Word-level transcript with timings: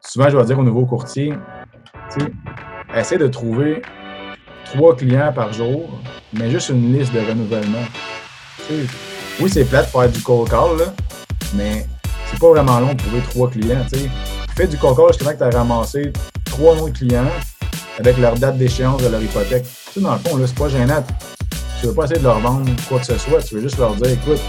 souvent, 0.00 0.28
je 0.28 0.36
vais 0.36 0.44
dire 0.44 0.58
au 0.58 0.62
nouveau 0.62 0.86
courtier, 0.86 1.34
essaie 2.94 3.18
de 3.18 3.28
trouver 3.28 3.82
trois 4.64 4.96
clients 4.96 5.32
par 5.32 5.52
jour, 5.52 5.88
mais 6.32 6.50
juste 6.50 6.70
une 6.70 6.92
liste 6.92 7.12
de 7.12 7.20
renouvellement. 7.20 7.84
oui, 9.40 9.50
c'est 9.50 9.64
plate 9.64 9.86
de 9.86 9.90
faire 9.90 10.08
du 10.08 10.22
cold 10.22 10.48
call, 10.48 10.92
mais 11.54 11.86
c'est 12.26 12.38
pas 12.38 12.50
vraiment 12.50 12.80
long 12.80 12.92
de 12.92 12.98
trouver 12.98 13.20
trois 13.30 13.50
clients. 13.50 13.84
Tu 13.92 14.10
fais 14.56 14.66
du 14.66 14.76
cold 14.76 14.96
call 14.96 15.08
justement 15.08 15.32
que 15.32 15.38
tu 15.38 15.44
as 15.44 15.50
ramassé 15.50 16.12
trois 16.44 16.74
nouveaux 16.74 16.90
clients 16.90 17.30
avec 17.98 18.18
leur 18.18 18.34
date 18.34 18.58
d'échéance 18.58 19.02
de 19.02 19.08
leur 19.08 19.22
hypothèque. 19.22 19.66
Tu 19.92 20.00
dans 20.00 20.12
le 20.12 20.18
fond, 20.18 20.38
c'est 20.44 20.58
pas 20.58 20.68
gênant. 20.68 21.04
Tu 21.80 21.86
veux 21.86 21.94
pas 21.94 22.04
essayer 22.04 22.18
de 22.18 22.24
leur 22.24 22.40
vendre 22.40 22.70
quoi 22.88 22.98
que 22.98 23.06
ce 23.06 23.16
soit. 23.18 23.42
Tu 23.42 23.54
veux 23.54 23.62
juste 23.62 23.78
leur 23.78 23.94
dire, 23.94 24.10
écoute, 24.10 24.40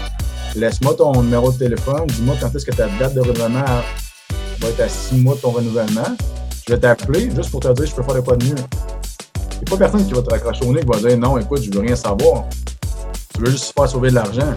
laisse-moi 0.56 0.94
ton 0.94 1.22
numéro 1.22 1.52
de 1.52 1.58
téléphone, 1.58 2.06
dis-moi 2.08 2.36
quand 2.40 2.54
est-ce 2.54 2.66
que 2.66 2.74
ta 2.74 2.88
date 2.98 3.14
de 3.14 3.20
renouvellement 3.20 3.64
va 4.60 4.68
être 4.68 4.80
à 4.80 4.88
six 4.88 5.16
mois 5.16 5.34
de 5.34 5.40
ton 5.40 5.50
renouvellement. 5.50 6.16
Je 6.66 6.74
vais 6.74 6.80
t'appeler 6.80 7.30
juste 7.34 7.50
pour 7.50 7.60
te 7.60 7.72
dire 7.72 7.86
je 7.86 7.94
peux 7.94 8.02
faire 8.02 8.14
de 8.14 8.20
quoi 8.20 8.36
de 8.36 8.44
mieux. 8.44 8.54
Il 8.54 9.58
n'y 9.58 9.66
a 9.66 9.70
pas 9.70 9.76
personne 9.76 10.06
qui 10.06 10.12
va 10.12 10.22
te 10.22 10.30
raccrocher 10.30 10.64
au 10.64 10.72
nez 10.72 10.80
qui 10.80 10.86
va 10.86 11.08
dire 11.08 11.18
non, 11.18 11.38
écoute, 11.38 11.62
je 11.62 11.70
veux 11.70 11.80
rien 11.80 11.96
savoir. 11.96 12.44
Tu 13.34 13.42
veux 13.42 13.50
juste 13.50 13.72
faire 13.76 13.88
sauver 13.88 14.10
de 14.10 14.14
l'argent. 14.14 14.54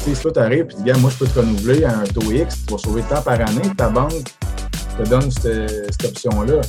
Si 0.00 0.14
toi, 0.14 0.30
tu 0.30 0.38
arrives 0.38 0.66
et 0.70 0.74
tu 0.74 0.82
dis, 0.82 1.00
moi, 1.00 1.10
je 1.10 1.16
peux 1.16 1.26
te 1.26 1.38
renouveler 1.38 1.84
à 1.84 1.98
un 1.98 2.04
taux 2.04 2.30
X, 2.30 2.64
tu 2.64 2.72
vas 2.72 2.78
sauver 2.78 3.02
tant 3.02 3.20
par 3.22 3.40
année, 3.40 3.74
ta 3.76 3.88
banque 3.88 4.12
te 4.96 5.08
donne 5.08 5.30
cette, 5.30 6.04
option-là. 6.04 6.60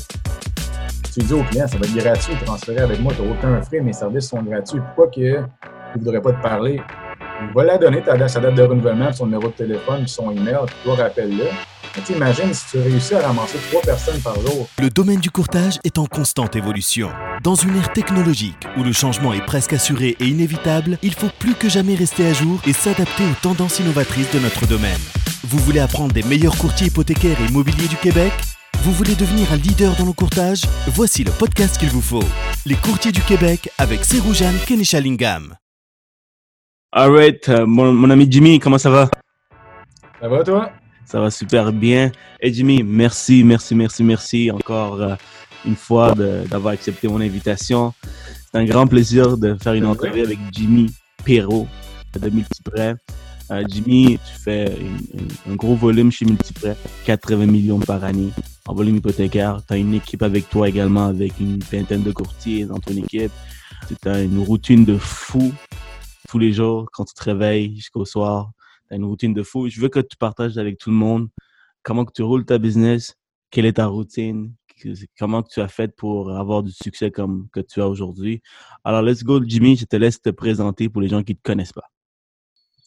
Tu 1.13 1.20
dis 1.20 1.34
au 1.34 1.43
client, 1.43 1.67
ça 1.67 1.77
va 1.77 1.85
être 1.85 1.95
gratuit, 1.95 2.34
transférer 2.45 2.79
avec 2.79 2.99
moi, 2.99 3.13
tu 3.15 3.21
n'as 3.21 3.31
aucun 3.31 3.62
frais, 3.62 3.79
mes 3.79 3.93
services 3.93 4.29
sont 4.29 4.41
gratuits. 4.41 4.79
Pourquoi 4.79 5.09
qu'il 5.09 5.45
ne 5.95 5.99
voudrait 5.99 6.21
pas 6.21 6.34
te 6.34 6.41
parler? 6.41 6.81
Il 7.41 7.54
va 7.54 7.63
la 7.63 7.77
donner 7.77 8.01
ta, 8.01 8.27
sa 8.27 8.40
date 8.40 8.55
de 8.55 8.63
renouvellement, 8.63 9.12
son 9.13 9.26
numéro 9.27 9.49
de 9.49 9.54
téléphone, 9.54 10.07
son 10.07 10.31
email, 10.31 10.57
puis 10.65 10.76
toi, 10.84 10.95
rappelle-le. 10.95 11.45
Imagine 12.09 12.53
si 12.53 12.65
tu 12.71 12.77
réussis 12.77 13.15
à 13.15 13.27
ramasser 13.27 13.57
trois 13.69 13.81
personnes 13.81 14.21
par 14.21 14.35
jour. 14.35 14.69
Le 14.79 14.89
domaine 14.89 15.19
du 15.19 15.29
courtage 15.29 15.79
est 15.83 15.97
en 15.97 16.05
constante 16.05 16.55
évolution. 16.55 17.09
Dans 17.43 17.55
une 17.55 17.76
ère 17.76 17.91
technologique 17.91 18.67
où 18.77 18.84
le 18.84 18.93
changement 18.93 19.34
est 19.34 19.45
presque 19.45 19.73
assuré 19.73 20.15
et 20.20 20.26
inévitable, 20.26 20.98
il 21.01 21.13
faut 21.13 21.29
plus 21.39 21.55
que 21.55 21.67
jamais 21.67 21.95
rester 21.95 22.27
à 22.27 22.34
jour 22.34 22.62
et 22.65 22.73
s'adapter 22.73 23.23
aux 23.23 23.41
tendances 23.41 23.79
innovatrices 23.79 24.31
de 24.31 24.39
notre 24.39 24.67
domaine. 24.67 24.99
Vous 25.43 25.57
voulez 25.57 25.79
apprendre 25.79 26.13
des 26.13 26.23
meilleurs 26.23 26.57
courtiers 26.57 26.87
hypothécaires 26.87 27.39
et 27.41 27.45
immobiliers 27.45 27.87
du 27.87 27.98
Québec? 27.98 28.32
Vous 28.84 28.91
voulez 28.93 29.15
devenir 29.15 29.51
un 29.51 29.57
leader 29.57 29.95
dans 29.98 30.05
le 30.05 30.13
courtage? 30.13 30.61
Voici 30.87 31.23
le 31.23 31.32
podcast 31.32 31.77
qu'il 31.77 31.89
vous 31.89 32.01
faut. 32.01 32.23
Les 32.65 32.76
courtiers 32.76 33.11
du 33.11 33.21
Québec 33.21 33.70
avec 33.77 34.05
Seroujane 34.05 34.57
Kenishalingam. 34.65 35.55
Alright, 36.91 37.49
euh, 37.49 37.65
mon, 37.65 37.91
mon 37.91 38.09
ami 38.09 38.27
Jimmy, 38.29 38.59
comment 38.59 38.77
ça 38.77 38.89
va? 38.89 39.09
Ça 40.21 40.27
va 40.27 40.43
toi? 40.43 40.71
Ça 41.08 41.22
va 41.22 41.32
super 41.32 41.72
bien. 41.72 42.12
Et 42.41 42.54
Jimmy, 42.54 42.84
merci, 42.84 43.44
merci, 43.44 43.74
merci, 43.74 44.04
merci 44.04 44.52
encore 44.52 45.02
euh, 45.02 45.16
une 45.66 45.76
fois 45.76 46.13
d'avoir 46.13 46.74
accepté 46.74 47.08
mon 47.08 47.22
invitation. 47.22 47.94
C'est 48.52 48.58
un 48.58 48.66
grand 48.66 48.86
plaisir 48.86 49.38
de 49.38 49.55
faire 49.55 49.74
une 49.74 49.85
entrevue 49.85 50.22
avec 50.22 50.38
Jimmy 50.52 50.94
Perrault 51.24 51.68
de 52.20 52.30
Multiprêt. 52.30 52.96
Euh, 53.52 53.63
Jimmy, 53.70 54.20
tu 54.26 54.41
fais 54.44 54.76
un 55.50 55.55
gros 55.55 55.76
volume 55.76 56.12
chez 56.12 56.26
Multiprêt, 56.26 56.76
80 57.05 57.46
millions 57.46 57.80
par 57.80 58.04
année 58.04 58.32
en 58.68 58.74
volume 58.74 58.98
hypothécaire. 58.98 59.62
Tu 59.66 59.74
as 59.74 59.78
une 59.78 59.94
équipe 59.94 60.24
avec 60.24 60.50
toi 60.50 60.68
également, 60.68 61.05
avec 61.05 61.40
une 61.40 61.60
vingtaine 61.72 62.04
de 62.04 62.12
courtiers 62.12 62.66
dans 62.66 62.80
ton 62.80 62.94
équipe. 62.94 63.32
Tu 63.88 64.09
as 64.09 64.24
une 64.24 64.40
routine 64.40 64.84
de 64.84 64.97
fou 64.97 65.53
tous 66.28 66.40
les 66.40 66.52
jours 66.52 66.90
quand 66.91 67.06
tu 67.06 67.13
te 67.13 67.24
réveilles 67.24 67.74
jusqu'au 67.78 68.03
soir 68.03 68.52
tu 68.88 68.94
as 68.94 68.97
une 68.97 69.06
routine 69.06 69.34
de 69.34 69.44
fou. 69.44 69.69
Je 69.69 69.80
veux 69.80 69.90
que 69.90 70.00
tu 70.00 70.18
partages 70.18 70.57
avec 70.57 70.78
tout 70.78 70.90
le 70.90 70.96
monde 70.96 71.30
comment 71.88 72.03
que 72.03 72.12
tu 72.12 72.22
roules 72.22 72.46
ta 72.46 72.57
business, 72.57 73.16
quelle 73.50 73.66
est 73.66 73.78
ta 73.78 73.85
routine, 73.85 74.53
comment 75.18 75.41
que 75.41 75.50
tu 75.50 75.62
as 75.62 75.69
fait 75.69 75.96
pour 75.96 76.35
avoir 76.35 76.62
du 76.62 76.72
succès 76.72 77.12
comme 77.12 77.47
que 77.53 77.62
tu 77.62 77.81
as 77.81 77.88
aujourd'hui. 77.88 78.41
Alors, 78.84 79.02
let's 79.02 79.24
go, 79.24 79.41
Jimmy. 79.44 79.78
Je 79.78 79.85
te 79.85 79.96
laisse 79.96 80.22
te 80.22 80.29
présenter 80.29 80.90
pour 80.90 81.02
les 81.02 81.07
gens 81.07 81.23
qui 81.23 81.34
ne 81.34 81.38
te 81.38 81.44
connaissent 81.44 81.73
pas. 81.73 81.89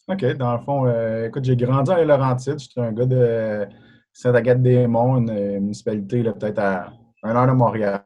OK. 0.07 0.23
Dans 0.37 0.53
le 0.53 0.59
fond, 0.61 0.85
euh, 0.85 1.27
écoute, 1.27 1.45
j'ai 1.45 1.55
grandi 1.55 1.91
à 1.91 2.03
Laurentides. 2.03 2.59
Je 2.59 2.69
suis 2.69 2.79
un 2.79 2.91
gars 2.91 3.05
de 3.05 3.65
Saint-Agathe-des-Monts, 4.13 5.27
une 5.27 5.59
municipalité 5.61 6.23
peut-être 6.23 6.59
à 6.59 6.93
un 7.23 7.35
heure 7.35 7.47
de 7.47 7.53
Montréal. 7.53 8.03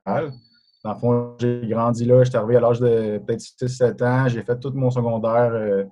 Dans 0.83 0.93
le 0.93 0.99
fond, 0.99 1.35
j'ai 1.39 1.61
grandi 1.67 2.05
là. 2.05 2.23
J'étais 2.23 2.37
arrivé 2.37 2.57
à 2.57 2.59
l'âge 2.61 2.79
de 2.79 3.17
peut-être 3.17 3.41
6-7 3.41 4.03
ans. 4.03 4.27
J'ai 4.29 4.43
fait 4.43 4.59
tout 4.59 4.71
mon 4.73 4.91
secondaire 4.91 5.51
euh, 5.51 5.83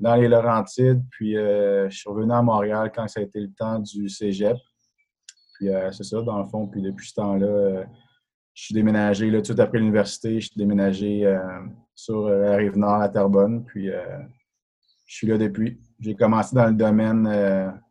dans 0.00 0.14
les 0.16 0.28
Laurentides. 0.28 1.02
Puis 1.10 1.36
euh, 1.36 1.88
je 1.88 1.96
suis 1.96 2.08
revenu 2.08 2.32
à 2.32 2.42
Montréal 2.42 2.90
quand 2.94 3.06
ça 3.08 3.20
a 3.20 3.22
été 3.22 3.40
le 3.40 3.52
temps 3.52 3.78
du 3.78 4.08
cégep. 4.08 4.56
Puis 5.54 5.68
euh, 5.68 5.90
c'est 5.92 6.04
ça, 6.04 6.20
dans 6.22 6.38
le 6.38 6.44
fond. 6.46 6.66
Puis 6.66 6.82
depuis 6.82 7.08
ce 7.08 7.14
temps-là, 7.14 7.46
euh, 7.46 7.84
je 8.54 8.64
suis 8.64 8.74
déménagé, 8.74 9.30
là, 9.30 9.42
tout 9.42 9.54
après 9.58 9.78
l'université, 9.78 10.40
je 10.40 10.46
suis 10.46 10.56
déménagé 10.56 11.28
sur 11.92 12.28
la 12.28 12.54
rive 12.54 12.76
nord 12.76 13.00
à 13.00 13.08
Terrebonne. 13.08 13.64
Puis 13.64 13.88
je 13.88 15.14
suis 15.16 15.26
là 15.26 15.36
depuis. 15.36 15.80
J'ai 15.98 16.14
commencé 16.14 16.54
dans 16.54 16.66
le 16.66 16.74
domaine. 16.74 17.82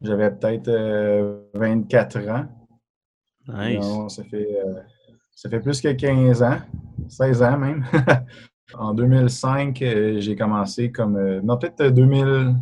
J'avais 0.00 0.30
peut-être 0.30 0.70
24 1.52 2.28
ans. 2.30 2.46
Nice. 3.48 3.84
ça, 4.14 4.24
fait, 4.24 4.48
ça 5.34 5.50
fait 5.50 5.60
plus 5.60 5.82
que 5.82 5.92
15 5.92 6.42
ans, 6.42 6.60
16 7.06 7.42
ans 7.42 7.58
même. 7.58 7.84
En 8.72 8.94
2005, 8.94 9.82
euh, 9.82 10.20
j'ai 10.20 10.36
commencé 10.36 10.90
comme. 10.90 11.16
Euh, 11.16 11.40
non, 11.42 11.58
peut-être 11.58 11.94
2000. 11.94 12.24
Euh, 12.24 12.52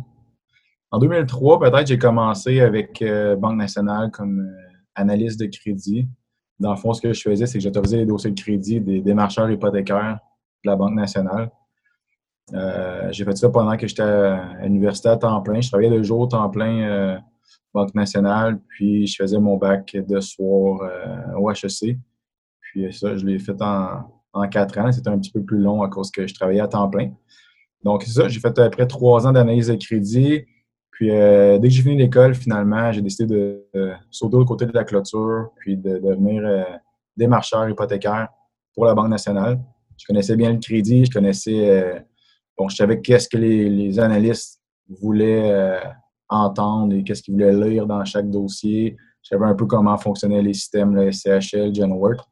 en 0.91 0.99
2003, 0.99 1.59
peut-être, 1.59 1.87
j'ai 1.87 1.97
commencé 1.97 2.59
avec 2.59 3.03
Banque 3.39 3.57
nationale 3.57 4.11
comme 4.11 4.47
analyste 4.93 5.39
de 5.39 5.47
crédit. 5.47 6.07
Dans 6.59 6.69
le 6.69 6.77
fond, 6.77 6.93
ce 6.93 7.01
que 7.01 7.13
je 7.13 7.21
faisais, 7.21 7.47
c'est 7.47 7.57
que 7.57 7.63
j'autorisais 7.63 7.97
les 7.97 8.05
dossiers 8.05 8.29
de 8.29 8.39
crédit 8.39 8.79
des 8.79 9.01
démarcheurs 9.01 9.49
hypothécaires 9.49 10.19
de 10.63 10.69
la 10.69 10.75
Banque 10.75 10.93
nationale. 10.93 11.49
j'ai 13.09 13.25
fait 13.25 13.35
ça 13.35 13.49
pendant 13.49 13.75
que 13.75 13.87
j'étais 13.87 14.03
à 14.03 14.61
l'université 14.65 15.09
à 15.09 15.17
temps 15.17 15.41
plein. 15.41 15.61
Je 15.61 15.69
travaillais 15.69 15.89
de 15.89 16.03
jour 16.03 16.27
temps 16.27 16.47
plein 16.51 17.19
Banque 17.73 17.95
nationale, 17.95 18.59
puis 18.67 19.07
je 19.07 19.15
faisais 19.15 19.39
mon 19.39 19.57
bac 19.57 19.97
de 19.97 20.19
soir 20.19 20.79
au 21.39 21.49
HEC. 21.49 21.97
Puis 22.61 22.93
ça, 22.93 23.17
je 23.17 23.25
l'ai 23.25 23.39
fait 23.39 23.59
en, 23.63 24.22
en 24.33 24.47
quatre 24.49 24.77
ans. 24.79 24.91
C'était 24.91 25.09
un 25.09 25.19
petit 25.19 25.31
peu 25.31 25.43
plus 25.43 25.59
long 25.59 25.81
à 25.81 25.89
cause 25.89 26.11
que 26.11 26.27
je 26.27 26.33
travaillais 26.33 26.61
à 26.61 26.67
temps 26.67 26.89
plein. 26.89 27.11
Donc, 27.83 28.03
c'est 28.03 28.11
ça, 28.11 28.27
j'ai 28.27 28.39
fait 28.39 28.47
à 28.47 28.51
peu 28.51 28.69
près 28.69 28.87
trois 28.87 29.27
ans 29.27 29.31
d'analyse 29.31 29.67
de 29.67 29.75
crédit. 29.75 30.45
Puis, 30.91 31.11
euh, 31.11 31.57
dès 31.57 31.67
que 31.67 31.73
j'ai 31.73 31.81
fini 31.81 31.97
l'école, 31.97 32.35
finalement, 32.35 32.91
j'ai 32.91 33.01
décidé 33.01 33.25
de 33.25 33.93
sauter 34.09 34.37
au 34.37 34.45
côté 34.45 34.65
de 34.65 34.71
la 34.73 34.83
clôture, 34.83 35.49
puis 35.57 35.75
de, 35.75 35.97
devenir 35.97 36.43
euh, 36.45 36.63
démarcheur 37.17 37.67
hypothécaire 37.67 38.29
pour 38.73 38.85
la 38.85 38.93
Banque 38.93 39.09
nationale. 39.09 39.59
Je 39.97 40.05
connaissais 40.05 40.35
bien 40.35 40.51
le 40.51 40.59
crédit, 40.59 41.05
je 41.05 41.11
connaissais, 41.11 41.69
euh, 41.69 41.99
bon, 42.57 42.69
je 42.69 42.75
savais 42.75 43.01
qu'est-ce 43.01 43.27
que 43.27 43.37
les, 43.37 43.99
analystes 43.99 44.61
voulaient 44.87 45.79
entendre 46.29 46.93
et 46.93 47.03
qu'est-ce 47.03 47.23
qu'ils 47.23 47.33
voulaient 47.33 47.53
lire 47.53 47.87
dans 47.87 48.03
chaque 48.05 48.29
dossier. 48.29 48.95
Je 49.21 49.29
savais 49.29 49.45
un 49.45 49.55
peu 49.55 49.65
comment 49.65 49.97
fonctionnaient 49.97 50.41
les 50.41 50.53
systèmes, 50.53 50.93
le 50.93 51.11
SCHL, 51.11 51.73
Genworth. 51.73 52.27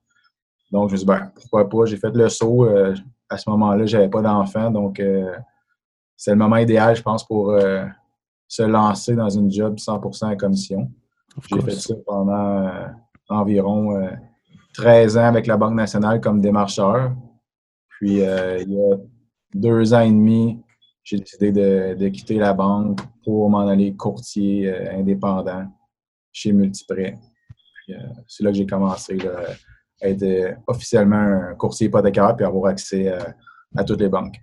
Donc, 0.71 0.87
je 0.89 0.93
me 0.93 0.97
suis 0.97 1.05
dit, 1.05 1.13
ben, 1.13 1.31
pourquoi 1.35 1.67
pas? 1.67 1.85
J'ai 1.85 1.97
fait 1.97 2.15
le 2.15 2.29
saut. 2.29 2.65
Euh, 2.65 2.95
à 3.29 3.37
ce 3.37 3.49
moment-là, 3.49 3.85
je 3.85 3.97
n'avais 3.97 4.09
pas 4.09 4.21
d'enfant. 4.21 4.71
Donc, 4.71 4.99
euh, 4.99 5.35
c'est 6.15 6.31
le 6.31 6.37
moment 6.37 6.57
idéal, 6.57 6.95
je 6.95 7.01
pense, 7.01 7.25
pour 7.25 7.51
euh, 7.51 7.85
se 8.47 8.63
lancer 8.63 9.15
dans 9.15 9.29
une 9.29 9.51
job 9.51 9.77
100% 9.77 10.29
à 10.29 10.35
commission. 10.35 10.89
J'ai 11.49 11.61
fait 11.61 11.71
ça 11.71 11.93
pendant 12.05 12.69
environ 13.29 14.09
13 14.73 15.17
ans 15.17 15.23
avec 15.23 15.47
la 15.47 15.55
Banque 15.55 15.75
nationale 15.75 16.19
comme 16.19 16.41
démarcheur. 16.41 17.13
Puis, 17.89 18.15
il 18.15 18.17
y 18.17 18.25
a 18.25 18.97
deux 19.53 19.93
ans 19.93 20.01
et 20.01 20.11
demi, 20.11 20.61
j'ai 21.03 21.19
décidé 21.19 21.51
de, 21.53 22.07
quitter 22.09 22.35
la 22.35 22.53
banque 22.53 22.99
pour 23.23 23.49
m'en 23.49 23.67
aller 23.67 23.95
courtier 23.95 24.73
indépendant 24.91 25.67
chez 26.33 26.51
Multiprêt. 26.51 27.17
c'est 28.27 28.43
là 28.43 28.51
que 28.51 28.57
j'ai 28.57 28.65
commencé 28.65 29.17
être 30.01 30.57
officiellement 30.67 31.17
un 31.51 31.55
courtier 31.55 31.87
hypothécaire 31.87 32.35
puis 32.35 32.45
avoir 32.45 32.71
accès 32.71 33.07
euh, 33.09 33.19
à, 33.75 33.83
toutes 33.83 34.01
les 34.01 34.09
banques. 34.09 34.37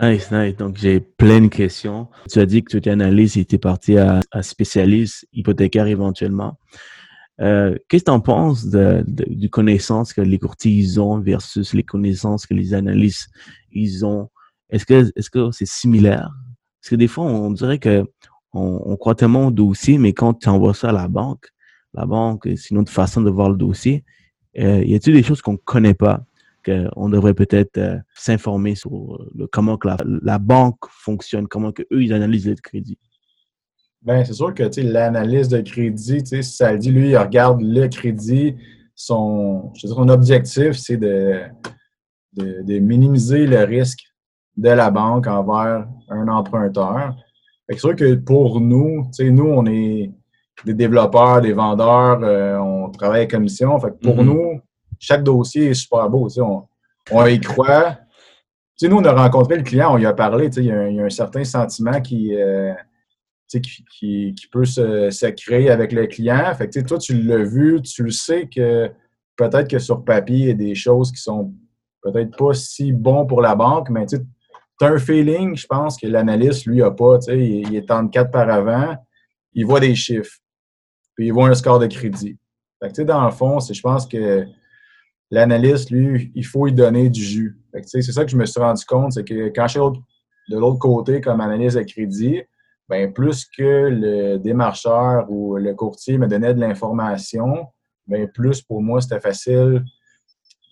Nice, 0.00 0.30
nice. 0.30 0.56
Donc, 0.56 0.76
j'ai 0.76 1.00
plein 1.00 1.40
de 1.40 1.48
questions. 1.48 2.08
Tu 2.30 2.38
as 2.38 2.46
dit 2.46 2.62
que 2.62 2.70
tu 2.70 2.76
étais 2.78 2.90
analyste 2.90 3.36
et 3.36 3.44
tu 3.44 3.56
es 3.56 3.58
parti 3.58 3.98
à, 3.98 4.20
spécialiste 4.40 5.26
hypothécaire 5.32 5.86
éventuellement. 5.86 6.58
Euh, 7.40 7.76
qu'est-ce 7.88 8.04
que 8.04 8.10
tu 8.10 8.14
en 8.14 8.20
penses 8.20 8.66
de, 8.66 9.04
du 9.06 9.50
connaissance 9.50 10.12
que 10.12 10.20
les 10.20 10.38
courtiers 10.38 10.98
ont 10.98 11.18
versus 11.18 11.72
les 11.74 11.82
connaissances 11.82 12.46
que 12.46 12.54
les 12.54 12.74
analystes 12.74 13.28
ils 13.70 14.04
ont? 14.04 14.28
Est-ce 14.70 14.86
que 14.86 15.10
est-ce 15.16 15.30
que 15.30 15.50
c'est 15.50 15.66
similaire? 15.66 16.30
Parce 16.80 16.90
que 16.90 16.96
des 16.96 17.08
fois, 17.08 17.24
on 17.24 17.50
dirait 17.50 17.78
que 17.78 18.04
on 18.54 18.96
croit 18.96 19.14
tellement 19.14 19.46
au 19.46 19.50
dossier, 19.50 19.96
mais 19.96 20.12
quand 20.12 20.34
tu 20.34 20.48
envoies 20.50 20.74
ça 20.74 20.90
à 20.90 20.92
la 20.92 21.08
banque, 21.08 21.48
la 21.94 22.06
banque, 22.06 22.48
c'est 22.56 22.70
une 22.70 22.78
autre 22.78 22.92
façon 22.92 23.20
de 23.20 23.30
voir 23.30 23.50
le 23.50 23.56
dossier. 23.56 24.04
Euh, 24.58 24.84
y 24.84 24.94
a-t-il 24.94 25.16
des 25.16 25.22
choses 25.22 25.40
qu'on 25.40 25.52
ne 25.52 25.58
connaît 25.58 25.94
pas, 25.94 26.24
qu'on 26.64 27.08
devrait 27.08 27.34
peut-être 27.34 27.78
euh, 27.78 27.98
s'informer 28.14 28.74
sur 28.74 29.14
euh, 29.14 29.48
comment 29.50 29.78
que 29.78 29.88
la, 30.22 30.38
banque 30.38 30.84
fonctionne, 30.88 31.48
comment 31.48 31.72
que 31.72 31.82
eux 31.92 32.02
ils 32.02 32.12
analysent 32.12 32.46
les 32.46 32.54
crédits? 32.56 32.98
Ben, 34.02 34.24
c'est 34.24 34.34
sûr 34.34 34.52
que 34.52 34.64
l'analyse 34.80 35.48
de 35.48 35.60
crédit, 35.60 36.24
ça 36.42 36.72
le 36.72 36.78
dit, 36.78 36.90
lui, 36.90 37.10
il 37.10 37.16
regarde 37.16 37.60
le 37.62 37.86
crédit, 37.88 38.56
son, 38.94 39.72
je 39.74 39.86
son 39.86 40.08
objectif, 40.08 40.72
c'est 40.72 40.96
de, 40.96 41.42
de, 42.34 42.78
minimiser 42.78 43.46
le 43.46 43.64
risque 43.64 44.04
de 44.56 44.68
la 44.68 44.90
banque 44.90 45.28
envers 45.28 45.86
un 46.08 46.28
emprunteur. 46.28 47.14
C'est 47.68 47.78
sûr 47.78 47.94
que 47.94 48.14
pour 48.14 48.60
nous, 48.60 49.08
nous, 49.20 49.46
on 49.46 49.66
est 49.66 50.10
des 50.64 50.74
développeurs, 50.74 51.40
des 51.40 51.52
vendeurs, 51.52 52.20
euh, 52.22 52.56
on 52.58 52.90
travaille 52.90 53.22
à 53.22 53.26
commission. 53.26 53.78
Fait 53.78 53.98
pour 54.00 54.16
mm-hmm. 54.16 54.24
nous, 54.24 54.60
chaque 54.98 55.24
dossier 55.24 55.70
est 55.70 55.74
super 55.74 56.08
beau. 56.08 56.28
On, 56.38 56.64
on 57.10 57.26
y 57.26 57.40
croit. 57.40 57.98
nous, 58.82 58.96
on 58.96 59.04
a 59.04 59.12
rencontré 59.12 59.56
le 59.56 59.62
client, 59.62 59.92
on 59.92 59.96
lui 59.96 60.06
a 60.06 60.12
parlé. 60.12 60.48
Il 60.56 60.64
y, 60.64 60.70
a 60.70 61.04
un 61.04 61.10
certain 61.10 61.44
sentiment 61.44 62.00
qui, 62.00 62.34
euh, 62.34 62.72
qui, 63.48 64.34
peut 64.50 64.64
se, 64.64 65.30
créer 65.30 65.70
avec 65.70 65.92
le 65.92 66.06
client. 66.06 66.54
Fait 66.54 66.68
que, 66.68 66.80
toi, 66.80 66.98
tu 66.98 67.20
l'as 67.22 67.42
vu, 67.42 67.82
tu 67.82 68.04
le 68.04 68.10
sais 68.10 68.48
que 68.48 68.90
peut-être 69.36 69.68
que 69.68 69.78
sur 69.78 70.04
papier, 70.04 70.38
il 70.38 70.46
y 70.46 70.50
a 70.50 70.54
des 70.54 70.74
choses 70.74 71.10
qui 71.10 71.20
sont 71.20 71.52
peut-être 72.02 72.36
pas 72.36 72.54
si 72.54 72.92
bons 72.92 73.26
pour 73.26 73.42
la 73.42 73.54
banque, 73.54 73.90
mais 73.90 74.06
tu 74.06 74.16
as 74.80 74.86
un 74.86 74.98
feeling, 74.98 75.56
je 75.56 75.66
pense, 75.66 75.96
que 75.96 76.06
l'analyste, 76.06 76.66
lui, 76.66 76.78
n'a 76.78 76.90
pas. 76.90 77.18
Il, 77.28 77.68
il 77.68 77.76
est 77.76 77.90
en 77.90 78.08
quatre 78.08 78.30
par 78.30 78.48
avant, 78.48 78.96
il 79.54 79.66
voit 79.66 79.80
des 79.80 79.94
chiffres, 79.94 80.38
puis 81.14 81.26
il 81.26 81.32
voit 81.32 81.48
un 81.48 81.54
score 81.54 81.78
de 81.78 81.86
crédit. 81.86 82.36
Dans 82.80 83.24
le 83.24 83.30
fond, 83.30 83.60
je 83.60 83.80
pense 83.80 84.06
que 84.06 84.44
l'analyste, 85.30 85.90
lui, 85.90 86.32
il 86.34 86.44
faut 86.44 86.66
lui 86.66 86.72
donner 86.72 87.08
du 87.08 87.22
jus. 87.22 87.58
C'est 87.84 88.02
ça 88.02 88.24
que 88.24 88.30
je 88.30 88.36
me 88.36 88.44
suis 88.44 88.60
rendu 88.60 88.84
compte, 88.84 89.12
c'est 89.12 89.24
que 89.24 89.48
quand 89.48 89.66
je 89.68 89.78
suis 89.78 90.00
de 90.50 90.58
l'autre 90.58 90.78
côté 90.78 91.20
comme 91.20 91.40
analyse 91.40 91.74
de 91.74 91.82
crédit, 91.82 92.42
ben, 92.88 93.12
plus 93.12 93.46
que 93.46 93.88
le 93.88 94.38
démarcheur 94.38 95.30
ou 95.30 95.56
le 95.56 95.74
courtier 95.74 96.18
me 96.18 96.26
donnait 96.26 96.54
de 96.54 96.60
l'information, 96.60 97.68
ben, 98.06 98.28
plus 98.28 98.60
pour 98.60 98.82
moi, 98.82 99.00
c'était 99.00 99.20
facile 99.20 99.84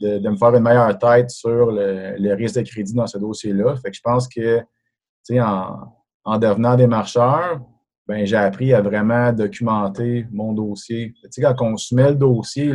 de, 0.00 0.28
me 0.28 0.36
faire 0.36 0.54
une 0.54 0.62
meilleure 0.62 0.98
tête 0.98 1.30
sur 1.30 1.70
le, 1.70 2.34
risque 2.34 2.56
de 2.56 2.62
crédit 2.62 2.94
dans 2.94 3.06
ce 3.06 3.18
dossier-là. 3.18 3.76
Fait 3.76 3.90
que 3.90 3.96
je 3.96 4.02
pense 4.02 4.28
que, 4.28 4.60
en, 5.32 5.76
en 6.24 6.38
devenant 6.38 6.76
démarcheur, 6.76 7.60
ben, 8.06 8.26
j'ai 8.26 8.36
appris 8.36 8.74
à 8.74 8.80
vraiment 8.80 9.32
documenter 9.32 10.26
mon 10.32 10.52
dossier. 10.52 11.14
Tu 11.32 11.40
quand 11.40 11.54
on 11.60 11.76
se 11.76 11.94
met 11.94 12.10
le 12.10 12.16
dossier, 12.16 12.74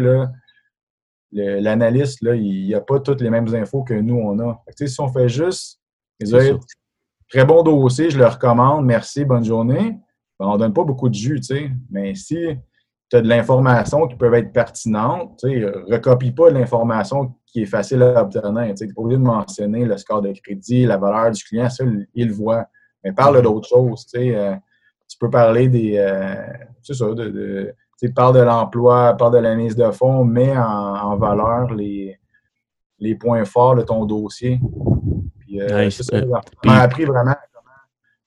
l'analyste, 1.32 2.20
il 2.22 2.68
n'y 2.68 2.74
a 2.74 2.82
pas 2.82 3.00
toutes 3.00 3.22
les 3.22 3.30
mêmes 3.30 3.54
infos 3.54 3.84
que 3.84 3.94
nous, 3.94 4.16
on 4.16 4.40
a. 4.40 4.64
si 4.76 5.02
on 5.02 5.10
fait 5.10 5.30
juste, 5.30 5.80
Très 7.30 7.44
bon 7.44 7.64
dossier, 7.64 8.12
je 8.12 8.20
le 8.20 8.28
recommande, 8.28 8.86
merci, 8.86 9.26
bonne 9.26 9.44
journée. 9.44 9.98
Ben, 10.40 10.48
on 10.48 10.54
ne 10.54 10.60
donne 10.60 10.74
pas 10.74 10.84
beaucoup 10.84 11.10
de 11.10 11.16
jus, 11.16 11.40
tu 11.42 11.56
sais. 11.56 11.72
Mais 11.90 12.14
si 12.14 12.38
tu 13.10 13.18
as 13.18 13.22
de 13.22 13.28
l'information 13.28 14.08
qui 14.08 14.16
peut 14.16 14.34
être 14.34 14.54
pertinente, 14.54 15.40
tu 15.40 15.50
sais, 15.50 15.66
recopie 15.92 16.32
pas 16.32 16.50
l'information 16.50 17.34
qui 17.48 17.64
est 17.64 17.66
facile 17.66 18.04
à 18.04 18.22
obtenir. 18.22 18.74
Tu 18.76 18.86
n'es 18.86 18.94
pas 18.94 19.02
obligé 19.02 19.18
de 19.18 19.24
mentionner 19.24 19.86
le 19.86 19.98
score 19.98 20.22
de 20.22 20.32
crédit, 20.34 20.86
la 20.86 20.98
valeur 20.98 21.32
du 21.32 21.44
client, 21.44 21.70
ça, 21.70 21.84
il 22.14 22.28
le 22.28 22.34
voit. 22.34 22.68
Mais 23.04 23.12
parle 23.12 23.42
d'autres 23.42 23.68
choses, 23.68 24.06
tu 24.06 24.20
sais. 24.20 24.60
Euh, 25.06 25.10
tu 25.10 25.18
peux 25.18 25.30
parler 25.30 25.68
des. 25.68 25.98
Euh, 25.98 26.36
c'est 26.82 26.94
ça, 26.94 27.14
de, 27.14 27.74
tu 28.00 28.14
parle 28.14 28.36
de 28.36 28.42
l'emploi, 28.42 29.14
parle 29.14 29.34
de 29.34 29.40
la 29.40 29.56
mise 29.56 29.76
de 29.76 29.90
fonds, 29.92 30.26
mets 30.26 30.58
en, 30.58 31.16
valeur 31.18 31.74
les, 31.74 32.20
les 33.00 33.16
points 33.16 33.46
forts 33.46 33.76
de 33.76 33.82
ton 33.82 34.06
dossier. 34.06 34.60
Euh, 35.54 35.90
on 36.66 36.70
a 36.70 36.80
appris 36.80 37.06
vraiment 37.06 37.36
comment 37.54 37.76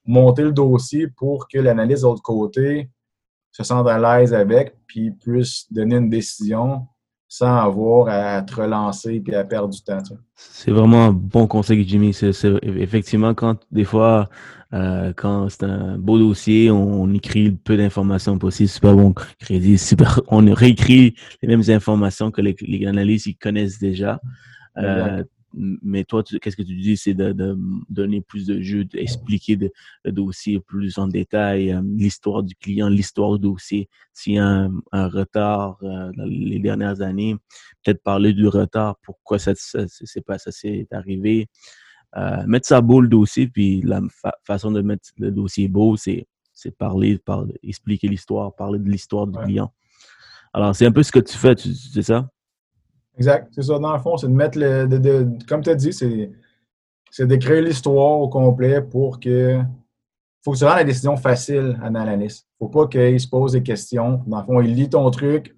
monter 0.06 0.42
le 0.42 0.52
dossier 0.52 1.08
pour 1.08 1.46
que 1.46 1.58
l'analyse 1.58 2.00
de 2.00 2.06
l'autre 2.06 2.22
côté 2.22 2.90
se 3.50 3.62
sente 3.62 3.86
à 3.88 3.98
l'aise 3.98 4.32
avec, 4.32 4.74
puis 4.86 5.10
puisse 5.10 5.70
donner 5.70 5.96
une 5.96 6.08
décision 6.08 6.86
sans 7.28 7.58
avoir 7.58 8.08
à 8.08 8.42
te 8.42 8.54
relancer 8.54 9.22
et 9.26 9.34
à 9.34 9.44
perdre 9.44 9.68
du 9.68 9.82
temps. 9.82 10.02
C'est 10.34 10.70
vraiment 10.70 11.06
un 11.06 11.12
bon 11.12 11.46
conseil, 11.46 11.86
Jimmy. 11.86 12.16
Effectivement 12.62 13.34
quand 13.34 13.58
des 13.70 13.84
fois, 13.84 14.28
euh, 14.72 15.12
quand 15.14 15.48
c'est 15.50 15.64
un 15.64 15.98
beau 15.98 16.18
dossier, 16.18 16.70
on, 16.70 17.12
écrit 17.12 17.44
le 17.44 17.56
peu 17.56 17.76
d'informations 17.76 18.38
possible, 18.38 18.68
super 18.68 18.94
bon 18.94 19.12
crédit, 19.38 19.76
super, 19.78 20.20
on 20.28 20.44
réécrit 20.52 21.14
les 21.42 21.48
mêmes 21.48 21.68
informations 21.68 22.30
que 22.30 22.40
les, 22.40 22.56
les 22.60 22.86
analystes 22.86 23.26
ils 23.26 23.36
connaissent 23.36 23.78
déjà. 23.78 24.20
Euh, 24.78 25.22
mais 25.54 26.04
toi, 26.04 26.22
qu'est-ce 26.22 26.56
que 26.56 26.62
tu 26.62 26.76
dis, 26.76 26.96
c'est 26.96 27.14
de, 27.14 27.34
donner 27.88 28.20
plus 28.20 28.46
de 28.46 28.60
jeu, 28.60 28.84
d'expliquer 28.84 29.58
le 30.04 30.12
dossier 30.12 30.60
plus 30.60 30.98
en 30.98 31.08
détail, 31.08 31.72
euh, 31.72 31.80
l'histoire 31.84 32.42
du 32.42 32.54
client, 32.54 32.88
l'histoire 32.88 33.38
du 33.38 33.48
dossier. 33.48 33.88
S'il 34.12 34.34
y 34.34 34.38
a 34.38 34.68
un, 34.92 35.08
retard 35.08 35.78
euh, 35.82 36.10
dans 36.16 36.24
les 36.24 36.58
dernières 36.58 37.00
années, 37.00 37.36
peut-être 37.84 38.02
parler 38.02 38.32
du 38.32 38.46
retard, 38.46 38.96
pourquoi 39.02 39.38
ça, 39.38 39.52
c'est 39.54 40.24
pas 40.24 40.38
ça 40.38 40.52
s'est 40.52 40.86
arrivé. 40.90 41.48
Euh, 42.16 42.46
mettre 42.46 42.66
ça 42.66 42.80
beau 42.80 43.00
le 43.00 43.08
dossier, 43.08 43.48
puis 43.48 43.80
la 43.82 44.00
façon 44.44 44.70
de 44.70 44.80
mettre 44.80 45.10
le 45.18 45.30
dossier 45.30 45.68
beau, 45.68 45.96
c'est 45.96 46.26
c'est 46.58 46.76
parler, 46.76 47.18
parler, 47.18 47.54
expliquer 47.62 48.08
l'histoire, 48.08 48.52
parler 48.52 48.80
de 48.80 48.90
l'histoire 48.90 49.28
du 49.28 49.38
client. 49.38 49.72
Alors, 50.52 50.74
c'est 50.74 50.86
un 50.86 50.92
peu 50.92 51.04
ce 51.04 51.12
que 51.12 51.20
tu 51.20 51.38
fais, 51.38 51.54
tu 51.54 51.72
sais 51.72 52.02
ça? 52.02 52.28
Exact. 53.18 53.48
C'est 53.52 53.62
ça, 53.62 53.78
dans 53.78 53.92
le 53.92 53.98
fond, 53.98 54.16
c'est 54.16 54.28
de 54.28 54.32
mettre 54.32 54.58
le. 54.58 54.86
De, 54.86 55.28
comme 55.46 55.62
tu 55.62 55.70
as 55.70 55.74
dit, 55.74 55.92
c'est, 55.92 56.30
c'est 57.10 57.26
d'écrire 57.26 57.62
l'histoire 57.62 58.20
au 58.20 58.28
complet 58.28 58.80
pour 58.80 59.18
que. 59.20 59.60
faut 60.44 60.52
que 60.52 60.58
tu 60.58 60.64
rendes 60.64 60.76
la 60.76 60.84
décision 60.84 61.16
facile 61.16 61.78
à 61.82 61.90
l'analyste. 61.90 62.46
faut 62.58 62.68
pas 62.68 62.86
qu'il 62.86 63.20
se 63.20 63.28
pose 63.28 63.52
des 63.52 63.62
questions. 63.62 64.22
Dans 64.26 64.40
le 64.40 64.44
fond, 64.46 64.60
il 64.60 64.74
lit 64.74 64.88
ton 64.88 65.10
truc, 65.10 65.56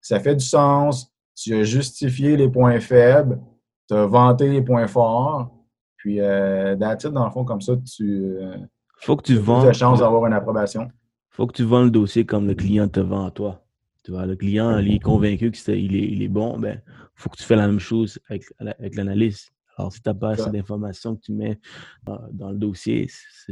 ça 0.00 0.18
fait 0.20 0.34
du 0.34 0.44
sens, 0.44 1.12
tu 1.36 1.54
as 1.54 1.64
justifié 1.64 2.36
les 2.36 2.48
points 2.48 2.80
faibles, 2.80 3.40
tu 3.88 3.94
as 3.94 4.06
vanté 4.06 4.48
les 4.48 4.62
points 4.62 4.86
forts, 4.86 5.50
puis 5.96 6.20
euh, 6.20 6.74
dans 6.76 7.24
le 7.24 7.30
fond, 7.30 7.44
comme 7.44 7.60
ça, 7.60 7.74
tu. 7.76 8.36
Euh, 8.40 8.56
faut 8.96 9.16
que 9.16 9.22
tu 9.22 9.36
vends. 9.36 9.62
as 9.66 9.72
chance 9.72 10.00
d'avoir 10.00 10.26
une 10.26 10.32
approbation. 10.32 10.90
faut 11.30 11.46
que 11.46 11.52
tu 11.52 11.64
vends 11.64 11.82
le 11.82 11.90
dossier 11.90 12.24
comme 12.24 12.46
le 12.46 12.54
client 12.54 12.88
te 12.88 13.00
vend 13.00 13.26
à 13.26 13.30
toi. 13.30 13.61
Tu 14.04 14.10
vois, 14.10 14.26
le 14.26 14.36
client, 14.36 14.78
il 14.78 14.94
est 14.94 14.98
convaincu 14.98 15.50
qu'il 15.52 15.94
est, 15.94 16.08
il 16.12 16.22
est 16.22 16.28
bon, 16.28 16.58
ben, 16.58 16.82
faut 17.14 17.30
que 17.30 17.36
tu 17.36 17.44
fasses 17.44 17.58
la 17.58 17.68
même 17.68 17.78
chose 17.78 18.18
avec, 18.28 18.44
avec 18.58 18.96
l'analyste. 18.96 19.52
Alors, 19.76 19.92
si 19.92 20.02
tu 20.02 20.08
n'as 20.08 20.14
pas 20.14 20.30
assez 20.30 20.50
d'informations 20.50 21.16
que 21.16 21.22
tu 21.22 21.32
mets 21.32 21.58
dans, 22.04 22.50
le 22.50 22.58
dossier, 22.58 23.08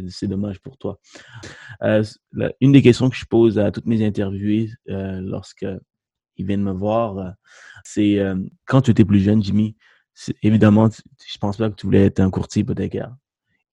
c'est 0.09 0.27
dommage 0.27 0.61
pour 0.61 0.77
toi. 0.77 1.01
Euh, 1.83 2.05
une 2.61 2.73
des 2.73 2.83
questions 2.83 3.09
que 3.09 3.17
je 3.17 3.25
pose 3.25 3.59
à 3.59 3.71
toutes 3.71 3.87
mes 3.87 4.05
interviewés 4.05 4.71
euh, 4.91 5.21
lorsqu'ils 5.21 5.81
viennent 6.39 6.63
me 6.63 6.73
voir, 6.73 7.19
euh, 7.19 7.31
c'est 7.85 8.19
quand 8.67 8.83
tu 8.83 8.91
étais 8.91 9.05
plus 9.05 9.21
jeune, 9.21 9.43
Jimmy, 9.43 9.77
évidemment, 10.43 10.89
je 10.91 11.39
pense 11.39 11.57
pas 11.57 11.71
que 11.71 11.75
tu 11.75 11.87
voulais 11.87 12.07
être 12.07 12.21
un 12.21 12.31
courtier 12.31 12.63
hypothécaire 12.63 13.15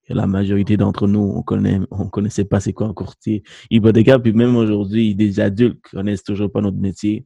la 0.09 0.27
majorité 0.27 0.77
d'entre 0.77 1.07
nous, 1.07 1.33
on 1.35 1.41
connaît, 1.41 1.79
on 1.91 2.07
connaissait 2.07 2.45
pas 2.45 2.59
c'est 2.59 2.73
quoi 2.73 2.87
un 2.87 2.93
courtier 2.93 3.43
hypothécaire, 3.69 4.21
puis 4.21 4.33
même 4.33 4.55
aujourd'hui, 4.55 5.15
des 5.15 5.39
adultes 5.39 5.81
connaissent 5.81 6.23
toujours 6.23 6.51
pas 6.51 6.61
notre 6.61 6.77
métier. 6.77 7.25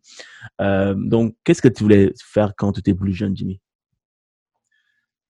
Euh, 0.60 0.96
donc, 0.96 1.36
qu'est-ce 1.44 1.62
que 1.62 1.68
tu 1.68 1.84
voulais 1.84 2.14
faire 2.24 2.54
quand 2.58 2.72
tu 2.72 2.80
étais 2.80 2.94
plus 2.94 3.14
jeune, 3.14 3.36
Jimmy? 3.36 3.60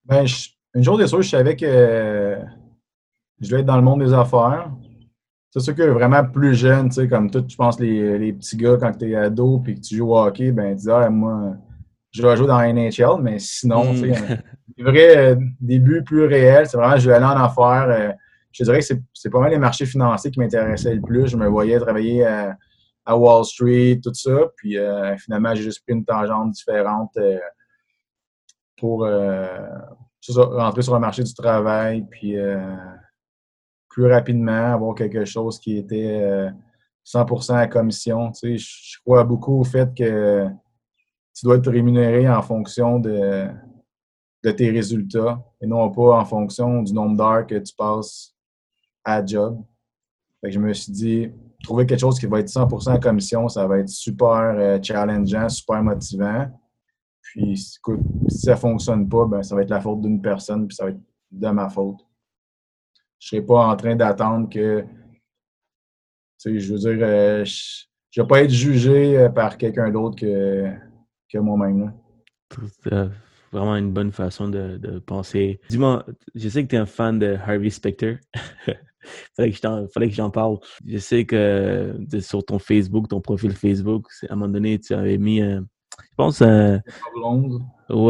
Ben, 0.06 0.26
une 0.74 0.84
chose 0.84 1.02
est 1.02 1.08
sûre, 1.08 1.22
je 1.22 1.30
savais 1.30 1.56
que 1.56 2.38
je 3.40 3.50
devais 3.50 3.62
être 3.62 3.68
dans 3.68 3.78
le 3.78 3.84
monde 3.84 4.04
des 4.04 4.14
affaires. 4.14 4.72
C'est 5.50 5.60
sûr 5.60 5.76
que 5.76 5.84
vraiment 5.84 6.24
plus 6.24 6.56
jeune, 6.56 6.88
tu 6.88 6.96
sais, 6.96 7.10
comme 7.10 7.30
tout, 7.30 7.44
je 7.46 7.56
pense, 7.58 7.78
les, 7.80 8.18
les 8.18 8.32
petits 8.32 8.56
gars, 8.56 8.78
quand 8.80 8.94
tu 8.94 9.12
es 9.12 9.16
ado 9.16 9.60
puis 9.60 9.76
que 9.76 9.82
tu 9.82 9.98
joues 9.98 10.12
au 10.12 10.18
hockey, 10.18 10.52
ben, 10.54 10.76
tu 10.76 10.84
dis, 10.84 10.92
ah, 10.92 11.10
moi, 11.10 11.58
je 12.12 12.22
vais 12.22 12.38
jouer 12.38 12.48
dans 12.48 12.58
la 12.58 12.72
NHL, 12.72 13.22
mais 13.22 13.38
sinon, 13.40 13.94
mm. 13.94 14.14
des 14.84 14.92
vrais 14.92 15.18
euh, 15.18 15.36
débuts 15.60 16.04
plus 16.04 16.26
réels, 16.26 16.68
c'est 16.68 16.78
vraiment, 16.78 16.98
je 16.98 17.10
vais 17.10 17.16
aller 17.16 17.26
en 17.26 17.44
affaires. 17.44 17.88
Euh, 17.90 18.12
je 18.52 18.64
dirais 18.64 18.80
que 18.80 18.86
c'est 19.14 19.30
pas 19.30 19.40
mal 19.40 19.52
les 19.52 19.58
marchés 19.58 19.86
financiers 19.86 20.32
qui 20.32 20.40
m'intéressaient 20.40 20.96
le 20.96 21.02
plus. 21.02 21.28
Je 21.28 21.38
me 21.38 21.48
voyais 21.48 21.80
travailler 21.80 22.26
à, 22.26 22.58
Wall 23.18 23.44
Street, 23.46 24.00
tout 24.04 24.14
ça. 24.14 24.48
Puis 24.58 24.78
euh, 24.78 25.16
finalement, 25.18 25.56
j'ai 25.56 25.64
juste 25.64 25.84
pris 25.84 25.94
une 25.94 26.06
tangente 26.06 26.52
différente 26.52 27.18
pour 28.78 29.02
rentrer 29.02 30.82
sur 30.82 30.94
le 30.94 31.00
marché 31.00 31.24
du 31.24 31.34
travail, 31.34 32.06
puis 32.10 32.36
plus 33.90 34.12
rapidement 34.12 34.74
avoir 34.74 34.96
quelque 34.96 35.24
chose 35.24 35.60
qui 35.60 35.78
était 35.78 36.50
100% 37.06 37.56
à 37.56 37.68
commission. 37.68 38.32
Tu 38.32 38.58
sais, 38.58 38.66
je 38.94 39.00
crois 39.06 39.24
beaucoup 39.24 39.60
au 39.60 39.64
fait 39.64 39.94
que 39.96 40.48
tu 41.34 41.46
dois 41.46 41.56
être 41.56 41.72
rémunéré 41.72 42.30
en 42.30 42.42
fonction 42.42 43.00
de, 43.00 43.48
de 44.44 44.52
tes 44.52 44.72
résultats 44.72 45.44
et 45.62 45.68
non 45.68 45.90
pas 45.92 46.20
en 46.20 46.26
fonction 46.26 46.82
du 46.82 46.94
nombre 46.94 47.16
d'heures 47.16 47.46
que 47.46 47.56
tu 47.56 47.74
passes 47.76 48.36
à 49.04 49.26
job. 49.26 49.64
je 50.44 50.60
me 50.60 50.74
suis 50.74 50.92
dit, 50.92 51.32
trouver 51.64 51.86
quelque 51.86 52.00
chose 52.00 52.20
qui 52.20 52.26
va 52.26 52.40
être 52.40 52.48
100% 52.48 52.96
en 52.96 53.00
commission, 53.00 53.48
ça 53.48 53.68
va 53.68 53.80
être 53.80 53.90
super 53.90 54.56
euh, 54.58 54.80
challengeant, 54.82 55.50
super 55.50 55.84
motivant. 55.84 56.48
Puis, 57.22 57.58
si 57.58 57.80
ça 58.30 58.52
ne 58.52 58.58
fonctionne 58.58 59.08
pas, 59.08 59.26
ben, 59.26 59.44
ça 59.44 59.56
va 59.56 59.62
être 59.62 59.70
la 59.70 59.80
faute 59.80 60.02
d'une 60.02 60.22
personne, 60.22 60.68
puis 60.68 60.76
ça 60.76 60.86
va 60.86 60.90
être 60.92 61.00
de 61.32 61.48
ma 61.50 61.70
faute. 61.70 62.00
Je 63.20 63.36
ne 63.36 63.42
serai 63.42 63.46
pas 63.46 63.68
en 63.68 63.76
train 63.76 63.96
d'attendre 63.96 64.50
que 64.50 64.84
je 66.44 66.74
veux 66.74 66.80
dire, 66.80 66.98
euh, 67.02 67.46
je 67.46 68.20
ne 68.20 68.24
vais 68.24 68.28
pas 68.28 68.42
être 68.42 68.50
jugé 68.50 69.18
euh, 69.18 69.30
par 69.30 69.58
quelqu'un 69.58 69.92
d'autre 69.92 70.16
que, 70.16 70.72
que 71.32 71.38
moi-même. 71.38 71.94
C'est 72.84 73.10
vraiment 73.52 73.76
une 73.76 73.92
bonne 73.92 74.12
façon 74.12 74.48
de, 74.48 74.78
de 74.78 75.00
penser. 75.00 75.60
Dis-moi, 75.70 76.06
je 76.36 76.50
sais 76.50 76.64
que 76.64 76.70
tu 76.70 76.76
es 76.76 76.80
un 76.80 76.86
fan 76.86 77.20
de 77.20 77.38
Harvey 77.46 77.70
Specter. 77.70 78.18
fallait 79.36 79.52
que 80.10 80.16
j'en 80.16 80.30
parle. 80.30 80.58
Je 80.86 80.98
sais 80.98 81.26
que 81.26 81.96
sur 82.20 82.46
ton 82.46 82.60
Facebook, 82.60 83.08
ton 83.08 83.22
profil 83.22 83.52
Facebook, 83.52 84.08
à 84.30 84.34
un 84.34 84.36
moment 84.36 84.52
donné, 84.52 84.80
tu 84.80 84.94
avais 84.94 85.18
mis, 85.18 85.40
je 85.40 85.60
pense. 86.16 86.42
Ouais, 86.42 86.80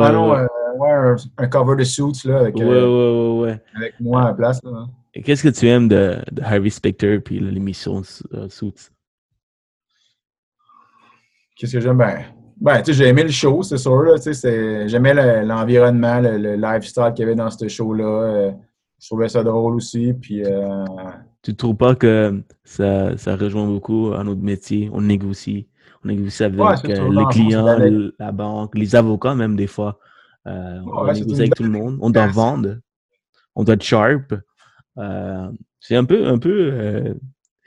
ah 0.04 0.12
non, 0.12 0.32
ouais. 0.32 1.16
un, 1.38 1.48
cover 1.48 1.76
de 1.76 1.84
Suits 1.84 2.26
là, 2.26 2.40
avec, 2.42 2.60
avec 2.60 4.00
moi 4.00 4.22
à 4.22 4.26
la 4.28 4.34
place. 4.34 4.62
Là. 4.64 4.86
Qu'est-ce 5.14 5.44
que 5.44 5.50
tu 5.50 5.68
aimes 5.68 5.88
de, 5.88 6.18
de 6.32 6.42
Harvey 6.42 6.70
Specter 6.70 7.20
puis 7.20 7.40
l'émission 7.40 8.02
euh, 8.34 8.48
Suits? 8.48 8.90
Qu'est-ce 11.56 11.74
que 11.74 11.80
j'aime? 11.82 11.98
Ben, 11.98 12.24
ben 12.62 12.84
j'ai 12.88 13.08
aimé 13.08 13.24
le 13.24 13.30
show, 13.30 13.64
c'est 13.64 13.78
sûr. 13.78 14.16
J'aimais 14.86 15.44
l'environnement, 15.44 16.20
le, 16.22 16.56
lifestyle 16.56 17.12
qu'il 17.16 17.24
y 17.24 17.28
avait 17.28 17.36
dans 17.36 17.50
ce 17.50 17.68
show-là. 17.68 18.04
Euh, 18.04 18.52
je 19.00 19.08
trouvais 19.08 19.30
ça 19.30 19.44
drôle 19.44 19.76
aussi. 19.76 20.14
Puis, 20.14 20.46
euh... 20.46 20.86
Tu 21.42 21.56
trouves 21.56 21.76
pas 21.76 21.96
que 21.96 22.44
ça, 22.64 23.18
ça, 23.18 23.36
rejoint 23.36 23.66
beaucoup 23.66 24.14
à 24.14 24.24
notre 24.24 24.42
métier? 24.42 24.92
On 24.94 25.02
négocie. 25.02 25.68
On 26.04 26.10
négocie 26.10 26.44
avec 26.44 26.60
euh, 26.60 27.10
les 27.10 27.26
clients, 27.32 27.78
la 28.20 28.32
banque, 28.32 28.78
les 28.78 28.96
avocats 28.96 29.34
même 29.34 29.56
des 29.56 29.68
fois. 29.68 29.98
on 30.46 31.12
négocie 31.12 31.42
avec 31.42 31.56
tout 31.56 31.64
le 31.64 31.70
monde. 31.70 31.98
On 32.00 32.12
doit 32.12 32.28
vendre. 32.28 32.78
On 33.56 33.64
doit 33.64 33.74
être 33.74 33.84
sharp. 33.84 34.36
C'est 35.80 35.96
un 35.96 36.06
peu, 36.06 36.28
un 36.28 36.38
peu 36.38 37.16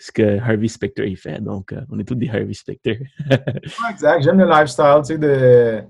ce 0.04 0.12
que 0.12 0.38
Harvey 0.38 0.68
Specter 0.68 1.08
il 1.08 1.16
fait. 1.16 1.40
Donc, 1.40 1.72
euh, 1.72 1.80
on 1.90 1.98
est 1.98 2.04
tous 2.04 2.14
des 2.14 2.28
Harvey 2.28 2.52
Specter. 2.52 3.06
exact. 3.90 4.22
J'aime 4.22 4.38
le 4.38 4.46
lifestyle, 4.46 4.98
tu 4.98 5.14
sais, 5.14 5.18
de, 5.18 5.82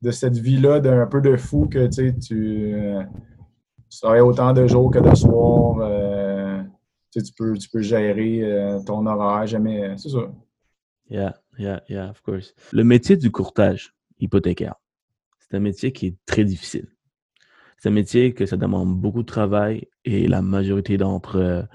de 0.00 0.10
cette 0.12 0.38
vie-là, 0.38 0.78
d'un 0.78 1.08
peu 1.08 1.20
de 1.20 1.36
fou 1.36 1.66
que, 1.66 1.88
tu 1.88 1.92
sais, 1.92 2.14
tu, 2.16 2.72
travailles 4.00 4.20
autant 4.20 4.52
de 4.52 4.68
jours 4.68 4.92
que 4.92 5.00
de 5.00 5.12
soirs. 5.16 5.74
tu, 7.10 7.18
sais, 7.18 7.26
tu, 7.26 7.32
peux, 7.36 7.58
tu 7.58 7.68
peux 7.68 7.80
gérer 7.80 8.78
ton 8.86 9.04
horaire, 9.06 9.44
jamais. 9.44 9.96
C'est 9.96 10.10
ça. 10.10 10.30
Yeah, 11.10 11.34
yeah, 11.58 11.82
yeah, 11.88 12.10
of 12.10 12.22
course. 12.22 12.54
Le 12.72 12.84
métier 12.84 13.16
du 13.16 13.32
courtage 13.32 13.92
hypothécaire, 14.20 14.76
c'est 15.40 15.56
un 15.56 15.60
métier 15.60 15.90
qui 15.90 16.06
est 16.06 16.16
très 16.26 16.44
difficile. 16.44 16.86
C'est 17.78 17.88
un 17.88 17.92
métier 17.92 18.34
que 18.34 18.46
ça 18.46 18.56
demande 18.56 18.96
beaucoup 18.96 19.22
de 19.22 19.26
travail 19.26 19.88
et 20.04 20.28
la 20.28 20.42
majorité 20.42 20.96
d'entre 20.96 21.66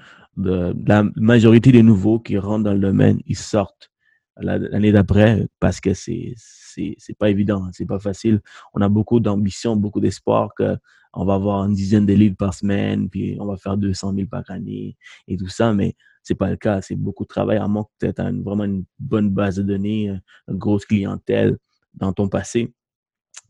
la 0.43 1.03
majorité 1.15 1.71
des 1.71 1.83
nouveaux 1.83 2.19
qui 2.19 2.37
rentrent 2.37 2.63
dans 2.65 2.73
le 2.73 2.79
domaine, 2.79 3.19
ils 3.25 3.37
sortent 3.37 3.91
l'année 4.37 4.91
d'après 4.91 5.47
parce 5.59 5.79
que 5.79 5.93
c'est 5.93 6.33
c'est 6.37 7.17
pas 7.17 7.29
évident, 7.29 7.67
c'est 7.73 7.85
pas 7.85 7.99
facile. 7.99 8.41
On 8.73 8.81
a 8.81 8.89
beaucoup 8.89 9.19
d'ambition, 9.19 9.75
beaucoup 9.75 9.99
d'espoir 9.99 10.53
que 10.55 10.77
on 11.13 11.25
va 11.25 11.33
avoir 11.35 11.65
une 11.65 11.73
dizaine 11.73 12.05
de 12.05 12.13
livres 12.13 12.37
par 12.37 12.53
semaine, 12.53 13.09
puis 13.09 13.37
on 13.39 13.45
va 13.45 13.57
faire 13.57 13.75
200 13.75 14.13
000 14.15 14.27
par 14.27 14.43
année 14.49 14.95
et 15.27 15.35
tout 15.35 15.49
ça, 15.49 15.73
mais 15.73 15.95
c'est 16.23 16.35
pas 16.35 16.49
le 16.49 16.55
cas. 16.55 16.81
C'est 16.81 16.95
beaucoup 16.95 17.23
de 17.23 17.27
travail, 17.27 17.57
à 17.57 17.67
moins 17.67 17.83
que 17.83 17.89
tu 17.99 18.21
aies 18.21 18.31
vraiment 18.41 18.63
une 18.63 18.85
bonne 18.97 19.29
base 19.29 19.57
de 19.57 19.63
données, 19.63 20.07
une 20.47 20.57
grosse 20.57 20.85
clientèle 20.85 21.57
dans 21.93 22.13
ton 22.13 22.29
passé. 22.29 22.73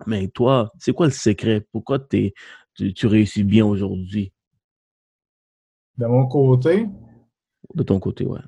Mais 0.07 0.27
toi, 0.29 0.71
c'est 0.79 0.93
quoi 0.93 1.05
le 1.05 1.11
secret? 1.11 1.67
Pourquoi 1.71 1.99
tu 1.99 2.33
réussis 3.05 3.43
bien 3.43 3.65
aujourd'hui? 3.65 4.33
De 5.97 6.05
mon 6.05 6.27
côté? 6.27 6.87
De 7.73 7.83
ton 7.83 7.99
côté, 7.99 8.25
ouais. 8.25 8.39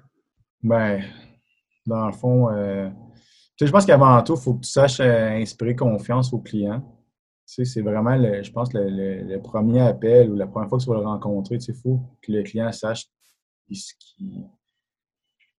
Ben, 0.61 1.03
dans 1.85 2.07
le 2.07 2.13
fond, 2.13 2.49
euh, 2.49 2.89
je 3.59 3.71
pense 3.71 3.85
qu'avant 3.85 4.21
tout, 4.23 4.35
il 4.35 4.41
faut 4.41 4.53
que 4.55 4.61
tu 4.61 4.69
saches 4.69 4.99
euh, 4.99 5.29
inspirer 5.41 5.75
confiance 5.75 6.33
aux 6.33 6.39
clients. 6.39 6.81
Tu 7.45 7.55
sais, 7.55 7.65
c'est 7.65 7.81
vraiment, 7.81 8.15
le, 8.15 8.41
je 8.41 8.51
pense, 8.51 8.69
le, 8.73 9.37
premier 9.39 9.81
appel 9.81 10.31
ou 10.31 10.35
la 10.35 10.47
première 10.47 10.69
fois 10.69 10.77
que 10.77 10.83
tu 10.83 10.89
vas 10.89 10.97
le 10.97 11.05
rencontrer. 11.05 11.57
Tu 11.57 11.65
sais, 11.65 11.71
il 11.73 11.81
faut 11.81 11.99
que 12.21 12.31
le 12.31 12.43
client 12.43 12.71
sache 12.71 13.07
qu'il 13.67 14.45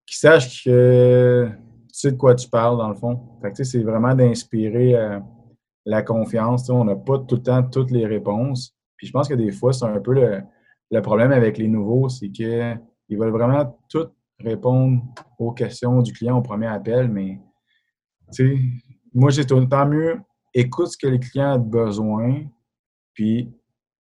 sache 0.09 0.65
que 0.65 1.49
tu 1.49 1.89
sais 1.93 2.13
de 2.13 2.17
quoi 2.17 2.35
tu 2.35 2.49
parles, 2.49 2.79
dans 2.79 2.89
le 2.89 2.95
fond. 2.95 3.39
Fait 3.43 3.51
que, 3.51 3.57
tu 3.57 3.65
sais, 3.65 3.79
c'est 3.79 3.85
vraiment 3.85 4.15
d'inspirer 4.15 4.97
euh, 4.97 5.21
la 5.85 6.03
confiance. 6.03 6.69
on 6.71 6.85
n'a 6.85 6.97
pas 6.97 7.19
tout 7.19 7.37
le 7.37 7.43
temps 7.43 7.63
toutes 7.63 7.91
les 7.91 8.07
réponses. 8.07 8.75
Puis 8.97 9.07
je 9.07 9.13
pense 9.13 9.29
que 9.29 9.35
des 9.35 9.53
fois, 9.53 9.73
c'est 9.73 9.85
un 9.85 10.01
peu 10.01 10.15
le, 10.15 10.43
problème 11.03 11.33
avec 11.33 11.59
les 11.59 11.69
nouveaux, 11.69 12.09
c'est 12.09 12.31
qu'ils 12.31 12.79
veulent 13.11 13.31
vraiment 13.31 13.79
tout 13.89 14.07
répondre 14.39 15.03
aux 15.39 15.53
questions 15.53 16.03
du 16.03 16.13
client 16.13 16.39
au 16.39 16.43
premier 16.43 16.67
appel, 16.67 17.09
mais 17.09 17.41
moi, 19.13 19.31
j'ai 19.31 19.45
tout 19.45 19.59
le 19.59 19.69
temps 19.69 19.87
mieux 19.87 20.21
écoute 20.55 20.89
ce 20.89 20.97
que 20.97 21.09
le 21.09 21.19
client 21.19 21.53
a 21.53 21.59
besoin, 21.59 22.45
puis 23.13 23.53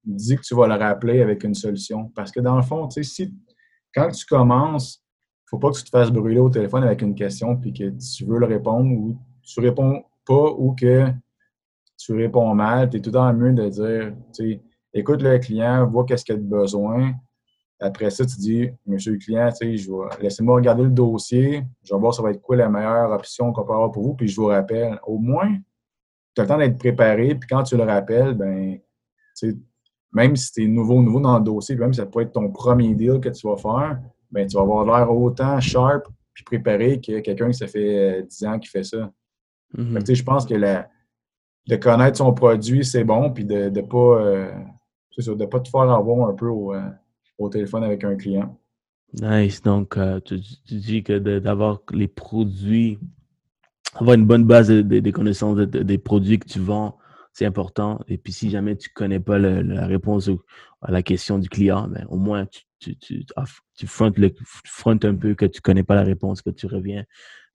dis 0.04 0.36
que 0.36 0.42
tu 0.42 0.56
vas 0.56 0.68
le 0.68 0.76
rappeler 0.76 1.22
avec 1.22 1.44
une 1.44 1.56
solution. 1.56 2.10
Parce 2.16 2.32
que 2.32 2.40
dans 2.40 2.56
le 2.56 2.62
fond, 2.62 2.90
si 2.90 3.34
quand 3.94 4.10
tu 4.12 4.26
commences, 4.26 4.98
il 4.98 5.46
ne 5.46 5.50
faut 5.50 5.60
pas 5.60 5.72
que 5.72 5.78
tu 5.78 5.84
te 5.84 5.90
fasses 5.90 6.12
brûler 6.12 6.40
au 6.40 6.50
téléphone 6.50 6.84
avec 6.84 7.02
une 7.02 7.16
question 7.16 7.56
puis 7.56 7.74
que 7.74 7.90
tu 7.90 8.26
veux 8.26 8.40
le 8.40 8.46
répondre 8.46 8.92
ou 8.92 9.18
tu 9.42 9.60
réponds 9.60 10.04
pas 10.26 10.52
ou 10.58 10.76
que 10.76 11.08
tu 11.98 12.14
réponds 12.14 12.54
mal, 12.54 12.90
tu 12.90 12.98
es 12.98 13.02
tout 13.02 13.10
le 13.10 13.14
temps 13.14 13.34
mieux 13.34 13.54
de 13.54 13.70
dire, 13.70 14.14
tu 14.34 14.52
sais, 14.52 14.62
écoute 14.96 15.22
le 15.22 15.38
client, 15.38 15.86
vois 15.86 16.06
qu'est-ce 16.06 16.26
qu'il 16.26 16.36
a 16.36 16.38
de 16.38 16.44
besoin. 16.44 17.14
Après 17.80 18.10
ça, 18.10 18.26
tu 18.26 18.38
dis, 18.38 18.70
monsieur 18.86 19.12
le 19.12 19.18
client, 19.18 19.50
laissez-moi 20.22 20.56
regarder 20.56 20.84
le 20.84 20.90
dossier, 20.90 21.64
je 21.84 21.94
vais 21.94 22.00
voir 22.00 22.14
ça 22.14 22.24
va 22.24 22.32
être 22.32 22.42
quoi 22.42 22.56
la 22.56 22.70
meilleure 22.70 23.12
option 23.12 23.52
qu'on 23.52 23.66
peut 23.66 23.74
avoir 23.74 23.92
pour 23.92 24.04
vous, 24.04 24.14
puis 24.14 24.28
je 24.30 24.36
vous 24.40 24.48
rappelle. 24.48 24.98
Au 25.06 25.18
moins, 25.18 25.54
tu 26.34 26.42
as 26.42 26.44
le 26.46 26.48
temps 26.48 26.58
d'être 26.58 26.78
préparé, 26.78 27.36
puis 27.36 27.48
quand 27.50 27.64
tu 27.64 27.76
le 27.76 27.84
rappelles, 27.84 28.34
ben, 28.34 28.80
même 30.14 30.36
si 30.38 30.54
tu 30.54 30.64
es 30.64 30.68
nouveau, 30.68 31.02
nouveau 31.02 31.20
dans 31.20 31.38
le 31.38 31.44
dossier, 31.44 31.76
même 31.76 31.94
si 31.94 32.00
ça 32.00 32.06
peut 32.06 32.22
être 32.22 32.32
ton 32.32 32.50
premier 32.50 32.96
deal 32.96 33.20
que 33.20 33.30
tu 33.30 33.46
vas 33.46 33.58
faire, 33.58 34.00
ben, 34.32 34.48
tu 34.48 34.56
vas 34.56 34.64
avoir 34.64 34.86
l'air 34.86 35.12
autant 35.12 35.60
sharp 35.60 36.08
puis 36.34 36.44
préparé 36.44 37.00
que 37.00 37.20
quelqu'un 37.20 37.50
qui 37.50 37.58
ça 37.58 37.68
fait 37.68 38.24
10 38.24 38.46
ans 38.46 38.60
qui 38.60 38.70
fait 38.70 38.84
ça. 38.84 39.10
Mm-hmm. 39.78 40.16
je 40.16 40.24
pense 40.24 40.46
que 40.46 40.54
la, 40.54 40.90
de 41.68 41.76
connaître 41.76 42.18
son 42.18 42.34
produit, 42.34 42.86
c'est 42.86 43.04
bon, 43.04 43.32
puis 43.32 43.46
de 43.46 43.70
ne 43.70 43.82
pas, 43.82 43.98
euh, 43.98 44.52
de 45.18 45.46
pas 45.46 45.60
te 45.60 45.70
faire 45.70 45.82
avoir 45.82 46.30
un 46.30 46.34
peu 46.34 46.48
au, 46.48 46.74
euh, 46.74 46.82
au, 47.38 47.50
téléphone 47.50 47.84
avec 47.84 48.04
un 48.04 48.16
client. 48.16 48.58
Nice. 49.22 49.62
Donc, 49.62 49.98
euh, 49.98 50.20
tu, 50.20 50.40
dis 50.68 51.04
que 51.04 51.18
d'avoir 51.40 51.82
les 51.92 52.08
produits, 52.08 53.00
avoir 53.96 54.16
une 54.16 54.26
bonne 54.26 54.44
base 54.44 54.70
de, 54.70 55.12
connaissances 55.12 55.58
des 55.58 55.98
produits 55.98 56.40
que 56.40 56.48
tu 56.48 56.60
vends, 56.60 56.98
c'est 57.34 57.46
important. 57.46 58.00
Et 58.08 58.18
puis, 58.18 58.34
si 58.34 58.50
jamais 58.50 58.76
tu 58.76 58.90
ne 58.90 58.94
connais 58.94 59.20
pas 59.20 59.38
la 59.40 59.88
réponse 59.88 60.30
à 60.82 60.92
la 60.92 61.02
question 61.02 61.40
du 61.40 61.50
client, 61.50 61.88
ben, 61.88 62.06
au 62.10 62.18
moins, 62.18 62.46
tu, 62.46 62.62
tu, 62.80 62.98
tu, 62.98 63.26
tu 63.76 63.88
frontes, 63.88 64.18
le, 64.18 64.34
un 65.04 65.16
peu 65.16 65.34
que 65.36 65.46
tu 65.46 65.60
ne 65.60 65.62
connais 65.62 65.84
pas 65.84 65.96
la 65.96 66.04
réponse, 66.04 66.42
que 66.42 66.50
tu 66.50 66.66
reviens 66.66 67.04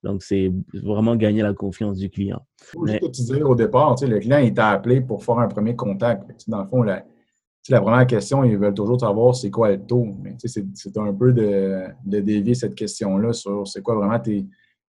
donc, 0.03 0.23
c'est 0.23 0.51
vraiment 0.73 1.15
gagner 1.15 1.43
la 1.43 1.53
confiance 1.53 1.97
du 1.97 2.09
client. 2.09 2.41
Mais... 2.81 2.99
que 2.99 3.05
tu 3.05 3.11
disais 3.11 3.41
au 3.43 3.55
départ, 3.55 3.95
le 4.01 4.19
client 4.19 4.39
il 4.39 4.53
t'a 4.53 4.69
appelé 4.69 5.01
pour 5.01 5.23
faire 5.23 5.37
un 5.39 5.47
premier 5.47 5.75
contact. 5.75 6.23
Dans 6.47 6.63
le 6.63 6.69
fond, 6.69 6.81
la, 6.81 7.05
la 7.69 7.81
première 7.81 8.07
question, 8.07 8.43
ils 8.43 8.57
veulent 8.57 8.73
toujours 8.73 8.99
savoir 8.99 9.35
c'est 9.35 9.51
quoi 9.51 9.71
le 9.71 9.81
taux. 9.81 10.15
Mais 10.21 10.35
c'est 10.39 10.97
un 10.97 11.13
peu 11.13 11.31
de, 11.31 11.83
de, 12.05 12.19
dévier 12.19 12.55
cette 12.55 12.75
question-là 12.75 13.33
sur 13.33 13.67
c'est 13.67 13.81
quoi 13.81 13.95
vraiment 13.95 14.19
tes, 14.19 14.45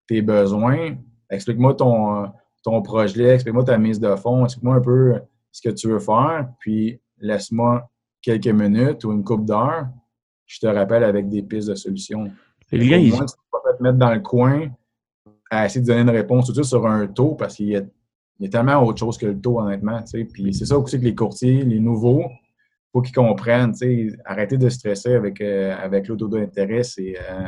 tes 0.07 0.21
besoins. 0.21 0.95
Explique-moi 1.29 1.75
ton, 1.75 2.31
ton 2.63 2.81
projet, 2.81 3.35
explique-moi 3.35 3.63
ta 3.63 3.77
mise 3.77 3.99
de 3.99 4.15
fonds, 4.15 4.45
explique-moi 4.45 4.75
un 4.75 4.81
peu 4.81 5.21
ce 5.51 5.61
que 5.61 5.73
tu 5.73 5.87
veux 5.87 5.99
faire, 5.99 6.49
puis 6.59 6.99
laisse-moi 7.19 7.89
quelques 8.21 8.47
minutes 8.47 9.03
ou 9.03 9.11
une 9.11 9.23
coupe 9.23 9.45
d'heure. 9.45 9.87
Je 10.45 10.59
te 10.59 10.67
rappelle 10.67 11.03
avec 11.03 11.29
des 11.29 11.43
pistes 11.43 11.69
de 11.69 11.75
solutions. 11.75 12.31
Le 12.71 12.77
client, 12.77 12.97
il... 12.97 13.11
Moins, 13.11 13.25
tu 13.25 13.35
pas 13.51 13.73
te 13.77 13.83
mettre 13.83 13.97
dans 13.97 14.13
le 14.13 14.19
coin 14.19 14.69
à 15.49 15.65
essayer 15.65 15.81
de 15.81 15.85
donner 15.85 16.01
une 16.01 16.09
réponse 16.09 16.47
tout 16.47 16.51
de 16.51 16.57
suite 16.57 16.65
sur 16.65 16.85
un 16.87 17.05
taux 17.07 17.35
parce 17.35 17.55
qu'il 17.55 17.67
y, 17.67 17.75
a 17.75 18.49
tellement 18.49 18.83
autre 18.83 18.99
chose 18.99 19.17
que 19.17 19.27
le 19.27 19.39
taux, 19.39 19.59
honnêtement. 19.59 20.03
Puis 20.33 20.53
c'est 20.53 20.65
ça 20.65 20.77
aussi 20.77 20.99
que 20.99 21.03
les 21.03 21.15
courtiers, 21.15 21.63
les 21.63 21.79
nouveaux, 21.79 22.23
faut 22.93 23.01
qu'ils 23.01 23.15
comprennent. 23.15 23.73
Arrêtez 24.23 24.57
de 24.57 24.69
stresser 24.69 25.15
avec, 25.15 25.41
euh, 25.41 25.75
avec 25.75 26.09
d'intérêt, 26.09 26.81
euh, 26.99 27.47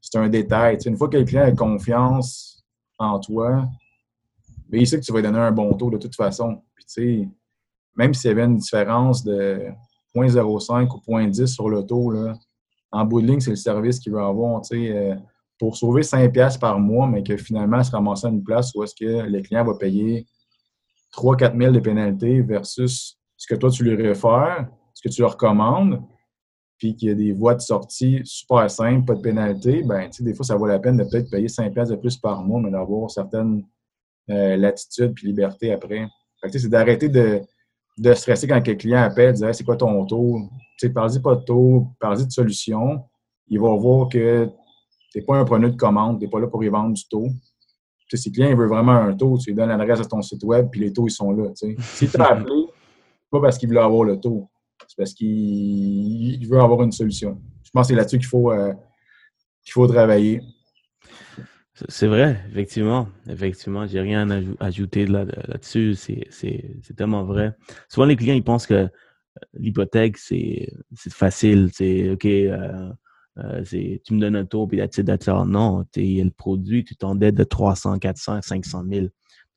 c'est 0.00 0.18
un 0.18 0.28
détail. 0.28 0.78
une 0.86 0.96
fois 0.96 1.08
que 1.08 1.16
le 1.16 1.24
client 1.24 1.42
a 1.42 1.50
confiance 1.50 2.64
en 2.98 3.18
toi, 3.18 3.68
bien, 4.68 4.80
il 4.80 4.86
sait 4.86 4.98
que 4.98 5.04
tu 5.04 5.12
vas 5.12 5.18
lui 5.18 5.26
donner 5.26 5.40
un 5.40 5.50
bon 5.50 5.74
taux 5.74 5.90
de 5.90 5.98
toute 5.98 6.14
façon. 6.14 6.62
Même 7.96 8.14
s'il 8.14 8.28
y 8.28 8.32
avait 8.32 8.44
une 8.44 8.56
différence 8.56 9.24
de 9.24 9.66
0.05 10.14 10.88
ou 10.94 11.00
0.10 11.00 11.46
sur 11.46 11.68
le 11.68 11.82
taux, 11.82 12.10
là, 12.12 12.34
en 12.92 13.04
bout 13.04 13.20
de 13.20 13.26
ligne, 13.26 13.40
c'est 13.40 13.50
le 13.50 13.56
service 13.56 13.98
qu'il 13.98 14.12
veut 14.12 14.20
avoir. 14.20 14.62
Euh, 14.72 15.16
pour 15.58 15.76
sauver 15.76 16.02
5 16.02 16.30
pièces 16.32 16.58
par 16.58 16.78
mois, 16.78 17.08
mais 17.08 17.22
que 17.22 17.36
finalement, 17.36 17.82
se 17.82 17.90
ramasser 17.90 18.26
à 18.26 18.30
une 18.30 18.44
place 18.44 18.74
où 18.74 18.84
est-ce 18.84 18.94
que 18.94 19.26
le 19.26 19.40
client 19.40 19.64
va 19.64 19.74
payer 19.74 20.26
3-4 21.12 21.58
000 21.58 21.72
de 21.72 21.80
pénalités 21.80 22.42
versus 22.42 23.18
ce 23.36 23.46
que 23.46 23.54
toi, 23.54 23.70
tu 23.70 23.84
lui 23.84 23.94
réfères, 23.94 24.68
ce 24.96 25.02
que 25.02 25.12
tu 25.12 25.20
lui 25.20 25.28
recommandes, 25.28 26.02
puis 26.78 26.96
qu'il 26.96 27.08
y 27.08 27.12
a 27.12 27.14
des 27.14 27.32
voies 27.32 27.54
de 27.54 27.60
sortie 27.60 28.20
super 28.24 28.70
simples, 28.70 29.04
pas 29.04 29.14
de 29.14 29.20
pénalité, 29.20 29.82
ben, 29.82 30.08
des 30.18 30.34
fois, 30.34 30.44
ça 30.44 30.56
vaut 30.56 30.66
la 30.66 30.78
peine 30.78 30.96
de 30.96 31.04
peut-être 31.04 31.30
payer 31.30 31.48
5 31.48 31.72
de 31.72 31.96
plus 31.96 32.16
par 32.16 32.42
mois, 32.42 32.60
mais 32.60 32.70
d'avoir 32.70 33.10
certaines 33.10 33.62
euh, 34.30 34.56
latitudes 34.56 35.12
puis 35.14 35.28
liberté 35.28 35.72
après. 35.72 36.08
c'est 36.50 36.68
d'arrêter 36.68 37.10
de, 37.10 37.42
de, 37.98 38.14
stresser 38.14 38.48
quand 38.48 38.66
le 38.66 38.74
client 38.74 39.02
appelle, 39.02 39.34
dire 39.34 39.54
c'est 39.54 39.64
quoi 39.64 39.76
ton 39.76 40.04
taux? 40.06 40.40
Parle-y 40.94 41.20
pas 41.20 41.36
de 41.36 41.44
taux, 41.44 41.88
parle-y 42.00 42.26
de 42.26 42.32
solution. 42.32 43.04
Il 43.48 43.60
va 43.60 43.74
voir 43.76 44.08
que 44.08 44.46
tu 45.12 45.18
n'es 45.18 45.24
pas 45.24 45.36
un 45.36 45.44
preneur 45.44 45.70
de 45.70 45.76
commande, 45.76 46.18
tu 46.18 46.24
n'es 46.24 46.30
pas 46.30 46.40
là 46.40 46.46
pour 46.46 46.64
y 46.64 46.68
vendre 46.68 46.94
du 46.94 47.06
taux. 47.06 47.28
si 48.12 48.30
le 48.30 48.34
client 48.34 48.56
veut 48.56 48.66
vraiment 48.66 48.92
un 48.92 49.14
taux, 49.14 49.36
tu 49.36 49.50
lui 49.50 49.56
donnes 49.56 49.68
l'adresse 49.68 50.00
de 50.00 50.04
ton 50.04 50.22
site 50.22 50.42
web, 50.42 50.68
puis 50.70 50.80
les 50.80 50.92
taux, 50.92 51.06
ils 51.06 51.10
sont 51.10 51.32
là. 51.32 51.50
Si 51.80 52.08
tu 52.08 52.16
as 52.18 52.32
appelé, 52.32 52.66
pas 53.30 53.40
parce 53.42 53.58
qu'il 53.58 53.68
veut 53.68 53.78
avoir 53.78 54.04
le 54.04 54.18
taux 54.18 54.48
c'est 54.86 54.96
parce 54.96 55.14
qu'il 55.14 56.46
veut 56.48 56.60
avoir 56.60 56.82
une 56.82 56.92
solution. 56.92 57.40
Je 57.64 57.70
pense 57.70 57.86
que 57.86 57.94
c'est 57.94 57.96
là-dessus 57.96 58.18
qu'il 58.18 58.26
faut, 58.26 58.52
euh, 58.52 58.72
faut 59.68 59.86
travailler. 59.86 60.40
C'est 61.88 62.06
vrai, 62.06 62.42
effectivement. 62.50 63.08
Effectivement, 63.28 63.86
j'ai 63.86 64.00
rien 64.00 64.30
à 64.30 64.40
ajouter 64.60 65.06
là-dessus. 65.06 65.94
c'est 65.94 66.96
tellement 66.96 67.24
vrai. 67.24 67.54
Souvent, 67.88 68.06
les 68.06 68.16
clients, 68.16 68.34
ils 68.34 68.44
pensent 68.44 68.66
que 68.66 68.74
euh, 68.74 68.88
l'hypothèque, 69.54 70.16
c'est 70.16 70.68
facile. 71.10 71.70
C'est 71.72 72.10
OK, 72.10 72.24
euh, 72.24 73.62
tu 73.64 74.14
me 74.14 74.20
donnes 74.20 74.36
un 74.36 74.46
taux, 74.46 74.66
puis 74.66 74.78
là 74.78 74.86
Non, 75.44 75.84
il 75.96 76.12
y 76.12 76.20
a 76.20 76.24
le 76.24 76.30
produit, 76.30 76.84
tu 76.84 76.96
t'endettes 76.96 77.34
de 77.34 77.44
300, 77.44 77.98
400, 77.98 78.40
500 78.40 78.84
000. 78.90 79.06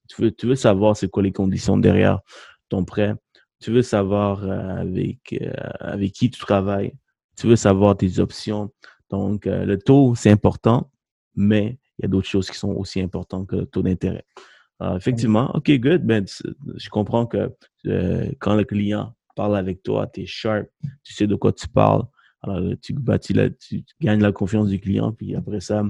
Tu 0.10 0.22
veux, 0.22 0.32
tu 0.32 0.48
veux 0.48 0.56
savoir 0.56 0.98
c'est 0.98 1.08
quoi 1.08 1.24
les 1.24 1.32
conditions 1.32 1.78
derrière 1.78 2.20
ton 2.68 2.84
prêt 2.84 3.14
tu 3.60 3.72
veux 3.72 3.82
savoir 3.82 4.44
euh, 4.44 4.78
avec, 4.78 5.34
euh, 5.42 5.52
avec 5.80 6.14
qui 6.14 6.30
tu 6.30 6.40
travailles, 6.40 6.94
tu 7.38 7.48
veux 7.48 7.56
savoir 7.56 7.98
tes 7.98 8.20
options. 8.20 8.72
Donc, 9.10 9.48
euh, 9.48 9.66
le 9.66 9.78
taux, 9.78 10.16
c'est 10.16 10.32
important, 10.32 10.92
mais 11.36 11.78
il 11.98 12.04
y 12.04 12.06
a 12.06 12.08
d'autres 12.08 12.28
choses 12.28 12.50
qui 12.50 12.58
sont 12.58 12.72
aussi 12.72 13.02
importantes 13.02 13.48
que 13.48 13.58
le 13.58 13.66
taux 13.66 13.82
d'intérêt. 13.82 14.26
effectivement, 14.96 15.52
OK, 15.56 15.70
good. 15.72 16.04
Ben, 16.06 16.26
je 16.76 16.90
comprends 16.90 17.26
que 17.26 17.54
quand 18.40 18.56
le 18.56 18.64
client 18.64 19.14
parle 19.36 19.58
avec 19.58 19.84
toi, 19.84 20.08
tu 20.08 20.22
es 20.22 20.26
sharp, 20.26 20.68
tu 21.04 21.14
sais 21.14 21.28
de 21.28 21.36
quoi 21.36 21.52
tu 21.52 21.68
parles. 21.68 22.04
Alors, 22.42 22.62
tu, 22.82 22.94
bâtis 22.94 23.34
tu 23.60 23.84
gagnes 24.00 24.22
la 24.22 24.32
confiance 24.32 24.70
du 24.70 24.80
client, 24.80 25.12
puis 25.12 25.36
après 25.36 25.60
ça, 25.60 25.84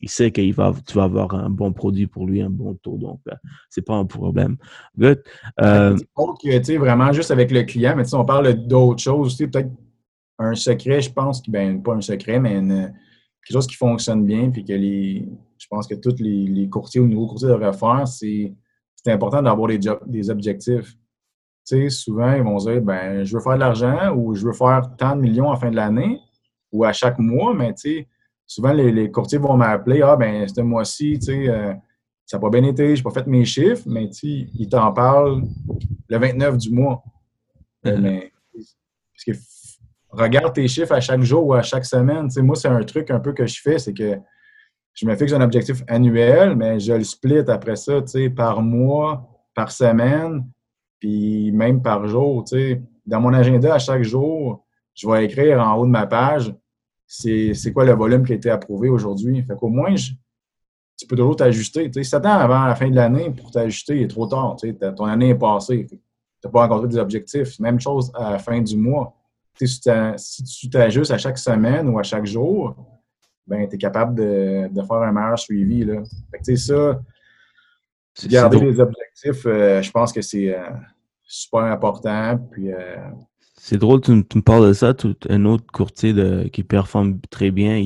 il 0.00 0.10
sait 0.10 0.30
que 0.30 0.52
va, 0.52 0.74
tu 0.86 0.94
vas 0.94 1.04
avoir 1.04 1.34
un 1.34 1.48
bon 1.48 1.72
produit 1.72 2.06
pour 2.06 2.26
lui, 2.26 2.42
un 2.42 2.50
bon 2.50 2.74
taux. 2.74 2.98
Donc, 2.98 3.20
ce 3.26 3.32
euh, 3.32 3.36
c'est 3.70 3.84
pas 3.84 3.94
un 3.94 4.04
problème. 4.04 4.56
Good. 4.98 5.22
Euh, 5.60 5.96
tu 6.40 6.64
sais, 6.64 6.76
vraiment 6.76 7.12
juste 7.12 7.30
avec 7.30 7.50
le 7.50 7.62
client, 7.62 7.94
mais 7.96 8.14
on 8.14 8.24
parle 8.24 8.52
d'autres 8.54 9.02
choses. 9.02 9.36
Peut-être 9.36 9.70
un 10.38 10.54
secret, 10.54 11.00
je 11.00 11.10
pense, 11.10 11.40
que, 11.40 11.50
ben, 11.50 11.82
pas 11.82 11.94
un 11.94 12.00
secret, 12.00 12.38
mais 12.38 12.60
quelque 12.60 13.52
chose 13.52 13.66
qui 13.66 13.76
fonctionne 13.76 14.26
bien, 14.26 14.50
puis 14.50 14.64
que 14.64 14.72
les, 14.72 15.26
je 15.58 15.66
pense 15.68 15.86
que 15.86 15.94
tous 15.94 16.16
les, 16.20 16.68
courtiers 16.68 17.00
ou 17.00 17.06
nouveaux 17.06 17.28
courtiers 17.28 17.48
devraient 17.48 17.72
faire, 17.72 18.06
c'est 18.06 18.52
important 19.06 19.42
d'avoir 19.42 19.68
des, 19.68 19.80
des 20.06 20.30
objectifs. 20.30 20.96
Tu 21.66 21.76
sais, 21.76 21.90
souvent, 21.90 22.32
ils 22.34 22.42
vont 22.42 22.58
dire, 22.58 22.80
ben, 22.82 23.24
je 23.24 23.34
veux 23.34 23.42
faire 23.42 23.54
de 23.54 23.60
l'argent 23.60 24.14
ou 24.14 24.34
je 24.34 24.44
veux 24.46 24.52
faire 24.52 24.82
tant 24.98 25.16
de 25.16 25.20
millions 25.20 25.48
à 25.48 25.54
la 25.54 25.60
fin 25.60 25.70
de 25.70 25.76
l'année 25.76 26.20
ou 26.70 26.84
à 26.84 26.92
chaque 26.92 27.18
mois, 27.18 27.54
mais 27.54 27.72
tu 27.74 27.80
sais, 27.80 28.08
souvent, 28.46 28.72
les, 28.72 29.10
courtiers 29.10 29.38
vont 29.38 29.56
m'appeler 29.56 30.02
Ah, 30.02 30.16
ben, 30.16 30.46
ce 30.48 30.60
mois-ci, 30.60 31.18
tu 31.18 31.26
sais, 31.26 31.48
euh, 31.48 31.74
ça 32.24 32.36
n'a 32.36 32.40
pas 32.40 32.50
bien 32.50 32.64
été, 32.64 32.96
je 32.96 33.00
n'ai 33.00 33.02
pas 33.02 33.10
fait 33.10 33.26
mes 33.26 33.44
chiffres, 33.44 33.84
mais 33.86 34.08
tu 34.08 34.14
sais, 34.14 34.50
ils 34.54 34.68
t'en 34.68 34.92
parlent 34.92 35.42
le 36.08 36.18
29 36.18 36.56
du 36.56 36.70
mois. 36.70 37.02
Euh, 37.86 37.96
mm-hmm. 37.96 38.00
mais, 38.00 38.32
parce 38.54 39.24
que 39.24 39.32
regarde 40.10 40.54
tes 40.54 40.66
chiffres 40.68 40.92
à 40.92 41.00
chaque 41.00 41.22
jour 41.22 41.46
ou 41.46 41.54
à 41.54 41.62
chaque 41.62 41.84
semaine. 41.84 42.28
Tu 42.28 42.34
sais, 42.34 42.42
moi, 42.42 42.56
c'est 42.56 42.68
un 42.68 42.82
truc 42.82 43.10
un 43.10 43.20
peu 43.20 43.32
que 43.32 43.46
je 43.46 43.60
fais, 43.60 43.78
c'est 43.78 43.94
que 43.94 44.18
je 44.94 45.06
me 45.06 45.14
fixe 45.14 45.32
un 45.32 45.42
objectif 45.42 45.82
annuel, 45.88 46.56
mais 46.56 46.80
je 46.80 46.94
le 46.94 47.04
split 47.04 47.44
après 47.48 47.76
ça, 47.76 48.00
tu 48.00 48.08
sais, 48.08 48.30
par 48.30 48.62
mois, 48.62 49.28
par 49.54 49.70
semaine, 49.70 50.46
puis 50.98 51.52
même 51.52 51.82
par 51.82 52.06
jour. 52.08 52.44
Tu 52.44 52.56
sais. 52.56 52.82
Dans 53.04 53.20
mon 53.20 53.32
agenda, 53.32 53.74
à 53.74 53.78
chaque 53.78 54.02
jour, 54.02 54.64
je 54.94 55.08
vais 55.08 55.26
écrire 55.26 55.60
en 55.60 55.74
haut 55.76 55.86
de 55.86 55.90
ma 55.90 56.06
page 56.06 56.52
c'est 57.06 57.72
quoi 57.72 57.84
le 57.84 57.92
volume 57.92 58.24
qui 58.24 58.32
a 58.32 58.36
été 58.36 58.50
approuvé 58.50 58.88
aujourd'hui? 58.88 59.42
Fait 59.42 59.54
qu'au 59.56 59.68
moins, 59.68 59.94
tu 59.94 61.06
peux 61.06 61.16
toujours 61.16 61.36
t'ajuster. 61.36 61.90
Si 61.92 62.10
tu 62.10 62.16
attends 62.16 62.30
avant 62.30 62.64
la 62.64 62.74
fin 62.74 62.88
de 62.88 62.96
l'année 62.96 63.30
pour 63.30 63.50
t'ajuster, 63.50 63.96
il 63.96 64.02
est 64.02 64.08
trop 64.08 64.26
tard. 64.26 64.56
Ton 64.96 65.04
année 65.04 65.30
est 65.30 65.34
passée. 65.38 65.86
Tu 65.88 65.98
n'as 66.44 66.50
pas 66.50 66.66
rencontré 66.66 66.88
des 66.88 66.98
objectifs. 66.98 67.58
Même 67.60 67.80
chose 67.80 68.10
à 68.14 68.32
la 68.32 68.38
fin 68.38 68.60
du 68.60 68.76
mois. 68.76 69.14
si 69.54 69.80
tu 69.80 70.70
t'ajustes 70.70 71.12
à 71.12 71.18
chaque 71.18 71.38
semaine 71.38 71.88
ou 71.88 71.98
à 71.98 72.02
chaque 72.02 72.26
jour, 72.26 72.76
ben, 73.46 73.68
tu 73.68 73.76
es 73.76 73.78
capable 73.78 74.14
de, 74.16 74.82
faire 74.82 74.96
un 74.96 75.12
meilleur 75.12 75.38
suivi. 75.38 75.84
Là. 75.84 76.02
Fait 76.44 76.56
ça, 76.56 77.00
garder 78.24 78.60
les 78.60 78.80
objectifs, 78.80 79.46
euh, 79.46 79.82
je 79.82 79.90
pense 79.90 80.12
que 80.12 80.22
c'est 80.22 80.56
euh, 80.56 80.70
super 81.26 81.64
important. 81.64 82.38
Puis, 82.52 82.72
euh, 82.72 82.96
c'est 83.56 83.78
drôle, 83.78 84.00
tu, 84.00 84.12
me 84.12 84.40
parles 84.40 84.68
de 84.68 84.72
ça. 84.72 84.94
un 85.28 85.44
autre 85.44 85.66
courtier 85.72 86.14
qui 86.52 86.62
performe 86.62 87.20
très 87.30 87.50
bien, 87.50 87.76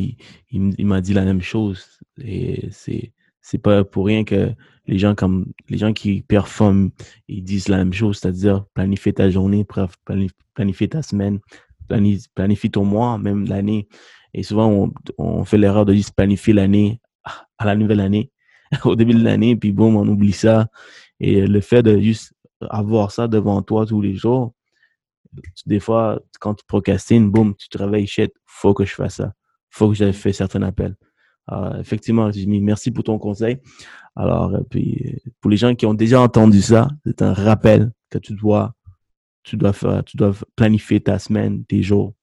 il, 0.51 0.87
m'a 0.87 1.01
dit 1.01 1.15
la 1.15 1.25
même 1.25 1.43
chose. 1.43 2.01
Et 2.23 2.69
c'est, 2.71 3.13
c'est 3.41 3.59
pas 3.59 3.85
pour 3.85 4.07
rien 4.07 4.25
que 4.25 4.53
les 4.87 4.99
gens 4.99 5.15
comme 5.15 5.47
les 5.69 5.79
gens 5.79 5.93
qui 5.93 6.23
performent, 6.23 6.91
ils 7.29 7.43
disent 7.43 7.69
la 7.69 7.79
même 7.79 7.93
chose, 7.93 8.19
c'est-à-dire 8.19 8.65
planifier 8.75 9.13
ta 9.13 9.31
journée, 9.31 9.65
planifier 10.55 10.89
ta 10.89 11.03
semaine, 11.03 11.39
planifier 12.35 12.71
ton 12.71 12.85
mois, 12.85 13.17
même 13.19 13.47
l'année. 13.47 13.89
Et 14.35 14.43
souvent, 14.43 14.93
on, 15.19 15.45
fait 15.45 15.59
l'erreur 15.59 15.85
de 15.87 15.95
juste 15.95 16.15
planifier 16.15 16.53
l'année 16.53 17.01
à 17.59 17.65
la 17.65 17.77
nouvelle 17.77 18.01
année, 18.01 18.31
au 18.85 18.97
début 18.97 19.15
de 19.15 19.23
l'année, 19.23 19.57
puis 19.57 19.73
boum, 19.73 19.97
on 19.97 20.07
oublie 20.07 20.33
ça. 20.33 20.67
Et 21.21 21.47
le 21.47 21.61
fait 21.61 21.83
de 21.83 21.99
juste 22.01 22.33
avoir 22.69 23.11
ça 23.11 23.29
devant 23.29 23.63
toi 23.63 23.87
tous 23.87 24.01
les 24.01 24.15
jours, 24.15 24.53
des 25.67 25.81
fois, 25.81 26.21
quand 26.41 26.55
tu 26.55 26.65
procrastines, 26.67 27.31
boum, 27.31 27.55
tu 27.57 27.69
te 27.69 27.79
réveilles, 27.79 28.07
shit, 28.07 28.33
faut 28.47 28.75
que 28.75 28.85
je 28.85 28.95
fasse 28.95 29.17
ça. 29.17 29.33
faut 29.71 29.89
que 29.89 29.95
j'aille 29.95 30.13
faire 30.13 30.35
certains 30.35 30.63
appels. 30.63 30.97
effectivement, 31.79 32.31
Jimmy, 32.31 32.61
merci 32.61 32.91
pour 32.91 33.05
ton 33.05 33.19
conseil. 33.19 33.61
Alors, 34.17 34.55
euh, 34.55 34.61
puis, 34.69 35.21
pour 35.41 35.51
les 35.51 35.57
gens 35.57 35.75
qui 35.75 35.87
ont 35.87 35.95
déjà 35.95 36.21
entendu 36.21 36.61
ça, 36.63 36.89
c'est 37.05 37.23
un 37.23 37.33
rappel 37.33 37.93
que 38.11 38.19
tu 38.19 38.35
dois, 38.35 38.75
tu 39.43 39.57
dois 39.57 39.73
faire, 39.73 40.05
tu 40.05 40.17
dois 40.17 40.33
planifier 40.57 41.01
ta 41.01 41.19
semaine, 41.19 41.65
tes 41.65 41.83
jours, 41.83 42.15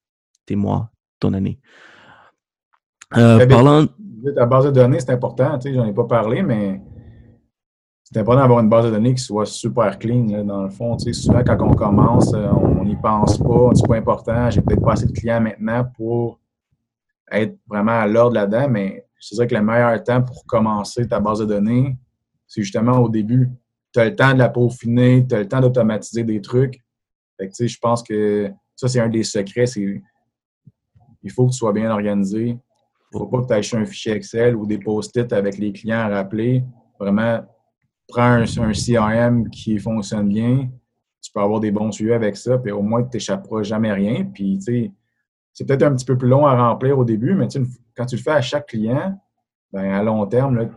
tes 0.46 0.56
mois, 0.56 0.90
ton 1.18 1.32
année. 1.32 1.58
Euh, 3.16 3.46
parlant... 3.46 3.86
Ta 4.34 4.46
base 4.46 4.66
de 4.66 4.70
données, 4.70 5.00
c'est 5.00 5.12
important, 5.12 5.58
tu 5.58 5.68
sais, 5.68 5.74
j'en 5.74 5.86
ai 5.86 5.94
pas 5.94 6.04
parlé, 6.04 6.42
mais 6.42 6.82
c'est 8.10 8.20
important 8.20 8.40
d'avoir 8.40 8.60
une 8.60 8.70
base 8.70 8.86
de 8.86 8.90
données 8.90 9.14
qui 9.14 9.22
soit 9.22 9.44
super 9.44 9.98
clean, 9.98 10.42
dans 10.42 10.62
le 10.62 10.70
fond. 10.70 10.96
Tu 10.96 11.12
sais, 11.12 11.20
souvent, 11.20 11.42
quand 11.44 11.58
on 11.60 11.74
commence, 11.74 12.32
euh, 12.32 12.48
on 12.50 12.82
n'y 12.84 12.96
pense 12.96 13.36
pas, 13.36 13.70
c'est 13.74 13.86
pas 13.86 13.96
important, 13.96 14.50
j'ai 14.50 14.62
peut-être 14.62 14.80
pas 14.80 14.92
assez 14.92 15.06
de 15.06 15.12
clients 15.12 15.42
maintenant 15.42 15.84
pour 15.94 16.40
être 17.30 17.58
vraiment 17.68 18.00
à 18.00 18.06
l'ordre 18.06 18.34
là-dedans, 18.34 18.70
mais 18.70 19.04
c'est 19.20 19.36
vrai 19.36 19.46
que 19.46 19.54
le 19.54 19.62
meilleur 19.62 20.02
temps 20.02 20.22
pour 20.22 20.46
commencer 20.46 21.06
ta 21.06 21.20
base 21.20 21.40
de 21.40 21.44
données, 21.44 21.98
c'est 22.46 22.62
justement 22.62 22.98
au 22.98 23.10
début. 23.10 23.50
Tu 23.92 24.00
as 24.00 24.06
le 24.06 24.16
temps 24.16 24.32
de 24.32 24.38
la 24.38 24.48
peaufiner, 24.48 25.26
tu 25.26 25.34
as 25.34 25.40
le 25.40 25.48
temps 25.48 25.60
d'automatiser 25.60 26.24
des 26.24 26.40
trucs. 26.40 26.82
Tu 27.38 27.48
sais, 27.52 27.68
je 27.68 27.78
pense 27.78 28.02
que 28.02 28.50
ça, 28.74 28.88
c'est 28.88 29.00
un 29.00 29.10
des 29.10 29.22
secrets, 29.22 29.66
c'est 29.66 30.02
il 31.22 31.30
faut 31.30 31.46
que 31.46 31.52
tu 31.52 31.58
sois 31.58 31.74
bien 31.74 31.90
organisé. 31.90 32.46
Il 32.48 33.14
ne 33.14 33.18
faut 33.18 33.26
pas 33.26 33.42
que 33.42 33.46
tu 33.48 33.52
ailles 33.52 33.82
un 33.82 33.84
fichier 33.84 34.12
Excel 34.12 34.56
ou 34.56 34.64
des 34.64 34.78
post-it 34.78 35.30
avec 35.32 35.58
les 35.58 35.72
clients 35.72 35.98
à 35.98 36.08
rappeler. 36.08 36.64
Vraiment, 36.98 37.42
prends 38.08 38.42
un, 38.42 38.72
CRM 38.72 39.48
qui 39.50 39.78
fonctionne 39.78 40.28
bien, 40.28 40.68
tu 41.20 41.32
peux 41.32 41.40
avoir 41.40 41.60
des 41.60 41.70
bons 41.70 41.92
suivis 41.92 42.12
avec 42.12 42.36
ça, 42.36 42.58
puis 42.58 42.72
au 42.72 42.82
moins 42.82 43.02
tu 43.02 43.16
n'échapperas 43.16 43.62
jamais 43.62 43.92
rien. 43.92 44.24
Puis, 44.24 44.58
tu 44.58 44.64
sais, 44.64 44.92
c'est 45.52 45.66
peut-être 45.66 45.82
un 45.82 45.94
petit 45.94 46.06
peu 46.06 46.16
plus 46.16 46.28
long 46.28 46.46
à 46.46 46.56
remplir 46.56 46.98
au 46.98 47.04
début, 47.04 47.34
mais 47.34 47.48
quand 47.96 48.06
tu 48.06 48.16
le 48.16 48.22
fais 48.22 48.30
à 48.30 48.40
chaque 48.40 48.66
client, 48.66 49.20
ben, 49.72 49.90
à 49.90 50.02
long 50.02 50.24
terme, 50.26 50.56
là, 50.56 50.68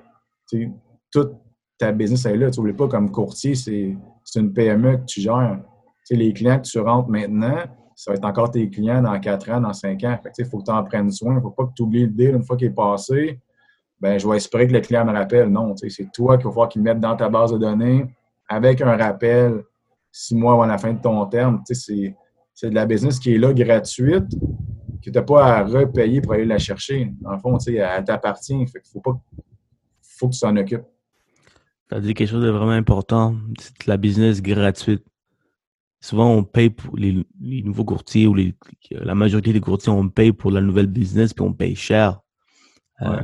toute 1.12 1.34
ta 1.78 1.92
business 1.92 2.26
est 2.26 2.36
là. 2.36 2.52
Tu 2.52 2.60
n'oublies 2.60 2.74
pas 2.74 2.88
comme 2.88 3.10
courtier, 3.12 3.56
c'est 3.56 3.96
une 4.36 4.54
PME 4.54 4.98
que 4.98 5.06
tu 5.06 5.22
gères. 5.22 5.60
sais, 6.04 6.16
les 6.16 6.34
clients 6.34 6.58
que 6.60 6.68
tu 6.68 6.80
rentres 6.80 7.10
maintenant, 7.10 7.58
ça 7.96 8.12
va 8.12 8.18
être 8.18 8.26
encore 8.26 8.52
tes 8.52 8.70
clients 8.70 9.02
dans 9.02 9.18
4 9.20 9.52
ans, 9.52 9.62
dans 9.62 9.74
5 9.74 10.04
ans. 10.04 10.20
Il 10.38 10.46
faut 10.46 10.60
que 10.60 10.66
tu 10.66 10.72
en 10.72 10.84
prennes 10.84 11.12
soin. 11.12 11.34
Il 11.34 11.36
ne 11.38 11.42
faut 11.42 11.52
pas 11.52 11.66
que 11.66 11.74
tu 11.76 11.84
oublies 11.84 12.06
le 12.06 12.12
deal 12.12 12.36
une 12.36 12.44
fois 12.44 12.58
qu'il 12.58 12.68
est 12.68 12.72
passé 12.72 13.40
ben, 14.02 14.20
je 14.20 14.28
vais 14.28 14.38
espérer 14.38 14.68
que 14.68 14.74
le 14.74 14.82
client 14.82 15.06
me 15.06 15.14
rappelle. 15.14 15.50
Non, 15.50 15.76
c'est 15.78 16.12
toi 16.12 16.38
qui 16.38 16.46
va 16.46 16.50
falloir 16.50 16.70
qu'il 16.70 16.82
mette 16.82 17.00
dans 17.00 17.16
ta 17.16 17.30
base 17.30 17.54
de 17.54 17.60
données 17.60 18.06
avec 18.50 18.82
un 18.82 18.98
rappel 18.98 19.64
six 20.12 20.36
mois 20.36 20.54
avant 20.54 20.66
la 20.66 20.80
fin 20.80 20.94
de 20.94 21.00
ton 21.00 21.24
terme. 21.28 21.62
C'est 21.66 22.16
de 22.64 22.76
la 22.76 22.86
business 22.86 23.20
qui 23.20 23.36
est 23.36 23.38
là 23.38 23.54
gratuite, 23.54 24.30
que 25.04 25.10
tu 25.10 25.12
n'as 25.12 25.22
pas 25.22 25.46
à 25.46 25.64
repayer 25.64 26.20
pour 26.20 26.34
aller 26.34 26.46
la 26.46 26.58
chercher. 26.58 27.14
Dans 27.22 27.32
le 27.32 27.38
fond, 27.38 27.58
elle 27.60 28.04
t'appartient. 28.04 28.60
Il 28.60 28.68
faut, 28.92 29.02
pas, 29.02 29.20
faut 30.02 30.30
que 30.30 30.34
tu 30.34 30.40
t'en 30.40 30.58
occupes. 30.58 30.86
Tu 31.90 31.96
as 31.96 32.00
dit 32.00 32.16
quelque 32.16 32.30
chose 32.30 32.44
de 32.44 32.50
vraiment 32.50 32.72
important. 32.72 33.36
C'est 33.60 33.86
la 33.86 33.98
business 33.98 34.42
gratuite. 34.42 35.06
souvent 36.00 36.32
on 36.32 36.44
paye 36.44 36.72
pour 36.72 36.98
les, 36.98 37.24
nouveaux 37.40 37.86
courtiers 37.86 38.26
ou 38.26 38.36
la 38.90 39.16
majorité 39.16 39.54
des 39.54 39.62
courtiers, 39.62 39.92
on 39.92 40.10
paye 40.10 40.32
pour 40.32 40.50
la 40.50 40.62
nouvelle 40.62 40.88
business, 40.88 41.36
puis 41.36 41.46
on 41.46 41.54
paye 41.54 41.76
cher. 41.76 42.20
Euh, 43.02 43.22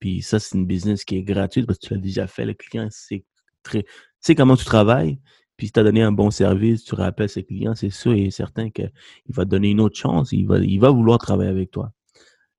puis 0.00 0.22
ça, 0.22 0.38
c'est 0.38 0.56
une 0.56 0.66
business 0.66 1.04
qui 1.04 1.16
est 1.16 1.22
gratuite 1.22 1.66
parce 1.66 1.78
que 1.78 1.86
tu 1.86 1.94
l'as 1.94 2.00
déjà 2.00 2.26
fait. 2.26 2.44
Le 2.44 2.54
client 2.54 2.88
sait, 2.90 3.24
très, 3.62 3.84
sait 4.20 4.34
comment 4.34 4.56
tu 4.56 4.64
travailles. 4.64 5.18
Puis 5.56 5.68
si 5.68 5.72
tu 5.72 5.80
as 5.80 5.84
donné 5.84 6.02
un 6.02 6.12
bon 6.12 6.30
service, 6.30 6.84
tu 6.84 6.94
rappelles 6.94 7.28
ses 7.28 7.44
clients, 7.44 7.74
c'est 7.74 7.90
sûr 7.90 8.12
et 8.12 8.30
certain 8.30 8.70
qu'il 8.70 8.90
va 9.28 9.44
te 9.44 9.50
donner 9.50 9.70
une 9.70 9.80
autre 9.80 9.96
chance. 9.96 10.32
Il 10.32 10.46
va, 10.46 10.58
il 10.58 10.78
va 10.78 10.90
vouloir 10.90 11.18
travailler 11.18 11.50
avec 11.50 11.70
toi. 11.70 11.92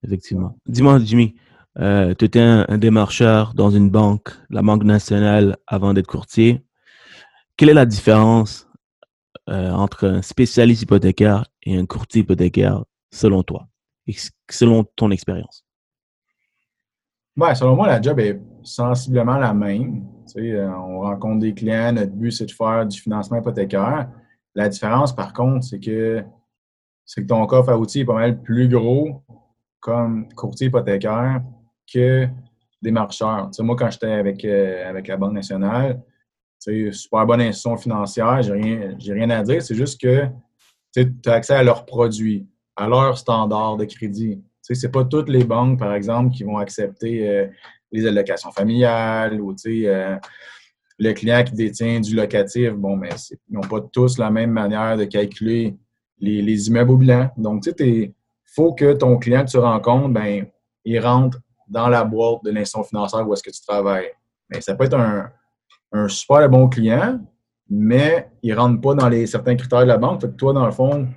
Effectivement. 0.04 0.58
Dis-moi, 0.68 1.00
Jimmy, 1.00 1.36
euh, 1.80 2.14
tu 2.16 2.26
étais 2.26 2.40
un, 2.40 2.78
démarcheur 2.78 3.54
dans 3.54 3.70
une 3.70 3.90
banque, 3.90 4.30
la 4.50 4.62
Banque 4.62 4.84
nationale, 4.84 5.58
avant 5.68 5.94
d'être 5.94 6.08
courtier. 6.08 6.64
Quelle 7.58 7.70
est 7.70 7.74
la 7.74 7.86
différence 7.86 8.68
euh, 9.50 9.72
entre 9.72 10.08
un 10.08 10.22
spécialiste 10.22 10.84
hypothécaire 10.84 11.46
et 11.64 11.78
un 11.78 11.86
courtier 11.86 12.22
hypothécaire 12.22 12.84
selon 13.12 13.44
toi, 13.44 13.68
selon 14.50 14.86
ton 14.96 15.12
expérience? 15.12 15.65
Ouais, 17.38 17.54
selon 17.54 17.76
moi, 17.76 17.88
la 17.88 18.02
job 18.02 18.20
est 18.20 18.40
sensiblement 18.64 19.38
la 19.38 19.54
même. 19.54 20.06
Euh, 20.38 20.70
on 20.70 21.02
rencontre 21.02 21.40
des 21.40 21.54
clients, 21.54 21.92
notre 21.92 22.14
but, 22.14 22.32
c'est 22.32 22.46
de 22.46 22.52
faire 22.52 22.86
du 22.86 23.00
financement 23.00 23.38
hypothécaire. 23.38 24.10
La 24.56 24.70
différence, 24.70 25.14
par 25.14 25.34
contre, 25.34 25.66
c'est 25.66 25.80
que 25.80 26.24
c'est 27.06 27.22
que 27.22 27.28
ton 27.28 27.46
coffre 27.46 27.70
à 27.70 27.78
outils 27.78 28.02
est 28.02 28.06
pas 28.06 28.14
mal 28.16 28.42
plus 28.42 28.68
gros 28.68 29.22
comme 29.80 30.28
courtier 30.34 30.68
hypothécaire 30.68 31.42
que 31.92 32.28
des 32.82 32.92
marcheurs. 32.92 33.52
moi, 33.60 33.76
quand 33.76 33.92
j'étais 33.92 34.12
avec, 34.12 34.44
euh, 34.46 34.90
avec 34.90 35.08
la 35.08 35.18
Banque 35.18 35.34
nationale, 35.34 36.02
super 36.92 37.26
bonne 37.26 37.42
institution 37.42 37.78
financière, 37.78 38.42
j'ai 38.42 38.54
rien, 38.54 38.98
rien 39.00 39.30
à 39.30 39.44
dire. 39.44 39.62
C'est 39.62 39.76
juste 39.76 40.02
que 40.02 40.28
tu 40.94 41.12
as 41.26 41.34
accès 41.34 41.54
à 41.54 41.64
leurs 41.64 41.86
produits, 41.86 42.48
à 42.76 42.88
leurs 42.88 43.18
standards 43.18 43.78
de 43.78 43.86
crédit. 43.86 44.42
Ce 44.74 44.86
n'est 44.86 44.92
pas 44.92 45.06
toutes 45.06 45.30
les 45.30 45.44
banques, 45.44 45.80
par 45.80 45.94
exemple, 45.94 46.36
qui 46.36 46.44
vont 46.44 46.58
accepter 46.58 47.30
euh, 47.30 47.48
les 47.92 48.08
allocations 48.08 48.52
familiales 48.52 49.40
ou 49.40 49.56
euh, 49.68 50.18
le 50.98 51.14
client 51.14 51.44
qui 51.44 51.54
détient 51.54 52.00
du 52.00 52.16
locatif. 52.16 52.72
Bon, 52.72 52.96
mais 52.96 53.10
ils 53.30 53.54
n'ont 53.54 53.62
pas 53.62 53.82
tous 53.92 54.18
la 54.18 54.32
même 54.32 54.52
manière 54.52 54.98
de 54.98 55.06
calculer 55.06 55.76
les, 56.20 56.42
les 56.42 56.68
immeubles 56.68 56.92
au 56.92 56.98
bilan. 56.98 57.30
Donc, 57.38 57.64
sais, 57.64 57.76
il 57.80 58.14
faut 58.46 58.74
que 58.74 58.94
ton 58.94 59.18
client 59.18 59.46
que 59.46 59.52
tu 59.52 59.58
rencontres, 59.58 60.10
ben, 60.10 60.46
il 60.84 61.00
rentre 61.00 61.40
dans 61.68 61.88
la 61.90 62.04
boîte 62.04 62.44
de 62.44 62.52
l'institution 62.52 62.84
financière 62.84 63.28
où 63.28 63.34
est-ce 63.34 63.44
que 63.44 63.52
tu 63.52 63.62
travailles. 63.62 64.12
Ça 64.60 64.76
peut 64.76 64.86
être 64.86 64.98
un, 64.98 65.30
un 65.92 66.08
super 66.08 66.48
bon 66.50 66.70
client, 66.70 67.20
mais 67.70 68.30
il 68.44 68.54
ne 68.54 68.60
rentre 68.60 68.82
pas 68.82 68.94
dans 68.94 69.10
les 69.10 69.26
certains 69.26 69.56
critères 69.56 69.82
de 69.82 69.86
la 69.86 69.98
banque. 69.98 70.22
Fait 70.22 70.28
que 70.28 70.34
toi, 70.36 70.54
dans 70.54 70.66
le 70.66 70.72
fond, 70.72 71.08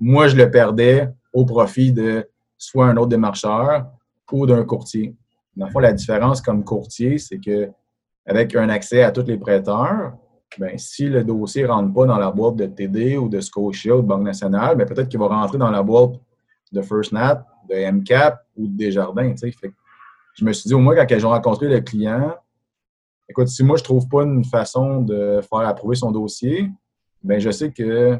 moi, 0.00 0.28
je 0.28 0.36
le 0.36 0.50
perdais 0.50 1.08
au 1.32 1.44
profit 1.44 1.92
de 1.92 2.28
soit 2.58 2.86
un 2.86 2.96
autre 2.96 3.08
démarcheur 3.08 3.86
ou 4.32 4.46
d'un 4.46 4.64
courtier. 4.64 5.16
Dans 5.56 5.68
la 5.80 5.92
différence 5.92 6.40
comme 6.42 6.64
courtier, 6.64 7.18
c'est 7.18 7.38
que 7.38 7.70
avec 8.26 8.54
un 8.54 8.68
accès 8.68 9.02
à 9.02 9.10
tous 9.10 9.26
les 9.26 9.38
prêteurs, 9.38 10.12
ben, 10.58 10.76
si 10.76 11.08
le 11.08 11.24
dossier 11.24 11.62
ne 11.62 11.68
rentre 11.68 11.94
pas 11.94 12.06
dans 12.06 12.18
la 12.18 12.30
boîte 12.30 12.56
de 12.56 12.66
TD 12.66 13.16
ou 13.16 13.28
de 13.28 13.40
Scotia 13.40 13.96
ou 13.96 14.02
de 14.02 14.06
Banque 14.06 14.22
nationale, 14.22 14.76
ben, 14.76 14.86
peut-être 14.86 15.08
qu'il 15.08 15.18
va 15.18 15.28
rentrer 15.28 15.58
dans 15.58 15.70
la 15.70 15.82
boîte 15.82 16.14
de 16.72 16.82
First 16.82 17.12
Nat, 17.12 17.46
de 17.68 17.90
MCAP 17.90 18.38
ou 18.56 18.66
de 18.66 18.76
Desjardins. 18.76 19.34
Je 20.34 20.44
me 20.44 20.52
suis 20.52 20.68
dit, 20.68 20.74
au 20.74 20.78
moins, 20.78 20.94
quand 20.94 21.06
j'ai 21.08 21.26
rencontré 21.26 21.68
le 21.68 21.80
client, 21.80 22.34
écoute, 23.28 23.48
si 23.48 23.64
moi, 23.64 23.76
je 23.76 23.82
ne 23.82 23.84
trouve 23.84 24.08
pas 24.08 24.22
une 24.22 24.44
façon 24.44 25.02
de 25.02 25.40
faire 25.40 25.60
approuver 25.60 25.96
son 25.96 26.10
dossier, 26.10 26.70
ben 27.22 27.40
je 27.40 27.50
sais 27.50 27.72
que 27.72 28.18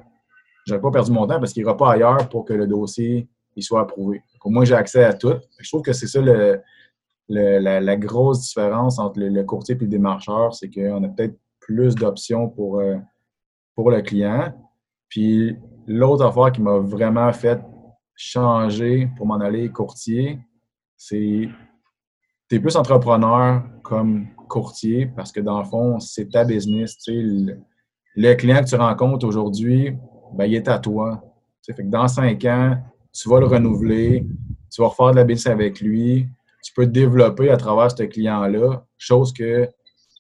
je 0.67 0.75
n'aurais 0.75 0.83
pas 0.83 0.91
perdu 0.91 1.13
mon 1.13 1.27
temps 1.27 1.39
parce 1.39 1.53
qu'il 1.53 1.63
n'ira 1.63 1.77
pas 1.77 1.93
ailleurs 1.93 2.29
pour 2.29 2.45
que 2.45 2.53
le 2.53 2.67
dossier 2.67 3.29
il 3.59 3.63
soit 3.63 3.81
approuvé. 3.81 4.23
au 4.45 4.51
moins, 4.51 4.65
j'ai 4.65 4.75
accès 4.75 5.05
à 5.05 5.13
tout. 5.13 5.35
Je 5.59 5.69
trouve 5.69 5.83
que 5.83 5.93
c'est 5.93 6.07
ça 6.07 6.21
le, 6.21 6.63
la, 7.29 7.97
grosse 7.97 8.41
différence 8.41 8.99
entre 8.99 9.19
le, 9.19 9.43
courtier 9.43 9.75
et 9.75 9.79
le 9.79 9.89
démarcheur, 9.89 10.55
c'est 10.55 10.71
qu'on 10.71 11.03
a 11.03 11.09
peut-être 11.09 11.37
plus 11.61 11.95
d'options 11.95 12.49
pour, 12.49 12.79
euh, 12.79 12.97
pour 13.75 13.91
le 13.91 14.01
client. 14.01 14.55
Puis 15.09 15.57
l'autre 15.87 16.25
affaire 16.25 16.53
qui 16.53 16.63
m'a 16.63 16.79
vraiment 16.79 17.33
fait 17.33 17.61
changer 18.15 19.09
pour 19.17 19.27
m'en 19.27 19.41
aller 19.41 19.69
courtier, 19.71 20.39
c'est 20.97 21.49
tu 22.49 22.57
es 22.57 22.61
plus 22.61 22.77
entrepreneur 22.77 23.63
comme 23.83 24.29
courtier 24.49 25.07
parce 25.07 25.33
que 25.33 25.41
dans 25.41 25.59
le 25.59 25.65
fond, 25.65 25.99
c'est 25.99 26.31
ta 26.31 26.45
business. 26.45 26.97
Le, 27.09 27.59
le, 28.15 28.35
client 28.35 28.61
que 28.61 28.69
tu 28.69 28.77
rencontres 28.77 29.27
aujourd'hui, 29.27 29.97
ben, 30.33 30.45
il 30.47 30.55
est 30.55 30.69
à 30.69 30.79
toi. 30.79 31.23
Fait 31.67 31.75
que 31.75 31.83
dans 31.83 32.09
cinq 32.09 32.47
ans, 32.47 32.79
tu 33.21 33.29
vas 33.29 33.41
le 33.41 33.47
renouveler, 33.47 34.25
tu 34.71 34.81
vas 34.81 34.89
refaire 34.89 35.11
de 35.11 35.17
la 35.17 35.25
business 35.25 35.53
avec 35.53 35.81
lui, 35.81 36.29
tu 36.63 36.73
peux 36.73 36.85
te 36.85 36.91
développer 36.91 37.51
à 37.51 37.57
travers 37.57 37.91
ce 37.91 38.05
client-là, 38.05 38.85
chose 38.97 39.33
que 39.33 39.69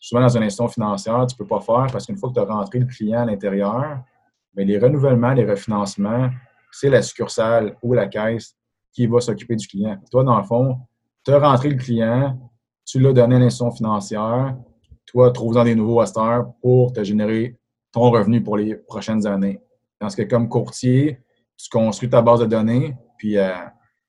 souvent 0.00 0.22
dans 0.22 0.36
une 0.36 0.42
institution 0.42 0.68
financière, 0.68 1.26
tu 1.26 1.34
ne 1.34 1.38
peux 1.38 1.46
pas 1.46 1.60
faire 1.60 1.86
parce 1.92 2.06
qu'une 2.06 2.16
fois 2.16 2.30
que 2.30 2.34
tu 2.34 2.40
as 2.40 2.44
rentré 2.44 2.80
le 2.80 2.86
client 2.86 3.20
à 3.20 3.24
l'intérieur, 3.24 4.00
mais 4.54 4.64
les 4.64 4.78
renouvellements, 4.78 5.32
les 5.32 5.44
refinancements, 5.44 6.30
c'est 6.72 6.90
la 6.90 7.02
succursale 7.02 7.76
ou 7.82 7.94
la 7.94 8.08
caisse 8.08 8.56
qui 8.92 9.06
va 9.06 9.20
s'occuper 9.20 9.54
du 9.54 9.66
client. 9.68 9.98
Toi, 10.10 10.24
dans 10.24 10.38
le 10.38 10.44
fond, 10.44 10.78
tu 11.24 11.32
as 11.32 11.38
rentré 11.38 11.70
le 11.70 11.76
client, 11.76 12.36
tu 12.84 12.98
l'as 12.98 13.12
donné 13.12 13.36
à 13.36 13.38
l'institution 13.38 13.70
financière, 13.70 14.56
toi, 15.06 15.30
trouve-en 15.30 15.64
des 15.64 15.74
nouveaux 15.74 16.00
asters 16.00 16.44
pour 16.60 16.92
te 16.92 17.04
générer 17.04 17.58
ton 17.92 18.10
revenu 18.10 18.42
pour 18.42 18.56
les 18.56 18.74
prochaines 18.74 19.26
années. 19.26 19.60
Parce 19.98 20.16
que 20.16 20.22
comme 20.22 20.48
courtier, 20.48 21.20
tu 21.58 21.68
construis 21.70 22.08
ta 22.08 22.22
base 22.22 22.40
de 22.40 22.46
données, 22.46 22.96
puis 23.18 23.36
euh, 23.36 23.52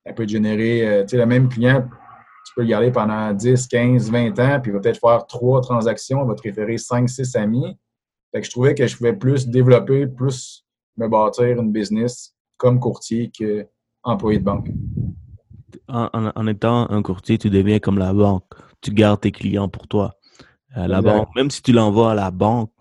elle 0.05 0.15
peut 0.15 0.27
générer, 0.27 0.88
euh, 0.88 1.01
tu 1.03 1.09
sais, 1.09 1.17
le 1.17 1.25
même 1.25 1.49
client, 1.49 1.88
tu 2.45 2.53
peux 2.55 2.62
le 2.62 2.67
garder 2.67 2.91
pendant 2.91 3.33
10, 3.33 3.67
15, 3.67 4.12
20 4.12 4.39
ans, 4.39 4.59
puis 4.62 4.71
il 4.71 4.73
va 4.73 4.79
peut-être 4.79 4.99
faire 4.99 5.25
trois 5.27 5.62
transactions, 5.62 6.23
il 6.23 6.27
va 6.27 6.35
te 6.35 6.43
référer 6.43 6.77
5, 6.77 7.09
6 7.09 7.35
amis. 7.35 7.77
Fait 8.31 8.41
que 8.41 8.45
je 8.45 8.51
trouvais 8.51 8.75
que 8.75 8.85
je 8.85 8.95
pouvais 8.95 9.13
plus 9.13 9.47
développer, 9.47 10.05
plus 10.07 10.65
me 10.97 11.07
bâtir 11.07 11.59
une 11.59 11.71
business 11.71 12.35
comme 12.57 12.79
courtier 12.79 13.31
qu'employé 13.31 14.39
de 14.39 14.43
banque. 14.43 14.69
En, 15.88 16.47
étant 16.47 16.89
un 16.91 17.01
courtier, 17.01 17.39
tu 17.39 17.49
deviens 17.49 17.79
comme 17.79 17.97
la 17.97 18.13
banque. 18.13 18.45
Tu 18.81 18.91
gardes 18.91 19.21
tes 19.21 19.31
clients 19.31 19.69
pour 19.69 19.88
toi. 19.88 20.13
Euh, 20.77 20.88
la 20.88 21.01
banque, 21.01 21.29
même 21.35 21.49
si 21.49 21.63
tu 21.63 21.71
l'envoies 21.71 22.12
à 22.12 22.15
la 22.15 22.29
banque, 22.29 22.71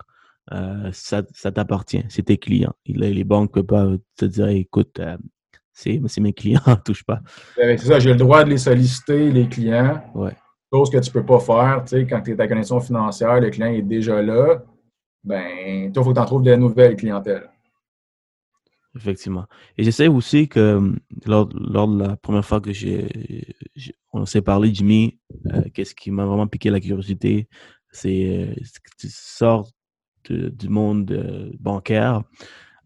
euh, 0.51 0.89
ça, 0.93 1.23
t'appartient. 1.23 2.03
C'est 2.09 2.23
tes 2.23 2.37
clients. 2.37 2.73
Les, 2.85 3.23
banques 3.23 3.55
ne 3.55 3.61
peuvent 3.61 3.97
pas 3.97 4.03
te 4.17 4.25
dire 4.25 4.47
écoute, 4.47 4.99
euh, 4.99 5.17
c'est 5.71 6.19
mes 6.19 6.33
clients, 6.33 6.61
touche 6.85 7.03
pas. 7.03 7.21
Ben, 7.57 7.77
c'est 7.77 7.87
ça, 7.87 7.99
j'ai 7.99 8.11
le 8.11 8.17
droit 8.17 8.43
de 8.43 8.49
les 8.49 8.57
solliciter, 8.57 9.31
les 9.31 9.47
clients. 9.47 10.01
Ouais. 10.13 10.35
Chose 10.73 10.89
que 10.89 10.97
tu 10.97 11.09
ne 11.09 11.13
peux 11.13 11.25
pas 11.25 11.39
faire. 11.39 11.83
Tu 11.85 11.97
sais, 11.97 12.07
quand 12.07 12.21
tu 12.21 12.31
es 12.31 12.35
ta 12.35 12.47
connexion 12.47 12.79
financière, 12.79 13.39
le 13.39 13.49
client 13.49 13.67
est 13.67 13.81
déjà 13.81 14.21
là. 14.21 14.61
Ben, 15.23 15.91
toi, 15.91 16.01
il 16.01 16.03
faut 16.03 16.09
que 16.09 16.15
tu 16.15 16.21
en 16.21 16.25
trouves 16.25 16.43
de 16.43 16.55
nouvelles 16.55 16.95
clientèles. 16.95 17.49
Effectivement. 18.95 19.45
Et 19.77 19.83
j'essaie 19.83 20.07
aussi 20.07 20.47
que 20.47 20.93
lors, 21.25 21.47
de 21.47 22.03
la 22.03 22.17
première 22.17 22.43
fois 22.43 22.59
que 22.59 22.73
j'ai, 22.73 23.07
on 24.11 24.25
s'est 24.25 24.41
parlé, 24.41 24.73
Jimmy, 24.73 25.19
euh, 25.53 25.61
qu'est-ce 25.73 25.93
qui 25.93 26.09
m'a 26.09 26.25
vraiment 26.25 26.47
piqué 26.47 26.69
la 26.69 26.79
curiosité, 26.79 27.47
c'est 27.91 28.55
que 28.55 28.89
tu 28.97 29.07
sors 29.09 29.69
du 30.29 30.69
monde 30.69 31.11
euh, 31.11 31.51
bancaire, 31.59 32.23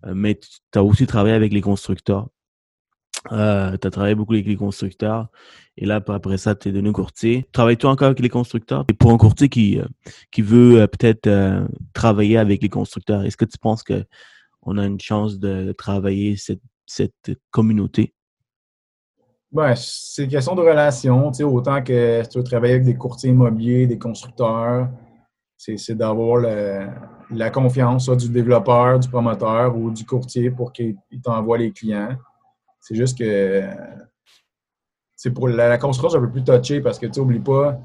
euh, 0.06 0.14
mais 0.16 0.36
tu 0.36 0.80
as 0.80 0.84
aussi 0.84 1.08
travaillé 1.08 1.36
avec 1.36 1.54
les 1.54 1.62
constructeurs. 1.62 2.28
Euh, 3.32 3.78
tu 3.78 3.88
as 3.88 3.92
travaillé 3.92 4.16
beaucoup 4.16 4.34
avec 4.34 4.48
les 4.48 4.56
constructeurs. 4.56 5.28
Et 5.78 5.86
là, 5.86 6.02
après 6.06 6.38
ça, 6.38 6.56
tu 6.56 6.70
es 6.70 6.72
devenu 6.72 6.92
courtier. 6.92 7.48
Travailles-tu 7.52 7.86
encore 7.86 8.08
avec 8.08 8.20
les 8.20 8.30
constructeurs? 8.30 8.86
Et 8.90 8.94
pour 8.94 9.12
un 9.12 9.18
courtier 9.18 9.50
qui, 9.50 9.80
qui 10.32 10.42
veut 10.42 10.86
peut-être 10.88 11.30
travailler 11.94 12.38
avec 12.38 12.62
les 12.62 12.70
constructeurs, 12.70 13.24
est-ce 13.24 13.38
que 13.38 13.46
tu 13.46 13.58
penses 13.58 13.84
qu'on 13.84 14.78
a 14.78 14.86
une 14.86 15.00
chance 15.00 15.40
de 15.40 15.72
travailler 15.72 16.36
cette, 16.36 16.62
cette 16.86 17.32
communauté? 17.50 18.14
Ben, 19.54 19.76
c'est 19.76 20.24
une 20.24 20.32
question 20.32 20.56
de 20.56 20.62
relation. 20.62 21.28
Autant 21.28 21.84
que 21.84 22.28
tu 22.28 22.38
veux 22.40 22.44
travailler 22.44 22.74
avec 22.74 22.86
des 22.86 22.96
courtiers 22.96 23.30
immobiliers, 23.30 23.86
des 23.86 24.00
constructeurs, 24.00 24.90
c'est 25.58 25.96
d'avoir 25.96 26.44
la 27.30 27.50
confiance 27.50 28.10
du 28.10 28.30
développeur, 28.30 29.00
du 29.00 29.08
promoteur 29.08 29.76
ou 29.78 29.92
du 29.92 30.06
courtier 30.06 30.52
pour 30.52 30.74
qu'il 30.74 30.98
t'envoie 31.24 31.58
les 31.58 31.72
clients. 31.72 32.18
C'est 32.80 32.96
juste 32.96 33.18
que 33.18 33.64
c'est 35.16 35.32
pour 35.32 35.48
la, 35.48 35.78
construction, 35.78 36.10
c'est 36.10 36.18
un 36.18 36.28
peu 36.28 36.32
plus 36.32 36.44
touché 36.44 36.82
parce 36.82 37.00
que 37.00 37.06
tu 37.06 37.20
n'oublies 37.20 37.40
pas, 37.40 37.80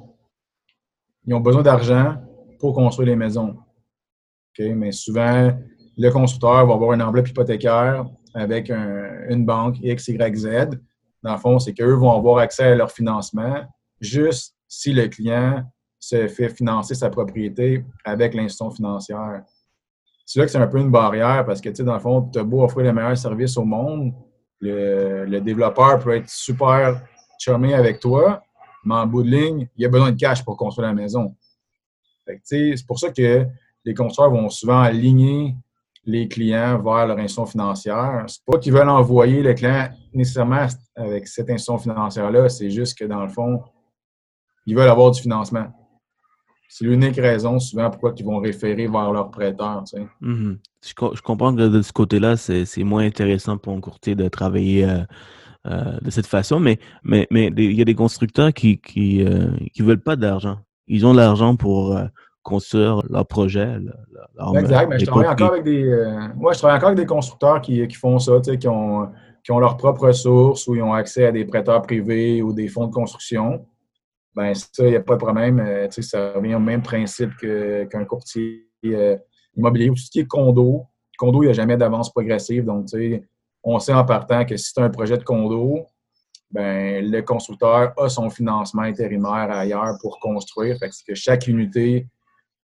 ils 1.24 1.34
ont 1.34 1.40
besoin 1.40 1.62
d'argent 1.62 2.16
pour 2.58 2.74
construire 2.74 3.08
les 3.10 3.16
maisons. 3.16 3.56
Mais 4.58 4.90
souvent, 4.90 5.52
le 5.96 6.10
constructeur 6.10 6.66
va 6.66 6.74
avoir 6.74 6.94
une 6.94 7.02
enveloppe 7.02 7.28
hypothécaire 7.28 8.06
avec 8.34 8.70
une 8.70 9.46
banque 9.46 9.76
X, 9.80 10.08
Y, 10.08 10.36
Z. 10.36 10.48
Dans 11.22 11.32
le 11.32 11.38
fond, 11.38 11.58
c'est 11.60 11.74
qu'eux 11.74 11.94
vont 11.94 12.10
avoir 12.10 12.38
accès 12.38 12.64
à 12.64 12.74
leur 12.74 12.90
financement 12.90 13.62
juste 14.00 14.56
si 14.66 14.92
le 14.92 15.06
client 15.08 15.62
se 15.98 16.28
fait 16.28 16.48
financer 16.48 16.94
sa 16.94 17.10
propriété 17.10 17.84
avec 18.04 18.34
l'institution 18.34 18.70
financière. 18.70 19.42
c'est 20.24 20.38
là 20.38 20.46
que 20.46 20.52
c'est 20.52 20.58
un 20.58 20.66
peu 20.66 20.78
une 20.78 20.90
barrière 20.90 21.44
parce 21.44 21.60
que, 21.60 21.68
tu 21.68 21.76
sais, 21.76 21.84
dans 21.84 21.94
le 21.94 22.00
fond, 22.00 22.22
tu 22.32 22.38
as 22.38 22.44
beau 22.44 22.62
offrir 22.62 22.84
le 22.84 22.92
meilleur 22.92 23.16
service 23.16 23.56
au 23.56 23.64
monde, 23.64 24.12
le, 24.60 25.38
développeur 25.40 25.98
peut 25.98 26.16
être 26.16 26.28
super 26.28 27.02
charmé 27.38 27.74
avec 27.74 28.00
toi, 28.00 28.42
mais 28.84 28.94
en 28.94 29.06
bout 29.06 29.22
de 29.22 29.30
ligne, 29.30 29.68
il 29.76 29.86
a 29.86 29.88
besoin 29.88 30.12
de 30.12 30.16
cash 30.16 30.44
pour 30.44 30.56
construire 30.56 30.88
la 30.88 30.94
maison. 30.94 31.34
c'est 32.44 32.86
pour 32.86 32.98
ça 32.98 33.10
que 33.10 33.46
les 33.84 33.94
constructeurs 33.94 34.30
vont 34.30 34.48
souvent 34.48 34.80
aligner 34.80 35.56
les 36.04 36.26
clients 36.26 36.80
vers 36.82 37.06
leur 37.06 37.18
institution 37.18 37.46
financière. 37.46 38.24
C'est 38.28 38.44
pas 38.44 38.58
qu'ils 38.58 38.72
veulent 38.72 38.88
envoyer 38.88 39.42
le 39.42 39.54
client 39.54 39.88
nécessairement 40.12 40.66
avec 40.96 41.28
cette 41.28 41.50
institution 41.50 41.78
financière-là, 41.78 42.48
c'est 42.48 42.70
juste 42.70 42.98
que 42.98 43.04
dans 43.04 43.22
le 43.22 43.28
fond, 43.28 43.62
ils 44.66 44.74
veulent 44.74 44.88
avoir 44.88 45.10
du 45.10 45.20
financement. 45.20 45.66
C'est 46.70 46.84
l'unique 46.84 47.16
raison 47.16 47.58
souvent 47.58 47.88
pourquoi 47.88 48.12
ils 48.16 48.24
vont 48.24 48.38
référer 48.38 48.86
vers 48.86 49.10
leur 49.10 49.30
prêteur. 49.30 49.82
Mm-hmm. 50.22 50.58
je, 50.84 51.22
comprends 51.22 51.54
que 51.54 51.66
de 51.66 51.80
ce 51.80 51.92
côté-là, 51.94 52.36
c'est 52.36 52.84
moins 52.84 53.04
intéressant 53.04 53.56
pour 53.56 53.72
un 53.72 53.80
courtier 53.80 54.14
de 54.14 54.28
travailler 54.28 54.84
euh, 54.84 54.98
euh, 55.66 55.98
de 56.02 56.10
cette 56.10 56.26
façon, 56.26 56.60
mais 56.60 56.78
mais 57.02 57.26
mais 57.30 57.46
il 57.56 57.72
y 57.72 57.80
a 57.80 57.86
des 57.86 57.94
constructeurs 57.94 58.52
qui 58.52 58.78
qui, 58.78 59.24
euh, 59.24 59.50
qui 59.72 59.80
veulent 59.80 60.02
pas 60.02 60.16
d'argent. 60.16 60.58
Ils 60.86 61.06
ont 61.06 61.14
l'argent 61.14 61.56
pour 61.56 61.98
construire 62.42 63.02
leur 63.08 63.26
projet. 63.26 63.76
exact, 64.54 64.90
mais 64.90 64.98
je 64.98 65.06
travaille 65.06 65.28
encore 65.28 65.52
avec 65.52 65.64
des 65.64 65.84
je 65.84 66.58
travaille 66.58 66.76
encore 66.76 66.90
avec 66.90 66.98
des 66.98 67.06
constructeurs 67.06 67.62
qui, 67.62 67.86
qui 67.88 67.96
font 67.96 68.18
ça, 68.18 68.40
qui 68.40 68.68
ont 68.68 69.08
qui 69.42 69.52
ont 69.52 69.58
leurs 69.58 69.78
propres 69.78 70.08
ressources 70.08 70.66
ou 70.66 70.74
ils 70.74 70.82
ont 70.82 70.92
accès 70.92 71.24
à 71.24 71.32
des 71.32 71.46
prêteurs 71.46 71.80
privés 71.80 72.42
ou 72.42 72.52
des 72.52 72.68
fonds 72.68 72.86
de 72.86 72.92
construction 72.92 73.64
ben 74.38 74.54
ça, 74.54 74.84
il 74.84 74.90
n'y 74.90 74.96
a 74.96 75.00
pas 75.00 75.14
de 75.14 75.18
problème. 75.18 75.58
Euh, 75.58 75.88
ça 75.90 76.32
revient 76.34 76.54
au 76.54 76.60
même 76.60 76.80
principe 76.80 77.32
qu'un 77.38 78.04
courtier 78.04 78.68
euh, 78.84 79.16
immobilier. 79.56 79.88
Tout 79.88 79.96
ce 79.96 80.12
qui 80.12 80.20
est 80.20 80.26
condo, 80.28 80.84
condo, 81.18 81.42
il 81.42 81.46
n'y 81.46 81.50
a 81.50 81.54
jamais 81.54 81.76
d'avance 81.76 82.12
progressive. 82.12 82.64
Donc, 82.64 82.86
on 83.64 83.80
sait 83.80 83.92
en 83.92 84.04
partant 84.04 84.44
que 84.44 84.56
si 84.56 84.70
c'est 84.72 84.80
un 84.80 84.90
projet 84.90 85.18
de 85.18 85.24
condo, 85.24 85.84
ben, 86.52 87.04
le 87.04 87.20
constructeur 87.22 87.92
a 87.98 88.08
son 88.08 88.30
financement 88.30 88.82
intérimaire 88.82 89.50
ailleurs 89.50 89.98
pour 90.00 90.20
construire. 90.20 90.78
Fait 90.78 90.88
que, 90.88 91.14
chaque 91.16 91.48
unité, 91.48 92.06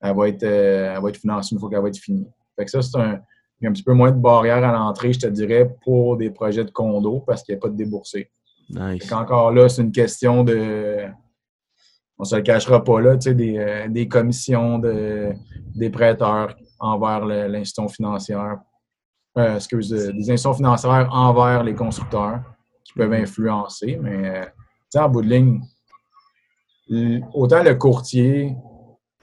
elle 0.01 0.13
va, 0.13 0.27
être, 0.27 0.43
euh, 0.43 0.93
elle 0.93 1.01
va 1.01 1.07
être 1.07 1.21
financée 1.21 1.55
une 1.55 1.60
fois 1.62 1.69
qu'elle 1.69 1.81
va 1.81 1.88
être 1.88 1.97
finie. 1.97 2.27
Fait 2.60 2.65
que 2.65 2.71
ça, 2.71 2.81
c'est 2.81 2.97
un, 2.97 3.21
un 3.63 3.71
petit 3.71 3.84
peu 3.84 3.93
moins 3.93 4.12
de 4.12 4.19
barrière 4.19 4.62
à 4.62 4.73
l'entrée, 4.73 5.13
je 5.13 5.21
te 5.21 5.27
dirais, 5.27 5.73
pour 5.86 6.17
des 6.17 6.31
projets 6.31 6.65
de 6.65 6.71
condo 6.71 7.23
parce 7.25 7.43
qu'il 7.43 7.55
n'y 7.55 7.60
a 7.60 7.62
pas 7.62 7.69
de 7.69 7.77
déboursé. 7.77 8.29
Nice. 8.69 9.10
Encore 9.13 9.53
là, 9.53 9.69
c'est 9.69 9.84
une 9.84 9.93
question 9.93 10.43
de 10.43 11.07
on 12.21 12.23
se 12.23 12.36
le 12.36 12.43
cachera 12.43 12.84
pas 12.84 13.01
là, 13.01 13.17
tu 13.17 13.29
sais, 13.29 13.36
des, 13.36 13.57
euh, 13.57 13.88
des 13.88 14.07
commissions 14.07 14.77
de, 14.77 15.34
des 15.73 15.89
prêteurs 15.89 16.55
envers 16.79 17.25
l'institution 17.25 17.88
financière. 17.88 18.60
Euh, 19.39 19.55
excuse, 19.55 19.89
des 19.89 20.29
institutions 20.29 20.53
financières 20.53 21.10
envers 21.12 21.63
les 21.63 21.73
constructeurs 21.73 22.43
qui 22.84 22.93
peuvent 22.93 23.13
influencer, 23.13 23.97
mais 23.99 24.29
euh, 24.29 24.43
tu 24.43 24.49
sais, 24.91 24.99
en 24.99 25.10
bout 25.10 25.23
de 25.23 25.29
ligne, 25.29 25.62
autant 27.34 27.63
le 27.63 27.73
courtier 27.73 28.55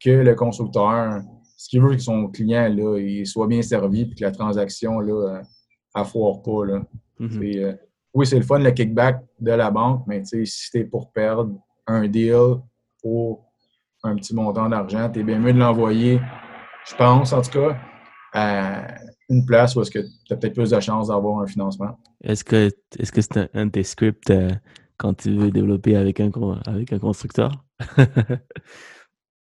que 0.03 0.11
le 0.11 0.35
constructeur, 0.35 1.23
ce 1.57 1.69
qu'il 1.69 1.81
veut 1.81 1.95
que 1.95 2.03
son 2.03 2.27
client 2.27 2.69
là, 2.69 2.99
il 2.99 3.27
soit 3.29 3.47
bien 3.47 3.63
servi 3.63 4.03
et 4.03 4.15
que 4.15 4.25
la 4.25 4.33
transaction 4.33 4.99
là, 4.99 5.43
ne 5.95 6.03
foire 6.03 6.43
pas. 6.43 6.65
Là. 6.65 6.83
Mm-hmm. 7.21 7.79
oui, 8.15 8.27
c'est 8.27 8.39
le 8.39 8.45
fun, 8.45 8.59
le 8.59 8.73
kickback 8.73 9.23
de 9.39 9.53
la 9.53 9.71
banque, 9.71 10.03
mais 10.09 10.25
si 10.25 10.71
tu 10.73 10.79
es 10.79 10.85
pour 10.85 11.13
perdre 11.13 11.53
un 11.87 12.09
deal 12.09 12.61
pour 13.03 13.45
un 14.03 14.15
petit 14.17 14.35
montant 14.35 14.69
d'argent, 14.69 15.11
tu 15.11 15.21
es 15.21 15.23
bien 15.23 15.39
mieux 15.39 15.53
de 15.53 15.59
l'envoyer, 15.59 16.21
je 16.89 16.95
pense 16.95 17.33
en 17.33 17.43
tout 17.43 17.51
cas, 17.51 17.77
à 18.33 18.87
une 19.29 19.45
place 19.45 19.77
où 19.77 19.83
est-ce 19.83 19.91
que 19.91 19.99
tu 19.99 20.33
as 20.33 20.37
peut-être 20.37 20.55
plus 20.55 20.71
de 20.71 20.81
chances 20.81 21.09
d'avoir 21.09 21.41
un 21.41 21.47
financement. 21.47 21.99
Est-ce 22.23 22.45
que 22.45 22.71
est-ce 22.99 23.13
que 23.13 23.21
c'est 23.21 23.51
un, 23.55 23.67
de 23.67 23.71
tes 23.71 23.83
scripts 23.83 24.31
euh, 24.31 24.51
quand 24.97 25.15
tu 25.15 25.37
veux 25.37 25.51
développer 25.51 25.97
avec 25.97 26.21
un, 26.21 26.31
avec 26.67 26.93
un 26.93 26.99
constructeur? 26.99 27.65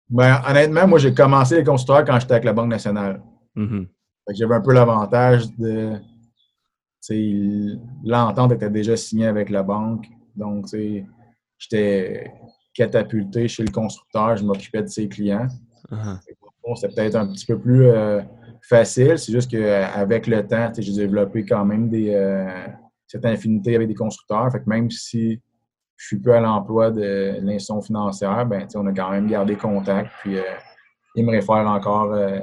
ben, 0.08 0.40
honnêtement, 0.48 0.86
moi, 0.86 0.98
j'ai 0.98 1.14
commencé 1.14 1.56
les 1.56 1.64
constructeurs 1.64 2.04
quand 2.04 2.20
j'étais 2.20 2.34
avec 2.34 2.44
la 2.44 2.52
Banque 2.52 2.70
nationale. 2.70 3.22
Mm-hmm. 3.56 3.88
J'avais 4.34 4.54
un 4.54 4.60
peu 4.60 4.72
l'avantage 4.72 5.54
de. 5.56 5.94
L'entente 8.04 8.52
était 8.52 8.70
déjà 8.70 8.96
signée 8.96 9.26
avec 9.26 9.50
la 9.50 9.64
banque. 9.64 10.06
Donc, 10.36 10.66
j'étais 11.58 12.32
catapulté 12.74 13.48
chez 13.48 13.62
le 13.62 13.70
constructeur, 13.70 14.36
je 14.36 14.44
m'occupais 14.44 14.82
de 14.82 14.88
ses 14.88 15.08
clients. 15.08 15.48
C'est 16.76 16.94
peut-être 16.94 17.16
un 17.16 17.26
petit 17.26 17.46
peu 17.46 17.58
plus 17.58 17.86
euh, 17.86 18.22
facile. 18.62 19.18
C'est 19.18 19.32
juste 19.32 19.50
qu'avec 19.50 20.26
le 20.26 20.46
temps, 20.46 20.72
j'ai 20.76 20.92
développé 20.92 21.44
quand 21.44 21.64
même 21.64 21.88
des, 21.88 22.10
euh, 22.14 22.48
cette 23.06 23.26
infinité 23.26 23.74
avec 23.76 23.88
des 23.88 23.94
constructeurs. 23.94 24.50
Fait 24.50 24.60
que 24.60 24.68
même 24.68 24.90
si 24.90 25.40
je 25.96 26.06
suis 26.06 26.18
peu 26.18 26.34
à 26.34 26.40
l'emploi 26.40 26.90
de 26.90 27.38
l'institution 27.40 27.82
financière, 27.82 28.46
ben, 28.46 28.66
on 28.74 28.86
a 28.86 28.92
quand 28.92 29.10
même 29.10 29.26
gardé 29.26 29.56
contact. 29.56 30.10
Puis 30.20 30.38
euh, 30.38 30.42
il 31.14 31.26
me 31.26 31.30
réfère 31.30 31.66
encore 31.66 32.10
de 32.10 32.40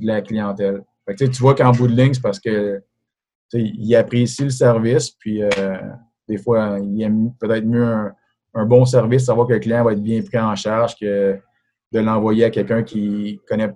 la 0.00 0.20
clientèle. 0.20 0.82
Fait 1.06 1.14
que, 1.14 1.24
tu 1.24 1.40
vois 1.40 1.54
qu'en 1.54 1.72
bout 1.72 1.86
de 1.86 1.94
ligne, 1.94 2.12
c'est 2.12 2.22
parce 2.22 2.40
que 2.40 2.82
il 3.52 3.94
apprécie 3.94 4.42
le 4.44 4.50
service. 4.50 5.10
Puis 5.12 5.42
des 6.28 6.38
fois, 6.38 6.78
il 6.82 7.00
aime 7.02 7.32
peut-être 7.38 7.64
mieux 7.64 7.84
un 7.84 8.12
un 8.54 8.66
bon 8.66 8.84
service, 8.84 9.24
savoir 9.24 9.46
que 9.46 9.54
le 9.54 9.58
client 9.58 9.84
va 9.84 9.92
être 9.92 10.02
bien 10.02 10.22
pris 10.22 10.38
en 10.38 10.54
charge 10.54 10.96
que 10.96 11.38
de 11.92 12.00
l'envoyer 12.00 12.44
à 12.44 12.50
quelqu'un 12.50 12.82
qui 12.82 13.40
connaît 13.48 13.68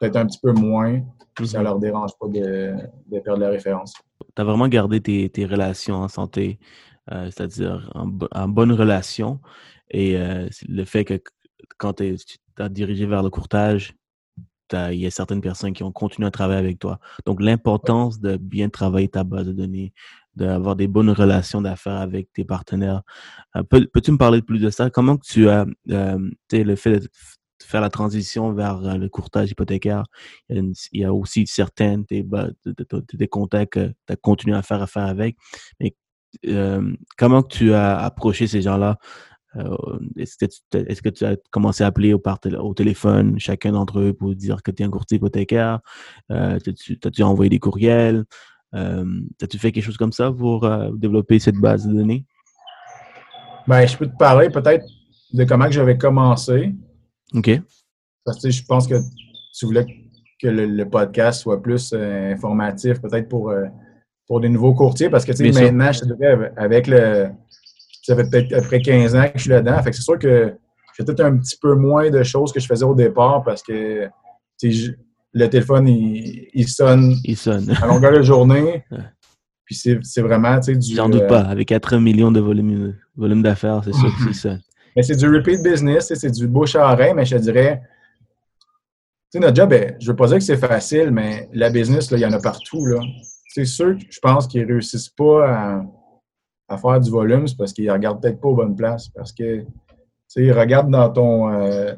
peut-être 0.00 0.16
un 0.16 0.26
petit 0.26 0.38
peu 0.42 0.52
moins, 0.52 1.00
puis 1.34 1.48
ça 1.48 1.58
ne 1.58 1.64
leur 1.64 1.78
dérange 1.78 2.12
pas 2.18 2.28
de, 2.28 2.74
perdre 3.22 3.40
la 3.40 3.50
référence. 3.50 3.94
Tu 4.34 4.42
as 4.42 4.44
vraiment 4.44 4.68
gardé 4.68 5.00
tes, 5.00 5.46
relations 5.46 5.96
en 5.96 6.08
santé, 6.08 6.58
euh, 7.12 7.26
c'est-à-dire 7.26 7.90
en, 7.94 8.48
bonne 8.48 8.72
relation. 8.72 9.40
Et 9.90 10.16
euh, 10.16 10.48
le 10.68 10.84
fait 10.84 11.04
que 11.04 11.20
quand 11.78 11.94
tu 11.94 12.16
as 12.58 12.68
dirigé 12.68 13.06
vers 13.06 13.22
le 13.22 13.30
courtage, 13.30 13.94
il 14.72 14.98
y 14.98 15.06
a 15.06 15.10
certaines 15.10 15.40
personnes 15.40 15.72
qui 15.72 15.82
ont 15.82 15.92
continué 15.92 16.26
à 16.26 16.30
travailler 16.30 16.58
avec 16.58 16.78
toi. 16.78 16.98
Donc, 17.24 17.40
l'importance 17.40 18.20
de 18.20 18.36
bien 18.36 18.68
travailler 18.68 19.08
ta 19.08 19.24
base 19.24 19.46
de 19.46 19.52
données, 19.52 19.92
d'avoir 20.38 20.76
des 20.76 20.88
bonnes 20.88 21.10
relations 21.10 21.60
d'affaires 21.60 22.00
avec 22.00 22.32
tes 22.32 22.44
partenaires. 22.44 23.02
Euh, 23.56 23.62
peux-tu 23.62 24.12
me 24.12 24.16
parler 24.16 24.40
plus 24.40 24.58
de 24.58 24.70
ça? 24.70 24.88
Comment 24.90 25.16
tu 25.18 25.48
as 25.48 25.66
euh, 25.90 26.18
le 26.52 26.76
fait 26.76 27.00
de 27.00 27.08
faire 27.62 27.80
la 27.80 27.90
transition 27.90 28.52
vers 28.52 28.84
euh, 28.84 28.96
le 28.96 29.08
courtage 29.08 29.50
hypothécaire? 29.50 30.04
Il 30.48 30.72
y 30.92 31.04
a, 31.04 31.12
aussi 31.12 31.46
certains 31.46 31.98
des, 32.08 32.26
contacts 33.28 33.72
que 33.74 33.88
tu 33.88 34.12
as 34.12 34.16
continué 34.16 34.56
à 34.56 34.62
faire 34.62 34.80
affaire 34.80 35.06
avec. 35.06 35.36
Mais 35.80 35.94
comment 37.16 37.42
tu 37.42 37.72
as 37.74 37.98
approché 37.98 38.46
ces 38.46 38.62
gens-là? 38.62 38.98
Est-ce 40.16 40.36
que, 41.02 41.08
tu 41.08 41.24
as 41.24 41.36
commencé 41.50 41.82
à 41.82 41.88
appeler 41.88 42.14
au, 42.14 42.74
téléphone 42.74 43.40
chacun 43.40 43.72
d'entre 43.72 43.98
eux 43.98 44.12
pour 44.12 44.34
dire 44.34 44.62
que 44.62 44.70
tu 44.70 44.82
es 44.82 44.86
un 44.86 44.90
courtier 44.90 45.16
hypothécaire? 45.16 45.80
As-tu 46.28 47.22
envoyé 47.22 47.48
des 47.48 47.58
courriels? 47.58 48.24
Euh, 48.74 49.04
as-tu 49.42 49.58
fait 49.58 49.72
quelque 49.72 49.84
chose 49.84 49.96
comme 49.96 50.12
ça 50.12 50.30
pour 50.30 50.64
euh, 50.64 50.90
développer 50.94 51.38
cette 51.38 51.56
base 51.56 51.86
de 51.86 51.94
données? 51.94 52.26
Ben, 53.66 53.86
je 53.86 53.96
peux 53.96 54.06
te 54.06 54.16
parler 54.16 54.50
peut-être 54.50 54.84
de 55.32 55.44
comment 55.44 55.70
j'avais 55.70 55.96
commencé. 55.96 56.74
OK. 57.34 57.50
Parce 58.24 58.42
que 58.42 58.50
je 58.50 58.64
pense 58.64 58.86
que 58.86 58.96
tu 59.58 59.66
voulais 59.66 59.86
que 60.40 60.48
le, 60.48 60.88
podcast 60.88 61.40
soit 61.42 61.60
plus 61.60 61.92
euh, 61.92 62.32
informatif, 62.32 63.00
peut-être 63.00 63.28
pour, 63.28 63.52
pour 64.26 64.40
des 64.40 64.48
nouveaux 64.48 64.74
courtiers, 64.74 65.10
parce 65.10 65.24
que 65.24 65.32
tu 65.32 65.52
sais, 65.52 65.70
maintenant, 65.70 65.92
je 65.92 66.04
dirais, 66.04 66.52
avec 66.56 66.86
le. 66.86 67.30
Ça 68.02 68.16
fait 68.16 68.30
peut-être 68.30 68.52
après 68.54 68.80
15 68.80 69.16
ans 69.16 69.24
que 69.24 69.32
je 69.36 69.42
suis 69.42 69.50
là-dedans. 69.50 69.82
Fait 69.82 69.90
que 69.90 69.96
c'est 69.96 70.02
sûr 70.02 70.18
que 70.18 70.54
j'ai 70.96 71.04
peut-être 71.04 71.20
un 71.20 71.36
petit 71.36 71.56
peu 71.60 71.74
moins 71.74 72.10
de 72.10 72.22
choses 72.22 72.52
que 72.52 72.60
je 72.60 72.66
faisais 72.66 72.84
au 72.84 72.94
départ 72.94 73.42
parce 73.44 73.62
que 73.62 74.08
le 75.32 75.48
téléphone, 75.48 75.88
il, 75.88 76.68
sonne, 76.68 77.16
il 77.24 77.36
sonne 77.36 77.70
à 77.82 77.86
longueur 77.86 78.12
de 78.12 78.22
journée. 78.22 78.84
Puis 79.64 79.74
c'est 79.74 80.22
vraiment, 80.22 80.58
tu 80.60 80.72
sais, 80.72 80.78
du... 80.78 80.94
J'en 80.94 81.10
doute 81.10 81.26
pas. 81.26 81.42
Euh, 81.42 81.50
avec 81.50 81.68
4 81.68 81.98
millions 81.98 82.32
de 82.32 82.40
volume, 82.40 82.96
volume 83.16 83.42
d'affaires, 83.42 83.82
c'est 83.84 83.92
sûr 83.92 84.08
que 84.16 84.32
c'est 84.32 84.48
ça. 84.48 84.56
Mais 84.96 85.02
c'est 85.02 85.16
du 85.16 85.28
repeat 85.28 85.62
business, 85.62 86.10
c'est 86.14 86.30
du 86.30 86.48
bouche 86.48 86.74
à 86.74 86.90
oreille, 86.90 87.12
mais 87.14 87.26
je 87.26 87.36
te 87.36 87.42
dirais... 87.42 87.82
Tu 89.30 89.32
sais, 89.32 89.40
notre 89.40 89.54
job, 89.54 89.74
je 90.00 90.06
ne 90.06 90.10
veux 90.10 90.16
pas 90.16 90.26
dire 90.28 90.38
que 90.38 90.42
c'est 90.42 90.56
facile, 90.56 91.10
mais 91.10 91.50
la 91.52 91.68
business, 91.68 92.10
il 92.12 92.18
y 92.18 92.24
en 92.24 92.32
a 92.32 92.40
partout, 92.40 92.86
là. 92.86 92.98
C'est 93.48 93.66
sûr 93.66 93.94
que 93.98 94.04
je 94.08 94.20
pense 94.20 94.46
qu'ils 94.46 94.62
ne 94.62 94.68
réussissent 94.68 95.10
pas 95.10 95.84
à, 96.68 96.78
faire 96.78 96.98
du 96.98 97.10
volume, 97.10 97.46
c'est 97.46 97.56
parce 97.56 97.74
qu'ils 97.74 97.88
ne 97.88 97.92
regardent 97.92 98.22
peut-être 98.22 98.40
pas 98.40 98.48
aux 98.48 98.56
bonnes 98.56 98.74
places. 98.74 99.10
Parce 99.10 99.32
que, 99.32 99.60
tu 99.60 99.66
sais, 100.28 100.44
ils 100.44 100.52
regardent 100.52 100.90
dans 100.90 101.10
ton... 101.10 101.52
Euh, 101.52 101.92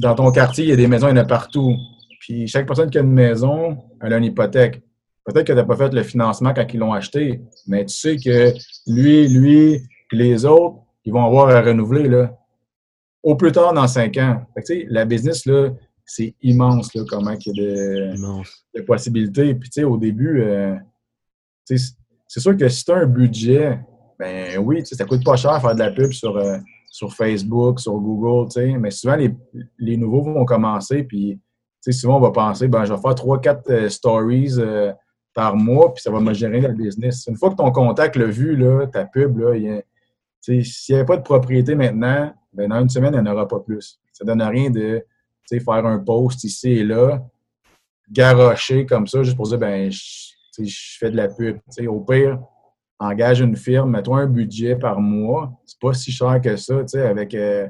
dans 0.00 0.14
ton 0.16 0.30
quartier, 0.32 0.64
il 0.64 0.70
y 0.70 0.72
a 0.72 0.76
des 0.76 0.88
maisons, 0.88 1.06
il 1.06 1.10
y 1.10 1.12
en 1.14 1.22
a 1.22 1.24
partout. 1.24 1.76
Puis 2.28 2.46
chaque 2.46 2.66
personne 2.66 2.90
qui 2.90 2.98
a 2.98 3.00
une 3.00 3.14
maison, 3.14 3.78
elle 4.02 4.12
a 4.12 4.18
une 4.18 4.24
hypothèque. 4.24 4.82
Peut-être 5.24 5.46
que 5.46 5.52
tu 5.52 5.56
n'as 5.56 5.64
pas 5.64 5.76
fait 5.76 5.94
le 5.94 6.02
financement 6.02 6.52
quand 6.52 6.66
ils 6.74 6.78
l'ont 6.78 6.92
acheté, 6.92 7.40
mais 7.66 7.86
tu 7.86 7.94
sais 7.94 8.16
que 8.16 8.52
lui, 8.86 9.28
lui, 9.28 9.72
et 9.72 9.82
les 10.12 10.44
autres, 10.44 10.76
ils 11.06 11.12
vont 11.12 11.24
avoir 11.24 11.48
à 11.48 11.62
renouveler 11.62 12.06
là, 12.06 12.38
au 13.22 13.34
plus 13.34 13.50
tard 13.50 13.72
dans 13.72 13.88
cinq 13.88 14.18
ans. 14.18 14.42
Fait 14.54 14.62
que, 14.62 14.92
la 14.92 15.06
business, 15.06 15.46
là, 15.46 15.70
c'est 16.04 16.34
immense, 16.42 16.92
là, 16.92 17.02
comment 17.08 17.30
il 17.30 17.56
y 17.56 17.66
a 17.66 18.12
de, 18.74 18.80
possibilités. 18.82 19.54
Puis, 19.54 19.70
tu 19.70 19.80
sais, 19.80 19.84
au 19.84 19.96
début, 19.96 20.42
euh, 20.42 20.74
tu 21.66 21.78
sais, 21.78 21.94
c'est 22.26 22.40
sûr 22.40 22.54
que 22.58 22.68
si 22.68 22.84
tu 22.84 22.92
as 22.92 22.96
un 22.96 23.06
budget, 23.06 23.80
ben 24.18 24.58
oui, 24.58 24.80
tu 24.80 24.88
sais, 24.88 24.96
ça 24.96 25.06
coûte 25.06 25.24
pas 25.24 25.36
cher 25.36 25.58
faire 25.62 25.74
de 25.74 25.78
la 25.78 25.92
pub 25.92 26.12
sur, 26.12 26.36
euh, 26.36 26.58
sur 26.90 27.14
Facebook, 27.14 27.80
sur 27.80 27.94
Google, 27.94 28.50
tu 28.50 28.60
sais, 28.60 28.76
mais 28.76 28.90
souvent, 28.90 29.16
les, 29.16 29.34
les 29.78 29.96
nouveaux 29.96 30.22
vont 30.22 30.44
commencer, 30.44 31.04
puis, 31.04 31.40
souvent, 31.92 32.16
on 32.16 32.20
va 32.20 32.30
penser, 32.30 32.68
ben, 32.68 32.84
je 32.84 32.92
vais 32.92 33.00
faire 33.00 33.14
3-4 33.14 33.88
stories 33.88 34.54
euh, 34.58 34.92
par 35.34 35.56
mois, 35.56 35.94
puis 35.94 36.02
ça 36.02 36.10
va 36.10 36.20
me 36.20 36.32
générer 36.34 36.68
le 36.68 36.74
business. 36.74 37.26
Une 37.28 37.36
fois 37.36 37.50
que 37.50 37.56
ton 37.56 37.70
contact 37.70 38.16
l'a 38.16 38.26
vu, 38.26 38.56
là, 38.56 38.86
ta 38.86 39.04
pub, 39.04 39.38
là, 39.38 39.54
s'il 40.40 40.62
n'y 40.90 40.94
avait 40.94 41.06
pas 41.06 41.16
de 41.16 41.22
propriété 41.22 41.74
maintenant, 41.74 42.32
ben, 42.52 42.68
dans 42.68 42.80
une 42.80 42.88
semaine, 42.88 43.14
il 43.14 43.22
n'y 43.22 43.28
en 43.28 43.32
aura 43.32 43.46
pas 43.46 43.60
plus. 43.60 44.00
Ça 44.12 44.24
donne 44.24 44.42
rien 44.42 44.70
de 44.70 45.04
faire 45.50 45.86
un 45.86 45.98
post 45.98 46.44
ici 46.44 46.70
et 46.70 46.84
là, 46.84 47.22
garrocher 48.10 48.86
comme 48.86 49.06
ça, 49.06 49.22
juste 49.22 49.36
pour 49.36 49.48
dire, 49.48 49.58
ben, 49.58 49.90
je, 49.90 50.96
fais 50.98 51.10
de 51.10 51.16
la 51.16 51.28
pub. 51.28 51.58
Au 51.86 52.00
pire, 52.00 52.40
engage 52.98 53.40
une 53.40 53.56
firme, 53.56 53.90
mets-toi 53.90 54.20
un 54.20 54.26
budget 54.26 54.76
par 54.76 55.00
mois. 55.00 55.52
C'est 55.64 55.78
pas 55.80 55.94
si 55.94 56.10
cher 56.10 56.40
que 56.40 56.56
ça, 56.56 56.80
avec 57.04 57.34
euh, 57.34 57.68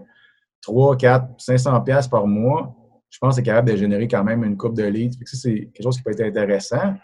3, 0.63 0.97
4, 0.97 1.29
500 1.39 1.81
pièces 1.83 2.09
par 2.09 2.27
mois. 2.27 2.75
Je 3.11 3.19
pense 3.19 3.31
que 3.31 3.37
c'est 3.37 3.43
capable 3.43 3.71
de 3.71 3.77
générer 3.77 4.07
quand 4.07 4.25
même 4.25 4.45
une 4.45 4.57
coupe 4.57 4.75
de 4.75 4.85
leads. 4.85 5.19
Ça, 5.25 5.37
c'est 5.37 5.71
quelque 5.73 5.83
chose 5.83 5.97
qui 5.97 6.03
peut 6.03 6.13
être 6.13 6.21
intéressant. 6.21 6.95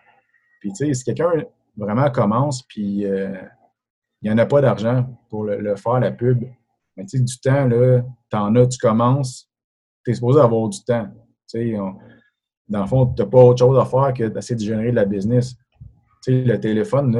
Puis, 0.60 0.72
tu 0.72 0.86
sais, 0.86 0.94
si 0.94 1.04
quelqu'un 1.04 1.44
vraiment 1.76 2.10
commence, 2.10 2.62
puis 2.62 3.04
euh, 3.06 3.34
il 4.22 4.30
n'y 4.30 4.34
en 4.34 4.38
a 4.38 4.46
pas 4.46 4.60
d'argent 4.60 5.06
pour 5.28 5.44
le, 5.44 5.76
faire, 5.76 6.00
la 6.00 6.10
pub, 6.10 6.44
mais 6.96 7.04
tu 7.04 7.18
sais, 7.18 7.24
du 7.24 7.38
temps, 7.40 7.66
là, 7.66 8.02
t'en 8.30 8.54
as, 8.54 8.66
tu 8.66 8.78
commences, 8.78 9.50
tu 10.04 10.10
es 10.10 10.14
supposé 10.14 10.40
avoir 10.40 10.68
du 10.68 10.82
temps. 10.84 11.08
Tu 11.48 11.72
sais, 11.72 11.76
dans 12.68 12.80
le 12.80 12.86
fond, 12.86 13.06
tu 13.06 13.22
n'as 13.22 13.28
pas 13.28 13.42
autre 13.42 13.58
chose 13.58 13.78
à 13.78 13.84
faire 13.84 14.12
que 14.14 14.24
d'essayer 14.24 14.56
de 14.56 14.60
générer 14.60 14.90
de 14.90 14.96
la 14.96 15.04
business. 15.04 15.54
Tu 16.22 16.32
sais, 16.32 16.44
le 16.44 16.60
téléphone, 16.60 17.12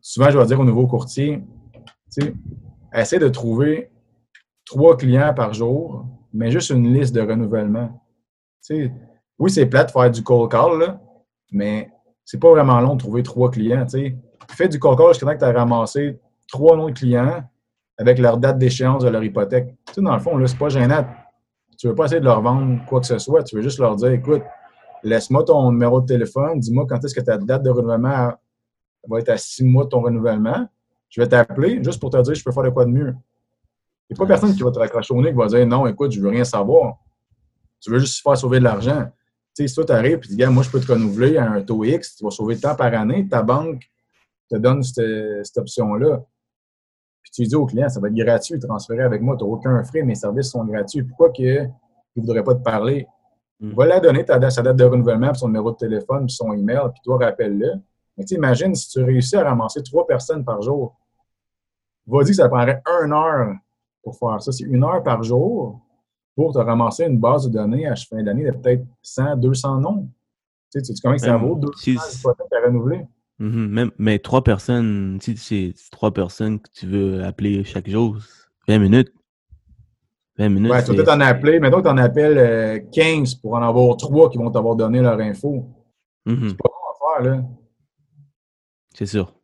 souvent, 0.00 0.30
je 0.30 0.38
vais 0.38 0.46
dire 0.46 0.60
au 0.60 0.64
nouveau 0.64 0.86
courtier, 0.86 1.42
tu 2.12 2.22
sais, 2.22 2.34
essaie 2.94 3.18
de 3.18 3.28
trouver 3.28 3.90
trois 4.64 4.96
clients 4.96 5.34
par 5.34 5.52
jour, 5.52 6.06
mais 6.32 6.50
juste 6.50 6.70
une 6.70 6.92
liste 6.92 7.14
de 7.14 7.20
renouvellement. 7.20 8.02
Oui, 9.38 9.50
c'est 9.50 9.66
plate 9.66 9.88
de 9.88 9.92
faire 9.92 10.10
du 10.10 10.22
cold 10.22 10.50
call, 10.50 10.78
là, 10.78 11.00
mais 11.50 11.90
c'est 12.24 12.38
pas 12.38 12.50
vraiment 12.50 12.80
long 12.80 12.94
de 12.94 13.00
trouver 13.00 13.22
trois 13.22 13.50
clients. 13.50 13.84
Tu. 13.86 14.16
Fais 14.50 14.68
du 14.68 14.78
cold 14.78 14.98
call 14.98 15.08
jusqu'à 15.08 15.26
temps 15.26 15.34
que 15.34 15.38
tu 15.38 15.44
as 15.44 15.52
ramassé 15.52 16.20
trois 16.48 16.76
noms 16.76 16.88
de 16.88 16.92
clients 16.92 17.42
avec 17.98 18.18
leur 18.18 18.38
date 18.38 18.58
d'échéance 18.58 19.04
de 19.04 19.08
leur 19.08 19.22
hypothèque. 19.22 19.74
Dans 19.96 20.14
le 20.14 20.20
fond, 20.20 20.36
là, 20.36 20.46
c'est 20.46 20.58
pas 20.58 20.68
gênant. 20.68 21.06
Tu 21.78 21.88
veux 21.88 21.94
pas 21.94 22.04
essayer 22.06 22.20
de 22.20 22.24
leur 22.24 22.40
vendre 22.40 22.84
quoi 22.86 23.00
que 23.00 23.06
ce 23.06 23.18
soit. 23.18 23.42
Tu 23.42 23.56
veux 23.56 23.62
juste 23.62 23.78
leur 23.78 23.96
dire, 23.96 24.10
écoute, 24.10 24.42
laisse-moi 25.02 25.44
ton 25.44 25.70
numéro 25.72 26.00
de 26.00 26.06
téléphone, 26.06 26.60
dis-moi 26.60 26.86
quand 26.88 27.04
est-ce 27.04 27.14
que 27.14 27.20
ta 27.20 27.38
date 27.38 27.62
de 27.62 27.70
renouvellement 27.70 28.32
va 29.08 29.18
être 29.18 29.30
à 29.30 29.36
six 29.36 29.64
mois 29.64 29.84
de 29.84 29.88
ton 29.88 30.00
renouvellement. 30.00 30.68
Je 31.08 31.20
vais 31.20 31.28
t'appeler 31.28 31.82
juste 31.82 32.00
pour 32.00 32.10
te 32.10 32.20
dire, 32.22 32.34
je 32.34 32.44
peux 32.44 32.52
faire 32.52 32.62
de 32.62 32.70
quoi 32.70 32.84
de 32.84 32.90
mieux. 32.90 33.14
Il 34.12 34.14
n'y 34.14 34.18
a 34.18 34.26
pas 34.26 34.34
personne 34.34 34.54
qui 34.54 34.62
va 34.62 34.70
te 34.70 34.78
raccrocher 34.78 35.14
au 35.14 35.22
nez 35.22 35.30
qui 35.30 35.36
va 35.36 35.46
dire, 35.46 35.66
non, 35.66 35.86
écoute, 35.86 36.12
je 36.12 36.20
veux 36.20 36.28
rien 36.28 36.44
savoir. 36.44 36.98
Tu 37.80 37.90
veux 37.90 37.98
juste 37.98 38.22
faire 38.22 38.36
sauver 38.36 38.58
de 38.58 38.64
l'argent. 38.64 39.06
Tu 39.54 39.62
sais, 39.62 39.68
si 39.68 39.74
toi, 39.74 39.86
tu 39.86 39.92
arrives 39.92 40.18
et 40.18 40.20
tu 40.20 40.36
dis, 40.36 40.44
moi, 40.46 40.62
je 40.62 40.70
peux 40.70 40.80
te 40.80 40.92
renouveler 40.92 41.38
à 41.38 41.50
un 41.50 41.62
taux 41.62 41.82
X, 41.82 42.16
tu 42.16 42.24
vas 42.24 42.30
sauver 42.30 42.56
de 42.56 42.60
temps 42.60 42.74
par 42.74 42.92
année, 42.92 43.26
ta 43.26 43.42
banque 43.42 43.82
te 44.50 44.56
donne 44.56 44.82
cette, 44.82 45.46
cette 45.46 45.56
option-là. 45.56 46.22
Puis 47.22 47.32
tu 47.32 47.42
dis 47.44 47.54
au 47.54 47.64
client, 47.64 47.88
ça 47.88 48.00
va 48.00 48.08
être 48.08 48.14
gratuit, 48.14 48.58
transférer 48.58 49.02
avec 49.02 49.22
moi, 49.22 49.36
tu 49.38 49.44
n'as 49.44 49.50
aucun 49.50 49.82
frais, 49.82 50.02
mes 50.02 50.14
services 50.14 50.50
sont 50.50 50.64
gratuits. 50.64 51.04
Pourquoi 51.04 51.30
que 51.30 51.64
ne 51.64 51.70
voudrait 52.16 52.44
pas 52.44 52.54
te 52.54 52.62
parler? 52.62 53.06
Mm. 53.60 53.72
Va 53.72 53.86
la 53.86 54.00
donner 54.00 54.26
ta 54.26 54.38
date, 54.38 54.52
sa 54.52 54.60
date 54.60 54.76
de 54.76 54.84
renouvellement, 54.84 55.30
puis 55.30 55.38
son 55.38 55.48
numéro 55.48 55.70
de 55.70 55.76
téléphone, 55.76 56.26
puis 56.26 56.34
son 56.34 56.52
email, 56.52 56.82
puis 56.92 57.00
toi, 57.02 57.16
rappelle-le. 57.16 57.76
Mais 58.18 58.24
tu 58.24 58.28
sais, 58.28 58.34
imagine 58.34 58.74
si 58.74 58.90
tu 58.90 59.02
réussis 59.02 59.36
à 59.36 59.44
ramasser 59.44 59.82
trois 59.82 60.06
personnes 60.06 60.44
par 60.44 60.60
jour. 60.60 60.98
Va 62.06 62.22
dire 62.24 62.32
que 62.32 62.36
ça 62.36 62.48
prendrait 62.48 62.82
une 63.02 63.12
heure 63.12 63.54
pour 64.02 64.18
faire 64.18 64.42
ça. 64.42 64.52
C'est 64.52 64.64
une 64.64 64.84
heure 64.84 65.02
par 65.02 65.22
jour 65.22 65.80
pour 66.34 66.52
te 66.52 66.58
ramasser 66.58 67.04
une 67.06 67.18
base 67.18 67.46
de 67.48 67.52
données 67.52 67.86
à 67.86 67.94
fin 67.96 68.22
d'année 68.22 68.44
de 68.44 68.50
peut-être 68.52 68.84
100, 69.02 69.36
200 69.36 69.80
noms. 69.80 70.08
Tu 70.72 70.80
sais, 70.80 70.94
tu 70.94 71.00
que 71.02 71.18
ça 71.18 71.36
vaut? 71.36 71.54
200 71.56 71.74
si- 71.76 72.26
à 72.26 72.66
renouveler. 72.66 73.06
Mhm, 73.38 73.66
même, 73.68 73.90
mais 73.98 74.18
trois 74.18 74.42
personnes, 74.44 75.18
si 75.20 75.36
c'est 75.36 75.74
trois 75.90 76.12
personnes 76.12 76.60
que 76.60 76.70
tu 76.72 76.86
veux 76.86 77.22
appeler 77.24 77.64
chaque 77.64 77.88
jour, 77.88 78.16
20 78.68 78.78
minutes. 78.78 79.12
20 80.38 80.48
minutes. 80.48 80.70
Ouais, 80.70 80.78
tu 80.82 80.86
vas 80.86 80.92
c'est- 80.92 80.96
peut-être 80.96 81.14
en 81.16 81.20
appeler. 81.20 81.60
Mettons 81.60 81.78
que 81.78 81.82
tu 81.82 81.88
en 81.88 81.96
appelles 81.98 82.38
euh, 82.38 82.78
15 82.92 83.34
pour 83.34 83.54
en 83.54 83.62
avoir 83.62 83.96
trois 83.96 84.30
qui 84.30 84.38
vont 84.38 84.50
t'avoir 84.50 84.76
donné 84.76 85.00
leur 85.00 85.18
info. 85.20 85.66
Mhm, 86.24 86.48
C'est 86.50 86.56
pas 86.56 86.68
bon 86.68 87.18
à 87.18 87.22
faire, 87.22 87.32
là. 87.32 87.42
c'est 88.94 89.06
sûr. 89.06 89.34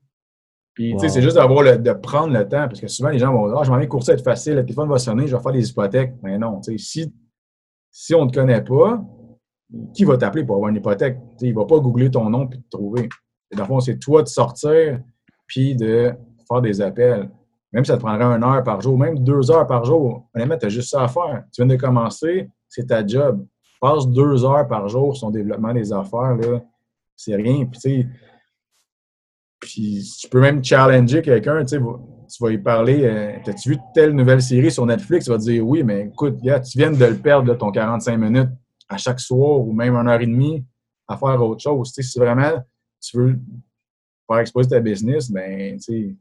Puis, 0.78 0.92
tu 0.92 1.00
sais, 1.00 1.08
c'est 1.08 1.22
juste 1.22 1.34
d'avoir 1.34 1.64
le, 1.64 1.76
de 1.76 1.92
prendre 1.92 2.32
le 2.32 2.44
temps, 2.44 2.68
parce 2.68 2.80
que 2.80 2.86
souvent, 2.86 3.08
les 3.08 3.18
gens 3.18 3.32
vont 3.32 3.48
dire, 3.48 3.58
ah, 3.58 3.64
je 3.64 3.70
m'en 3.72 3.78
vais 3.78 3.88
courser, 3.88 4.12
être 4.12 4.22
facile, 4.22 4.54
le 4.54 4.62
téléphone 4.62 4.88
va 4.88 4.98
sonner, 4.98 5.26
je 5.26 5.34
vais 5.34 5.42
faire 5.42 5.50
des 5.50 5.68
hypothèques. 5.68 6.14
Mais 6.22 6.38
non, 6.38 6.60
tu 6.60 6.70
sais, 6.70 6.78
si, 6.78 7.14
si 7.90 8.14
on 8.14 8.26
ne 8.26 8.30
te 8.30 8.38
connaît 8.38 8.62
pas, 8.62 9.02
qui 9.92 10.04
va 10.04 10.16
t'appeler 10.16 10.44
pour 10.44 10.54
avoir 10.54 10.70
une 10.70 10.76
hypothèque? 10.76 11.18
Tu 11.32 11.38
sais, 11.38 11.46
il 11.48 11.52
ne 11.52 11.58
va 11.58 11.66
pas 11.66 11.80
googler 11.80 12.12
ton 12.12 12.30
nom 12.30 12.46
puis 12.46 12.62
te 12.62 12.68
trouver. 12.70 13.08
Et 13.50 13.56
dans 13.56 13.64
le 13.64 13.66
fond, 13.66 13.80
c'est 13.80 13.98
toi 13.98 14.22
de 14.22 14.28
sortir 14.28 15.00
puis 15.48 15.74
de 15.74 16.12
faire 16.46 16.60
des 16.60 16.80
appels. 16.80 17.28
Même 17.72 17.84
si 17.84 17.88
ça 17.88 17.96
te 17.96 18.02
prendrait 18.02 18.26
une 18.26 18.44
heure 18.44 18.62
par 18.62 18.80
jour, 18.80 18.96
même 18.96 19.18
deux 19.18 19.50
heures 19.50 19.66
par 19.66 19.84
jour, 19.84 20.28
honnêtement, 20.32 20.58
tu 20.58 20.66
as 20.66 20.68
juste 20.68 20.90
ça 20.90 21.02
à 21.02 21.08
faire. 21.08 21.42
Tu 21.52 21.60
viens 21.60 21.74
de 21.74 21.80
commencer, 21.80 22.48
c'est 22.68 22.86
ta 22.86 23.04
job. 23.04 23.44
Passe 23.80 24.06
deux 24.06 24.44
heures 24.44 24.68
par 24.68 24.88
jour 24.88 25.16
sur 25.16 25.26
son 25.26 25.30
développement 25.32 25.74
des 25.74 25.92
affaires, 25.92 26.36
là, 26.36 26.60
c'est 27.16 27.34
rien. 27.34 27.66
Puis, 27.66 27.80
tu 27.80 27.80
sais, 27.80 28.06
puis 29.60 30.08
tu 30.20 30.28
peux 30.28 30.40
même 30.40 30.62
challenger 30.62 31.22
quelqu'un, 31.22 31.64
tu 31.64 31.78
tu 32.28 32.42
vas 32.42 32.50
lui 32.50 32.58
parler, 32.58 33.04
euh, 33.04 33.32
t'as-tu 33.42 33.70
vu 33.70 33.78
telle 33.94 34.12
nouvelle 34.12 34.42
série 34.42 34.70
sur 34.70 34.84
Netflix? 34.84 35.26
Il 35.26 35.30
va 35.30 35.38
te 35.38 35.42
dire 35.44 35.66
oui, 35.66 35.82
mais 35.82 36.06
écoute, 36.12 36.38
tu 36.42 36.78
viens 36.78 36.90
de 36.90 37.04
le 37.04 37.16
perdre, 37.16 37.54
ton 37.54 37.70
45 37.70 38.16
minutes 38.18 38.50
à 38.88 38.96
chaque 38.96 39.20
soir 39.20 39.60
ou 39.60 39.72
même 39.72 39.94
une 39.94 40.08
heure 40.08 40.20
et 40.20 40.26
demie 40.26 40.64
à 41.06 41.16
faire 41.16 41.42
autre 41.42 41.62
chose. 41.62 41.92
Si 41.92 42.18
vraiment 42.18 42.52
tu 43.00 43.16
veux 43.16 43.38
faire 44.26 44.38
exposer 44.40 44.68
ta 44.68 44.80
business, 44.80 45.30
ben, 45.30 45.78
tu 45.78 46.18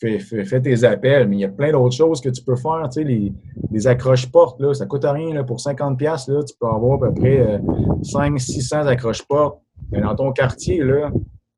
fais, 0.00 0.60
tes 0.60 0.84
appels, 0.84 1.28
mais 1.28 1.36
il 1.36 1.40
y 1.40 1.44
a 1.44 1.48
plein 1.48 1.72
d'autres 1.72 1.96
choses 1.96 2.20
que 2.20 2.28
tu 2.28 2.42
peux 2.42 2.56
faire. 2.56 2.88
Tu 2.92 3.04
les, 3.04 3.86
accroches-portes, 3.86 4.60
là, 4.60 4.74
ça 4.74 4.86
coûte 4.86 5.04
rien. 5.04 5.34
Là, 5.34 5.44
pour 5.44 5.58
50$, 5.58 5.96
piastres, 5.96 6.30
là, 6.30 6.42
tu 6.44 6.54
peux 6.58 6.66
avoir 6.66 7.02
à 7.02 7.08
peu 7.08 7.14
près 7.14 7.60
500-600 8.02 8.86
accroches-portes. 8.86 9.60
Dans 9.90 10.14
ton 10.14 10.32
quartier, 10.32 10.78
là, 10.78 11.10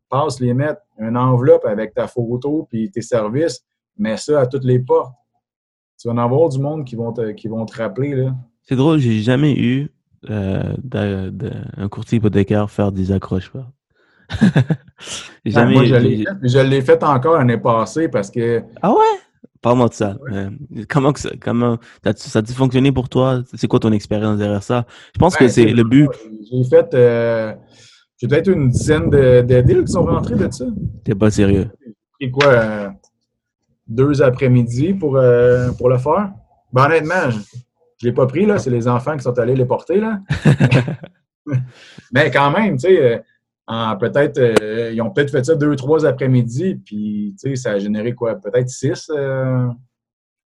passe 0.08 0.40
les 0.40 0.54
mettre 0.54 0.80
une 0.98 1.16
enveloppe 1.16 1.64
avec 1.64 1.94
ta 1.94 2.06
photo 2.06 2.66
puis 2.70 2.90
tes 2.90 3.02
services, 3.02 3.64
mets 3.98 4.16
ça 4.16 4.40
à 4.40 4.46
toutes 4.46 4.64
les 4.64 4.78
portes. 4.78 5.12
Tu 6.00 6.08
vas 6.08 6.14
en 6.14 6.18
avoir 6.18 6.48
du 6.48 6.58
monde 6.58 6.84
qui 6.84 6.94
vont 6.96 7.12
te, 7.12 7.30
qui 7.32 7.48
vont 7.48 7.64
te 7.64 7.76
rappeler. 7.80 8.14
Là. 8.14 8.34
C'est 8.62 8.76
drôle, 8.76 8.98
j'ai 8.98 9.20
jamais 9.20 9.54
eu 9.58 9.90
euh, 10.28 10.74
de- 10.82 11.30
de- 11.30 11.52
un 11.76 11.88
courtier 11.88 12.18
hypothécaire 12.18 12.70
faire 12.70 12.92
des 12.92 13.12
accroches. 13.12 13.50
Ah, 15.48 15.50
jamais 15.50 15.74
moi, 15.74 15.84
je 15.84 15.94
l'ai 15.94 16.16
fait, 16.24 16.30
je 16.42 16.58
l'ai 16.58 16.82
fait 16.82 17.02
encore 17.04 17.36
l'année 17.38 17.58
passée 17.58 18.08
parce 18.08 18.30
que 18.30 18.62
Ah 18.82 18.90
ouais? 18.90 18.98
Parle-moi 19.62 19.88
de 19.88 19.94
ça. 19.94 20.16
Euh, 20.32 20.50
comment 20.88 21.12
que 21.12 21.20
ça, 21.20 21.30
comment, 21.40 21.78
ça, 22.02 22.12
ça 22.16 22.38
a-t-il 22.40 22.56
fonctionné 22.56 22.90
pour 22.90 23.08
toi? 23.08 23.42
C'est 23.54 23.68
quoi 23.68 23.78
ton 23.78 23.92
expérience 23.92 24.38
derrière 24.38 24.62
ça? 24.62 24.84
Je 25.14 25.18
pense 25.20 25.36
que 25.36 25.44
Ben, 25.44 25.50
c'est 25.50 25.66
le 25.66 25.84
but. 25.84 26.08
J'ai 26.50 26.64
fait 26.64 26.92
euh, 26.94 27.54
j'ai 28.18 28.28
peut-être 28.28 28.48
une 28.48 28.68
dizaine 28.70 29.10
de, 29.10 29.42
de 29.42 29.60
deals 29.60 29.84
qui 29.84 29.92
sont 29.92 30.04
rentrés 30.04 30.36
de 30.36 30.50
ça. 30.50 30.64
T'es 31.04 31.14
pas 31.14 31.30
sérieux. 31.30 31.70
J'ai 31.84 31.94
pris 32.18 32.30
quoi 32.30 32.46
euh, 32.52 32.88
deux 33.86 34.22
après-midi 34.22 34.94
pour, 34.94 35.16
euh, 35.16 35.70
pour 35.72 35.88
le 35.90 35.98
faire? 35.98 36.32
Ben, 36.72 36.86
honnêtement, 36.86 37.30
je 37.30 37.36
ne 37.38 37.42
l'ai 38.10 38.12
pas 38.12 38.26
pris, 38.26 38.46
là. 38.46 38.58
C'est 38.58 38.70
les 38.70 38.88
enfants 38.88 39.16
qui 39.16 39.22
sont 39.22 39.38
allés 39.38 39.54
les 39.54 39.64
porter, 39.66 40.00
là. 40.00 40.20
Mais 42.12 42.30
quand 42.30 42.50
même, 42.50 42.76
tu 42.76 42.88
sais, 42.88 43.22
euh, 43.70 43.94
peut-être, 44.00 44.40
ils 44.92 45.00
ont 45.02 45.10
peut-être 45.10 45.30
fait 45.30 45.44
ça 45.44 45.54
deux, 45.54 45.76
trois 45.76 46.04
après-midi, 46.06 46.76
puis, 46.76 47.34
tu 47.40 47.50
sais, 47.50 47.56
ça 47.56 47.72
a 47.72 47.78
généré 47.78 48.14
quoi? 48.14 48.34
Peut-être 48.36 48.68
six, 48.68 49.10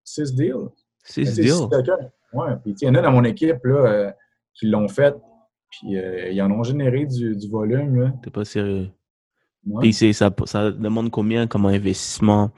six 0.05 0.35
deals. 0.35 0.69
C'est 1.05 1.23
Mais 1.23 1.27
ce 1.27 1.31
tu 1.31 1.37
sais, 1.37 1.43
deal. 1.43 1.53
si 1.55 1.69
quelqu'un- 1.69 2.09
Ouais, 2.33 2.51
puis 2.63 2.75
il 2.81 2.87
y 2.87 2.89
en 2.91 2.95
a 2.95 3.03
dans 3.03 3.11
mon 3.11 3.25
équipe, 3.25 3.65
là, 3.65 4.15
qui 4.55 4.67
l'ont 4.69 4.89
fait, 4.89 5.15
puis 5.71 5.97
euh, 5.97 6.31
ils 6.31 6.41
en 6.43 6.51
ont 6.51 6.63
généré 6.63 7.07
du, 7.07 7.37
du 7.37 7.49
volume, 7.49 7.97
là. 8.01 8.13
T'es 8.23 8.31
pas 8.31 8.45
sérieux. 8.45 8.89
Ouais. 9.67 9.81
Puis 9.83 9.93
c'est, 9.93 10.13
ça, 10.13 10.31
ça 10.45 10.71
demande 10.71 11.11
combien 11.11 11.47
comme 11.47 11.67
investissement 11.67 12.51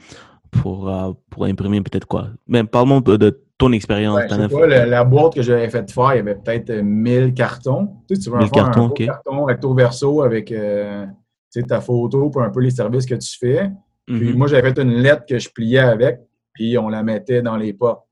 pour, 0.51 0.89
euh, 0.89 1.13
pour 1.31 1.45
imprimer 1.45 1.81
peut-être 1.81 2.07
quoi? 2.07 2.29
Mais 2.47 2.65
parle-moi 2.65 2.99
un 2.99 3.03
peu 3.03 3.19
de 3.19 3.43
ton 3.59 3.73
expérience. 3.73 4.17
Ouais, 4.17 4.25
je 4.25 4.29
t'en 4.29 4.37
sais 4.37 4.43
as 4.45 4.49
pas, 4.49 4.61
fait- 4.61 4.67
la, 4.69 4.87
la 4.87 5.05
boîte 5.05 5.35
que 5.35 5.43
j'avais 5.43 5.69
fait 5.69 5.91
faire, 5.91 6.15
il 6.15 6.17
y 6.17 6.21
avait 6.21 6.35
peut-être 6.37 6.71
euh, 6.71 6.83
1000 6.83 7.35
cartons. 7.35 7.89
Tu 8.09 8.15
sais, 8.17 8.23
tu 8.23 8.31
veux 8.31 8.39
1000 8.39 8.49
faire 8.49 8.65
cartons, 8.65 8.85
un 8.85 8.89
beau 8.89 8.95
ok. 8.95 9.05
carton 9.05 9.45
recto 9.45 9.75
verso 9.75 10.23
avec 10.23 10.53
euh, 10.53 11.07
tu 11.53 11.61
sais, 11.61 11.67
ta 11.67 11.81
photo 11.81 12.31
pour 12.31 12.43
un 12.43 12.51
peu 12.51 12.61
les 12.61 12.71
services 12.71 13.07
que 13.07 13.15
tu 13.15 13.37
fais. 13.39 13.71
Puis 14.07 14.31
Mhm. 14.31 14.37
moi, 14.39 14.47
j'avais 14.49 14.69
fait 14.73 14.81
une 14.83 14.95
lettre 14.95 15.25
que 15.29 15.39
je 15.39 15.49
pliais 15.49 15.79
avec, 15.79 16.21
puis 16.53 16.77
on 16.77 16.89
la 16.89 17.03
mettait 17.03 17.41
dans 17.43 17.57
les 17.57 17.73
portes. 17.73 18.05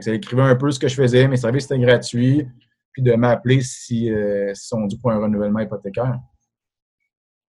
ça 0.00 0.12
écrivait 0.12 0.42
un 0.42 0.56
peu 0.56 0.70
ce 0.70 0.78
que 0.78 0.88
je 0.88 0.94
faisais, 0.96 1.28
mes 1.28 1.36
services 1.36 1.66
étaient 1.66 1.78
gratuits, 1.78 2.46
puis 2.94 3.02
de 3.02 3.12
m'appeler 3.14 3.60
si, 3.60 4.10
euh, 4.10 4.54
si 4.54 4.68
sont 4.68 4.86
dû 4.86 4.96
pour 4.96 5.10
un 5.10 5.18
renouvellement 5.18 5.58
hypothécaire. 5.58 6.20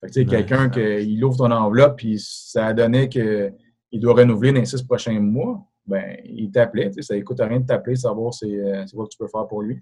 Fait 0.01 0.07
que, 0.07 0.13
tu 0.13 0.21
sais, 0.21 0.27
quelqu'un 0.27 0.71
qui 0.71 1.23
ouvre 1.23 1.37
ton 1.37 1.51
enveloppe, 1.51 1.97
puis 1.99 2.19
ça 2.19 2.69
a 2.69 2.73
donné 2.73 3.09
qu'il 3.09 3.53
doit 3.95 4.15
renouveler 4.15 4.53
dans 4.53 4.61
les 4.61 4.67
six 4.67 4.83
prochains 4.83 5.21
mois, 5.21 5.67
ben, 5.85 6.17
il 6.25 6.51
t'appelait. 6.51 6.91
Tu 6.91 7.03
sais, 7.03 7.15
ça 7.15 7.21
coûte 7.23 7.41
rien 7.41 7.61
de 7.61 7.67
t'appeler, 7.67 7.97
savoir 7.97 8.33
c'est 8.33 8.47
euh, 8.47 8.85
quoi 8.95 9.05
que 9.05 9.11
tu 9.11 9.19
peux 9.19 9.29
faire 9.29 9.47
pour 9.49 9.63
lui. 9.63 9.81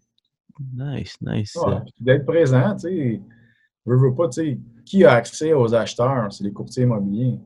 Nice, 0.74 1.16
nice. 1.20 1.56
D'être 2.00 2.24
présent, 2.24 2.74
tu 2.74 2.80
sais. 2.80 3.22
Veux, 3.86 3.96
veux 3.96 4.14
pas, 4.14 4.28
tu 4.28 4.42
sais, 4.42 4.58
qui 4.84 5.04
a 5.04 5.12
accès 5.12 5.52
aux 5.52 5.74
acheteurs? 5.74 6.32
C'est 6.32 6.44
les 6.44 6.52
courtiers 6.52 6.82
immobiliers. 6.84 7.38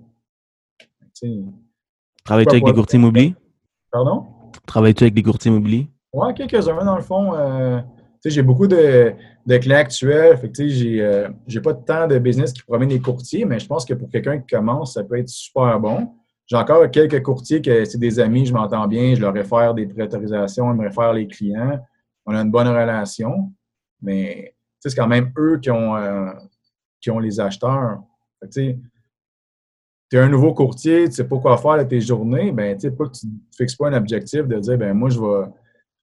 Travailles-tu 2.25 2.57
avec 2.57 2.67
les 2.67 2.73
courtiers 2.73 2.99
immobiliers? 2.99 3.35
Pardon? 3.91 4.27
Travailles-tu 4.67 5.05
avec 5.05 5.15
les 5.15 5.23
courtiers 5.23 5.51
immobiliers? 5.51 5.89
Oui, 6.12 6.33
quelques-uns, 6.35 6.85
dans 6.85 6.97
le 6.97 7.03
fond. 7.03 7.35
Euh, 7.35 7.81
j'ai 8.31 8.43
beaucoup 8.43 8.66
de, 8.66 9.12
de, 9.47 9.57
clients 9.59 9.79
actuels. 9.79 10.37
Fait 10.39 10.51
que, 10.51 10.62
euh, 11.01 11.29
j'ai 11.47 11.61
pas 11.61 11.75
tant 11.75 12.07
de 12.07 12.18
business 12.18 12.53
qui 12.53 12.62
provient 12.62 12.87
des 12.87 13.01
courtiers, 13.01 13.45
mais 13.45 13.59
je 13.59 13.66
pense 13.66 13.85
que 13.85 13.95
pour 13.95 14.09
quelqu'un 14.09 14.39
qui 14.39 14.55
commence, 14.55 14.95
ça 14.95 15.05
peut 15.05 15.18
être 15.18 15.29
super 15.29 15.79
bon. 15.79 16.11
J'ai 16.47 16.57
encore 16.57 16.91
quelques 16.91 17.22
courtiers 17.22 17.62
que 17.62 17.85
c'est 17.85 17.99
des 17.99 18.20
amis, 18.20 18.47
je 18.47 18.53
m'entends 18.53 18.87
bien, 18.87 19.14
je 19.14 19.20
leur 19.20 19.33
réfère 19.33 19.75
des 19.75 19.87
préautorisations, 19.87 20.72
ils 20.72 20.77
me 20.77 20.85
réfèrent 20.85 21.14
les 21.14 21.27
clients. 21.27 21.81
On 22.27 22.35
a 22.35 22.41
une 22.41 22.51
bonne 22.51 22.68
relation, 22.68 23.53
mais 24.03 24.55
c'est 24.79 24.95
quand 24.95 25.07
même 25.07 25.33
eux 25.39 25.59
qui 25.59 25.70
ont, 25.70 25.97
euh, 25.97 26.31
qui 27.01 27.11
ont 27.11 27.18
les 27.18 27.41
acheteurs. 27.41 28.03
Tu 28.53 28.79
es 30.12 30.18
un 30.18 30.29
nouveau 30.29 30.53
courtier, 30.53 31.09
tu 31.09 31.12
sais 31.12 31.25
pas 31.27 31.39
quoi 31.39 31.57
faire 31.57 31.79
de 31.79 31.85
tes 31.85 32.01
journées, 32.01 32.53
ben, 32.53 32.77
tu 32.77 32.89
ne 32.89 32.93
fixes 33.57 33.77
pas 33.77 33.89
un 33.89 33.95
objectif 33.95 34.47
de 34.47 34.59
dire, 34.59 34.77
ben 34.77 34.93
moi, 34.93 35.09
je 35.09 35.18
vais, 35.18 35.47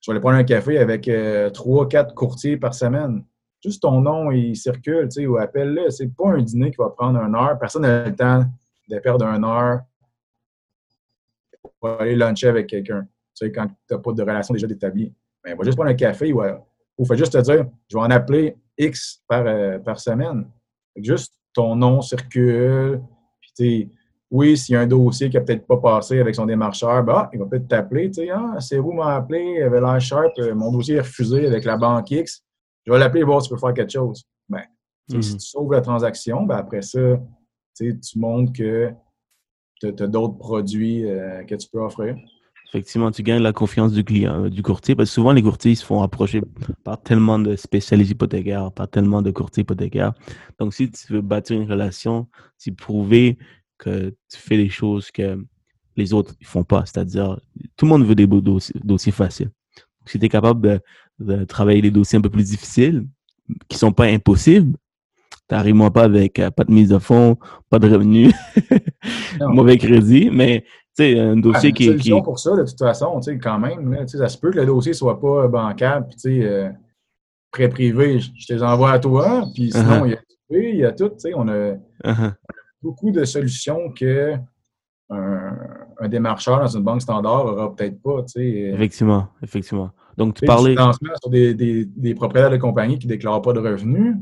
je 0.02 0.10
vais 0.10 0.16
aller 0.16 0.22
prendre 0.22 0.38
un 0.38 0.44
café 0.44 0.80
avec 0.80 1.08
euh, 1.08 1.50
trois, 1.52 1.88
quatre 1.88 2.16
courtiers 2.16 2.58
par 2.58 2.74
semaine. 2.74 3.24
Juste 3.64 3.84
ton 3.84 4.02
nom, 4.02 4.32
il 4.32 4.56
circule, 4.56 5.08
tu 5.10 5.22
sais, 5.22 5.28
ou 5.28 5.38
appelle-le. 5.38 5.92
C'est 5.92 6.08
pas 6.08 6.30
un 6.30 6.42
dîner 6.42 6.72
qui 6.72 6.78
va 6.78 6.90
prendre 6.90 7.20
une 7.20 7.36
heure. 7.36 7.60
Personne 7.60 7.84
n'a 7.84 8.10
le 8.10 8.16
temps 8.16 8.44
de 8.90 9.00
perdre 9.00 9.26
une 9.26 9.46
heure 9.46 9.82
pour 11.80 12.02
aller 12.02 12.16
luncher 12.16 12.48
avec 12.48 12.68
quelqu'un. 12.68 13.04
Tu 13.04 13.46
sais, 13.46 13.52
quand 13.52 13.68
tu 13.68 13.74
n'as 13.94 14.00
pas 14.00 14.12
de 14.12 14.22
relation 14.22 14.54
déjà 14.54 14.68
établie. 14.68 15.14
Ben, 15.44 15.56
va 15.56 15.64
juste 15.64 15.78
prendre 15.78 15.92
un 15.92 15.96
café 15.96 16.34
ou, 16.34 16.42
ou 16.98 17.06
fait 17.06 17.18
juste 17.18 17.34
te 17.34 17.38
dire, 17.40 17.68
je 17.88 17.98
vais 17.98 18.04
en 18.04 18.10
appeler 18.10 18.58
X 18.78 19.24
par, 19.28 19.44
euh, 19.46 19.78
par 19.80 20.00
semaine. 20.00 20.48
juste 20.96 21.34
ton 21.54 21.76
nom 21.76 22.02
circule. 22.02 23.02
Puis, 23.56 23.92
oui, 24.32 24.58
s'il 24.58 24.74
y 24.74 24.76
a 24.78 24.82
un 24.82 24.88
dossier 24.88 25.30
qui 25.30 25.36
n'a 25.36 25.44
peut-être 25.44 25.68
pas 25.68 25.78
passé 25.78 26.20
avec 26.20 26.36
son 26.36 26.46
démarcheur, 26.46 27.04
bah, 27.04 27.30
il 27.34 27.40
va 27.40 27.46
peut-être 27.46 27.68
t'appeler. 27.68 28.10
Tu 28.10 28.22
sais, 28.22 28.30
ah, 28.30 28.56
c'est 28.60 28.78
vous 28.78 28.94
m'a 28.94 29.16
appelé, 29.16 29.58
il 29.58 29.64
avait 29.64 29.82
l'air 29.82 30.00
sharp, 30.00 30.32
euh, 30.40 30.56
mon 30.56 30.72
dossier 30.72 30.96
est 30.96 31.02
refusé 31.02 31.46
avec 31.46 31.66
la 31.66 31.76
banque 31.76 32.10
X. 32.10 32.42
Je 32.86 32.94
vais 32.94 32.98
l'appeler 32.98 33.22
et 33.22 33.26
voir 33.26 33.42
si 33.42 33.50
tu 33.50 33.56
peux 33.56 33.60
faire 33.60 33.74
quelque 33.74 33.92
chose. 33.92 34.24
Ben, 34.48 34.64
Si 35.10 35.20
tu 35.20 35.40
sauves 35.40 35.74
la 35.74 35.82
transaction, 35.82 36.44
ben, 36.44 36.56
après 36.56 36.82
ça, 36.82 37.20
tu 37.78 38.00
montres 38.16 38.54
que 38.54 38.92
tu 39.82 39.88
as, 39.88 40.08
d'autres 40.08 40.38
produits 40.38 41.06
euh, 41.06 41.44
que 41.44 41.56
tu 41.56 41.68
peux 41.68 41.82
offrir. 41.82 42.16
Effectivement, 42.70 43.12
tu 43.12 43.22
gagnes 43.22 43.44
la 43.44 43.52
confiance 43.52 43.92
du 43.92 44.06
client, 44.06 44.46
euh, 44.46 44.50
du 44.50 44.64
courtier, 44.64 44.96
parce 44.96 45.10
que 45.10 45.14
souvent 45.14 45.34
les 45.34 45.42
courtiers 45.42 45.76
se 45.76 45.84
font 45.84 46.04
approcher 46.04 46.42
par 46.86 47.02
tellement 47.02 47.38
de 47.38 47.58
spécialistes 47.58 48.12
hypothécaires, 48.12 48.72
par 48.72 48.88
tellement 48.88 49.22
de 49.22 49.30
courtiers 49.30 49.64
hypothécaires. 49.64 50.14
Donc, 50.58 50.74
si 50.74 50.90
tu 50.90 51.12
veux 51.12 51.22
bâtir 51.22 51.60
une 51.60 51.70
relation, 51.70 52.28
si 52.58 52.72
prouver 52.72 53.38
que 53.82 54.10
tu 54.10 54.38
fais 54.38 54.58
des 54.58 54.70
choses 54.70 55.12
que 55.12 55.44
les 55.98 56.14
autres 56.14 56.34
ne 56.40 56.46
font 56.46 56.64
pas, 56.64 56.86
c'est-à-dire 56.86 57.40
tout 57.76 57.86
le 57.86 57.90
monde 57.90 58.06
veut 58.06 58.16
des 58.16 58.28
dossiers, 58.28 59.12
faciles. 59.12 59.52
si 60.06 60.18
tu 60.20 60.26
es 60.26 60.30
capable 60.30 60.82
de, 61.20 61.44
travailler 61.44 61.82
des 61.82 61.92
dossiers 61.92 62.18
un 62.18 62.22
peu 62.22 62.30
plus 62.30 62.50
difficiles, 62.50 63.06
qui 63.68 63.76
ne 63.76 63.80
sont 63.80 63.92
pas 63.92 64.06
impossibles, 64.06 64.78
t'arrives-moi 65.48 65.92
pas 65.92 66.04
avec 66.04 66.40
euh, 66.40 66.50
pas 66.50 66.64
de 66.64 66.72
mise 66.72 66.90
de 66.90 67.00
fonds, 67.00 67.38
pas 67.70 67.80
de 67.80 67.90
revenus, 67.90 68.34
mauvais 69.42 69.78
crédit, 69.78 70.30
mais 70.32 70.64
sais, 70.94 71.20
un 71.20 71.38
dossier 71.38 71.72
qui, 71.72 71.96
qui. 71.98 72.12
pour 72.22 72.40
ça, 72.40 72.56
de 72.56 72.64
toute 72.64 72.80
façon, 72.80 73.20
quand 73.42 73.60
même. 73.60 73.94
Là, 73.94 74.08
ça 74.08 74.28
se 74.28 74.38
peut 74.38 74.52
que 74.52 74.60
le 74.60 74.66
dossier 74.66 74.92
ne 74.92 74.98
soit 74.98 75.20
pas 75.20 75.48
bancable, 75.48 76.08
puis, 76.08 76.16
tu 76.16 76.42
sais, 76.42 76.46
euh, 76.46 76.70
prêt 77.52 77.70
privé, 77.70 78.20
je 78.20 78.46
te 78.46 78.54
les 78.54 78.64
envoie 78.64 78.92
à 78.92 79.00
toi, 79.00 79.46
puis 79.54 79.72
sinon, 79.72 80.06
uh-huh. 80.06 80.08
il 80.08 80.12
y 80.12 80.16
a 80.16 80.20
il 80.52 80.76
y 80.80 80.86
a 80.86 80.92
tout, 80.92 81.10
tu 81.10 81.20
sais, 81.20 81.34
on 81.34 81.48
a, 81.48 81.74
uh-huh. 82.04 82.34
Beaucoup 82.82 83.12
de 83.12 83.24
solutions 83.26 83.92
que 83.92 84.36
un, 85.10 86.08
démarcheur 86.08 86.60
dans 86.60 86.68
une 86.68 86.84
banque 86.84 87.02
standard 87.02 87.46
n'aura 87.46 87.76
peut-être 87.76 88.02
pas, 88.02 88.24
tu 88.24 88.34
sais. 88.34 88.50
Effectivement, 88.74 89.28
effectivement. 89.44 89.92
Donc, 90.18 90.36
tu 90.36 90.46
parlais. 90.46 90.76
sur 91.22 91.30
des, 91.30 91.54
des, 91.54 91.86
des, 91.86 92.16
propriétaires 92.16 92.50
de 92.50 92.58
compagnie 92.58 92.98
qui 92.98 93.08
ne 93.08 93.12
déclarent 93.12 93.42
pas 93.42 93.54
de 93.54 93.60
revenus, 93.60 94.16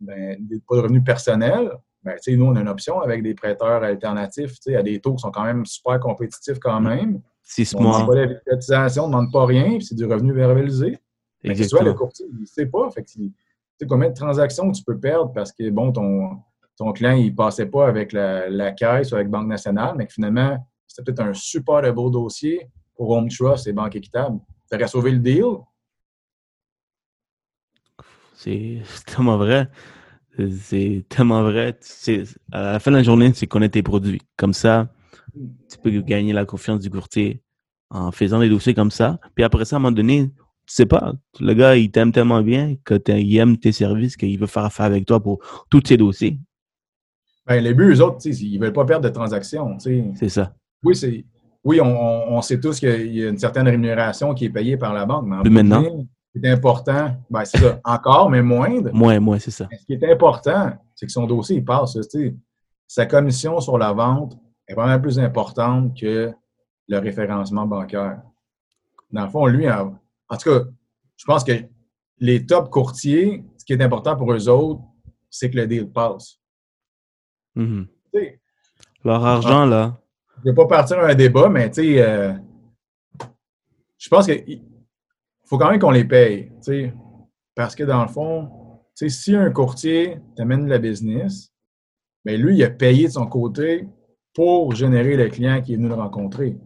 ben, 0.00 0.36
pas 0.68 0.76
de 0.76 0.80
revenus 0.80 1.04
personnels, 1.04 1.70
ben, 2.02 2.16
nous, 2.28 2.46
on 2.46 2.56
a 2.56 2.60
une 2.60 2.68
option 2.68 3.00
avec 3.00 3.22
des 3.22 3.34
prêteurs 3.34 3.82
alternatifs 3.82 4.54
à 4.74 4.82
des 4.82 5.00
taux 5.00 5.14
qui 5.14 5.20
sont 5.20 5.30
quand 5.30 5.44
même 5.44 5.66
super 5.66 6.00
compétitifs 6.00 6.58
quand 6.58 6.80
même. 6.80 7.20
Six 7.42 7.74
mois. 7.74 8.06
On 8.08 8.14
ne 8.14 8.40
cotisation, 8.48 9.04
on 9.04 9.08
ne 9.08 9.12
demande 9.12 9.32
pas 9.32 9.44
rien, 9.44 9.76
puis 9.76 9.84
c'est 9.84 9.94
du 9.94 10.04
revenu 10.04 10.32
verbalisé. 10.32 10.98
Mais 11.44 11.54
tu 11.54 11.64
vois, 11.64 11.82
le 11.82 11.94
courtier, 11.94 12.26
il 12.32 12.40
ne 12.40 12.46
sait 12.46 12.66
pas. 12.66 12.90
Fait 12.90 13.04
tu 13.04 13.32
sais 13.78 13.86
combien 13.86 14.08
de 14.10 14.14
transactions 14.14 14.70
tu 14.72 14.82
peux 14.84 14.98
perdre 14.98 15.32
parce 15.32 15.52
que, 15.52 15.68
bon, 15.70 15.92
ton, 15.92 16.38
ton 16.80 16.92
client, 16.92 17.12
il 17.12 17.26
ne 17.26 17.36
passait 17.36 17.66
pas 17.66 17.86
avec 17.88 18.10
la, 18.14 18.72
caisse 18.72 19.12
ou 19.12 19.16
avec 19.16 19.28
Banque 19.28 19.48
nationale, 19.48 19.96
mais 19.98 20.06
que 20.06 20.14
finalement, 20.14 20.66
c'était 20.86 21.12
peut-être 21.12 21.28
un 21.28 21.34
super 21.34 21.92
beau 21.92 22.08
dossier 22.08 22.70
pour 22.96 23.10
Home 23.10 23.28
Trust 23.28 23.66
et 23.66 23.74
Banque 23.74 23.96
Équitable. 23.96 24.38
Tu 24.70 24.76
aurais 24.78 24.88
sauvé 24.88 25.10
le 25.10 25.18
deal? 25.18 25.44
C'est 28.34 28.80
tellement 29.06 29.36
vrai. 29.36 29.68
C'est 30.58 31.04
tellement 31.10 31.42
vrai. 31.42 31.78
À 32.50 32.72
la 32.72 32.78
fin 32.78 32.90
de 32.90 32.96
la 32.96 33.02
journée, 33.02 33.30
c'est 33.34 33.46
connaître 33.46 33.72
tes 33.72 33.82
produits. 33.82 34.22
Comme 34.38 34.54
ça, 34.54 34.88
tu 35.34 35.76
peux 35.82 35.90
gagner 36.00 36.32
la 36.32 36.46
confiance 36.46 36.80
du 36.80 36.88
courtier 36.88 37.42
en 37.90 38.10
faisant 38.10 38.40
des 38.40 38.48
dossiers 38.48 38.72
comme 38.72 38.90
ça. 38.90 39.20
Puis 39.34 39.44
après 39.44 39.66
ça, 39.66 39.76
à 39.76 39.78
un 39.78 39.80
moment 39.80 39.92
donné, 39.92 40.30
tu 40.66 40.74
sais 40.74 40.86
pas, 40.86 41.12
le 41.40 41.52
gars, 41.52 41.76
il 41.76 41.90
t'aime 41.90 42.10
tellement 42.10 42.40
bien 42.40 42.76
qu'il 42.86 43.36
aime 43.36 43.58
tes 43.58 43.72
services 43.72 44.16
qu'il 44.16 44.38
veut 44.38 44.46
faire 44.46 44.64
affaire 44.64 44.86
avec 44.86 45.04
toi 45.04 45.20
pour 45.22 45.40
tous 45.68 45.82
tes 45.82 45.98
dossiers. 45.98 46.40
Ben, 47.50 47.64
les 47.64 47.74
buts, 47.74 47.94
eux 47.94 48.00
autres, 48.00 48.24
ils 48.26 48.60
ne 48.60 48.64
veulent 48.64 48.72
pas 48.72 48.84
perdre 48.84 49.08
de 49.08 49.12
transactions. 49.12 49.76
C'est 49.80 50.28
ça. 50.28 50.54
Oui, 50.84 50.94
c'est. 50.94 51.24
Oui, 51.64 51.80
on, 51.80 52.40
sait 52.42 52.60
tous 52.60 52.78
qu'il 52.78 53.12
y 53.12 53.26
a 53.26 53.28
une 53.28 53.38
certaine 53.38 53.66
rémunération 53.66 54.32
qui 54.34 54.44
est 54.44 54.50
payée 54.50 54.76
par 54.76 54.94
la 54.94 55.04
banque. 55.04 55.26
Mais 55.26 55.50
maintenant, 55.50 55.82
qui 55.82 56.40
est 56.40 56.48
important, 56.48 57.10
ben 57.28 57.44
c'est 57.44 57.58
ça, 57.58 57.80
encore, 57.84 58.30
mais 58.30 58.40
moindre. 58.40 58.90
Moins, 58.94 59.18
moins, 59.18 59.40
c'est 59.40 59.50
ça. 59.50 59.68
ce 59.76 59.84
qui 59.84 59.94
est 59.94 60.12
important, 60.12 60.72
c'est 60.94 61.06
que 61.06 61.12
son 61.12 61.26
dossier, 61.26 61.56
il 61.56 61.64
passe. 61.64 61.98
Sa 62.86 63.04
commission 63.06 63.58
sur 63.58 63.76
la 63.78 63.92
vente 63.92 64.38
est 64.68 64.74
vraiment 64.74 65.00
plus 65.00 65.18
importante 65.18 65.98
que 66.00 66.32
le 66.86 66.98
référencement 66.98 67.66
bancaire. 67.66 68.22
Dans 69.10 69.24
le 69.24 69.30
fond, 69.30 69.46
lui, 69.46 69.68
en, 69.68 69.98
tout 70.38 70.50
cas, 70.50 70.60
je 71.16 71.24
pense 71.24 71.42
que 71.42 71.64
les 72.20 72.46
top 72.46 72.70
courtiers, 72.70 73.44
ce 73.58 73.64
qui 73.64 73.72
est 73.72 73.82
important 73.82 74.16
pour 74.16 74.32
eux 74.32 74.48
autres, 74.48 74.82
c'est 75.28 75.50
que 75.50 75.56
le 75.56 75.66
deal 75.66 75.90
passe. 75.90 76.39
Mm-hmm. 77.56 77.86
Leur 79.04 79.24
argent, 79.24 79.64
là. 79.66 80.00
Je 80.36 80.48
ne 80.48 80.52
vais 80.52 80.56
pas 80.56 80.66
partir 80.66 80.98
à 80.98 81.08
un 81.08 81.14
débat, 81.14 81.48
mais 81.48 81.70
tu 81.70 81.82
sais, 81.82 82.02
euh, 82.02 82.32
je 83.98 84.08
pense 84.08 84.26
que 84.26 84.32
faut 85.44 85.58
quand 85.58 85.70
même 85.70 85.80
qu'on 85.80 85.90
les 85.90 86.04
paye. 86.04 86.50
Parce 87.54 87.74
que 87.74 87.84
dans 87.84 88.02
le 88.02 88.08
fond, 88.08 88.50
si 88.94 89.34
un 89.34 89.50
courtier 89.50 90.18
t'amène 90.36 90.66
la 90.68 90.78
business, 90.78 91.52
bien 92.24 92.36
lui, 92.36 92.56
il 92.56 92.64
a 92.64 92.70
payé 92.70 93.08
de 93.08 93.12
son 93.12 93.26
côté 93.26 93.86
pour 94.34 94.74
générer 94.74 95.16
le 95.16 95.28
client 95.28 95.60
qui 95.60 95.74
est 95.74 95.76
venu 95.76 95.88
le 95.88 95.94
rencontrer. 95.94 96.56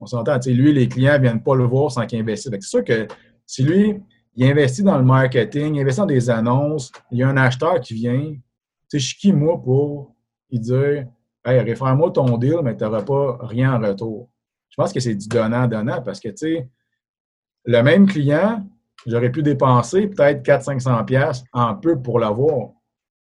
On 0.00 0.06
s'entend, 0.06 0.38
lui, 0.46 0.72
les 0.72 0.88
clients 0.88 1.14
ne 1.14 1.22
viennent 1.22 1.42
pas 1.42 1.54
le 1.54 1.64
voir 1.64 1.90
sans 1.90 2.06
qu'il 2.06 2.20
investisse. 2.20 2.50
C'est 2.52 2.62
sûr 2.62 2.84
que 2.84 3.06
si 3.46 3.62
lui, 3.62 4.00
il 4.34 4.50
investit 4.50 4.82
dans 4.82 4.98
le 4.98 5.04
marketing, 5.04 5.76
il 5.76 5.80
investit 5.80 6.00
dans 6.00 6.06
des 6.06 6.28
annonces, 6.28 6.92
il 7.10 7.18
y 7.18 7.22
a 7.22 7.28
un 7.28 7.36
acheteur 7.36 7.80
qui 7.80 7.94
vient, 7.94 8.34
je 8.98 9.06
suis 9.06 9.16
qui, 9.16 9.32
moi, 9.32 9.60
pour 9.60 10.14
lui 10.50 10.60
dire 10.60 11.06
Hey, 11.44 11.60
réfère-moi 11.60 12.12
ton 12.12 12.38
deal, 12.38 12.60
mais 12.62 12.76
tu 12.76 12.84
n'auras 12.84 13.02
pas 13.02 13.38
rien 13.40 13.74
en 13.74 13.84
retour. 13.84 14.30
Je 14.70 14.76
pense 14.76 14.92
que 14.92 15.00
c'est 15.00 15.14
du 15.14 15.26
donnant-donnant 15.26 16.00
parce 16.02 16.20
que, 16.20 16.28
tu 16.28 16.36
sais, 16.36 16.68
le 17.64 17.82
même 17.82 18.06
client, 18.06 18.64
j'aurais 19.06 19.30
pu 19.30 19.42
dépenser 19.42 20.06
peut-être 20.06 20.42
400-500$ 20.42 21.44
en 21.52 21.74
peu 21.74 22.00
pour 22.00 22.20
l'avoir. 22.20 22.70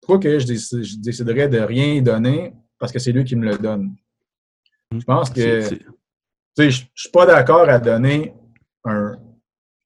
Pourquoi 0.01 0.19
que 0.19 0.37
je, 0.37 0.45
déciderais 1.01 1.47
de 1.47 1.59
rien 1.59 2.01
donner 2.01 2.53
parce 2.77 2.91
que 2.91 2.99
c'est 2.99 3.13
lui 3.13 3.23
qui 3.23 3.37
me 3.37 3.45
le 3.45 3.57
donne? 3.57 3.95
Je 4.91 5.03
pense 5.05 5.29
que 5.29 5.61
je 6.57 6.63
ne 6.63 6.69
suis 6.69 7.09
pas 7.11 7.25
d'accord 7.25 7.69
à 7.69 7.79
donner 7.79 8.33
un, 8.83 9.17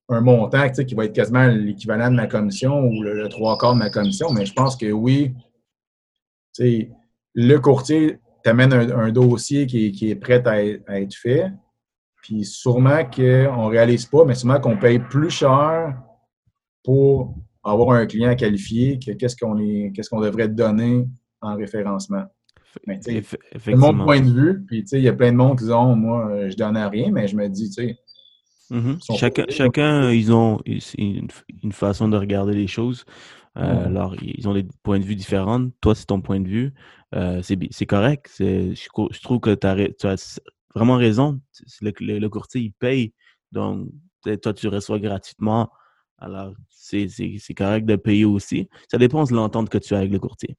montant 0.09 0.70
qui 0.70 0.95
va 0.95 1.05
être 1.05 1.13
quasiment 1.13 1.45
l'équivalent 1.45 2.09
de 2.09 2.15
ma 2.15 2.28
commission 2.28 2.80
ou 2.80 3.03
le, 3.03 3.30
trois 3.30 3.57
quarts 3.57 3.74
de 3.74 3.80
ma 3.80 3.89
commission, 3.89 4.32
mais 4.32 4.45
je 4.45 4.53
pense 4.53 4.76
que 4.76 4.91
oui, 4.91 5.36
le 6.60 7.58
courtier 7.58 8.20
t'amène 8.43 8.74
un, 8.74 8.97
un, 8.97 9.12
dossier 9.12 9.68
qui, 9.68 10.10
est 10.10 10.16
prêt 10.16 10.41
à, 10.47 10.62
être 10.62 11.16
fait, 11.16 11.51
Puis 12.22 12.45
sûrement 12.45 13.03
qu'on 13.03 13.66
ne 13.66 13.70
réalise 13.70 14.05
pas, 14.05 14.26
mais 14.26 14.36
sûrement 14.36 14.60
qu'on 14.60 14.78
paye 14.78 14.99
plus 14.99 15.30
cher 15.30 16.01
pour 16.84 17.36
avoir 17.64 17.97
un 17.97 18.05
client 18.05 18.36
qualifié 18.36 18.99
que 18.99 19.12
qu'est-ce 19.12 19.36
qu'on 19.36 19.55
qu'est-ce 19.91 20.10
qu'on 20.10 20.22
devrait 20.22 20.47
donner 20.47 21.05
en 21.41 21.55
référencement. 21.55 22.24
Mais, 22.86 22.99
c'est 23.01 23.76
mon 23.76 23.93
point 23.97 24.22
de 24.22 24.30
vue. 24.30 24.66
Puis 24.66 24.86
il 24.91 25.01
y 25.01 25.08
a 25.08 25.14
plein 25.14 25.32
de 25.32 25.38
monde 25.38 25.58
qui 25.58 25.66
disent 25.66 25.74
moi, 25.74 26.30
euh, 26.30 26.49
je 26.49 26.55
donne 26.55 26.78
rien, 26.78 27.12
mais 27.12 27.28
je 27.28 27.36
me 27.36 27.47
dis, 27.49 27.70
tu 27.70 27.74
sais. 27.74 27.97
Mm-hmm. 28.70 29.18
Chacun, 29.18 29.45
chacun, 29.49 30.12
ils 30.12 30.32
ont 30.34 30.60
une, 30.66 31.28
une, 31.64 31.72
façon 31.72 32.10
de 32.10 32.18
regarder 32.18 32.53
les 32.53 32.68
choses. 32.68 33.05
Euh, 33.58 33.86
alors, 33.86 34.16
ils 34.22 34.47
ont 34.47 34.53
des 34.53 34.66
points 34.84 34.99
de 34.99 35.03
vue 35.03 35.16
différents. 35.16 35.68
Toi, 35.82 35.95
c'est 35.95 36.05
ton 36.05 36.22
point 36.22 36.39
de 36.39 36.47
vue. 36.47 36.74
Euh, 37.16 37.41
c'est 37.41 37.86
correct. 37.86 38.32
Je, 38.39 38.74
je, 38.74 39.22
trouve 39.22 39.39
que 39.39 39.55
tu 39.55 40.08
as 40.08 40.39
vraiment 40.76 40.95
raison. 40.95 41.39
Le, 41.82 42.20
le, 42.20 42.30
courtier, 42.30 42.62
il 42.62 42.72
paye. 42.74 43.14
Donc, 43.51 43.88
toi, 44.41 44.53
tu 44.53 44.68
reçois 44.68 44.99
gratuitement. 44.99 45.70
Alors, 46.20 46.53
c'est 46.70 47.08
correct 47.55 47.86
de 47.86 47.95
payer 47.95 48.26
aussi. 48.26 48.70
Ça 48.91 48.97
dépend 48.97 49.24
de 49.24 49.34
l'entente 49.34 49.70
que 49.70 49.78
tu 49.78 49.95
as 49.95 49.99
avec 49.99 50.12
le 50.12 50.20
courtier. 50.20 50.55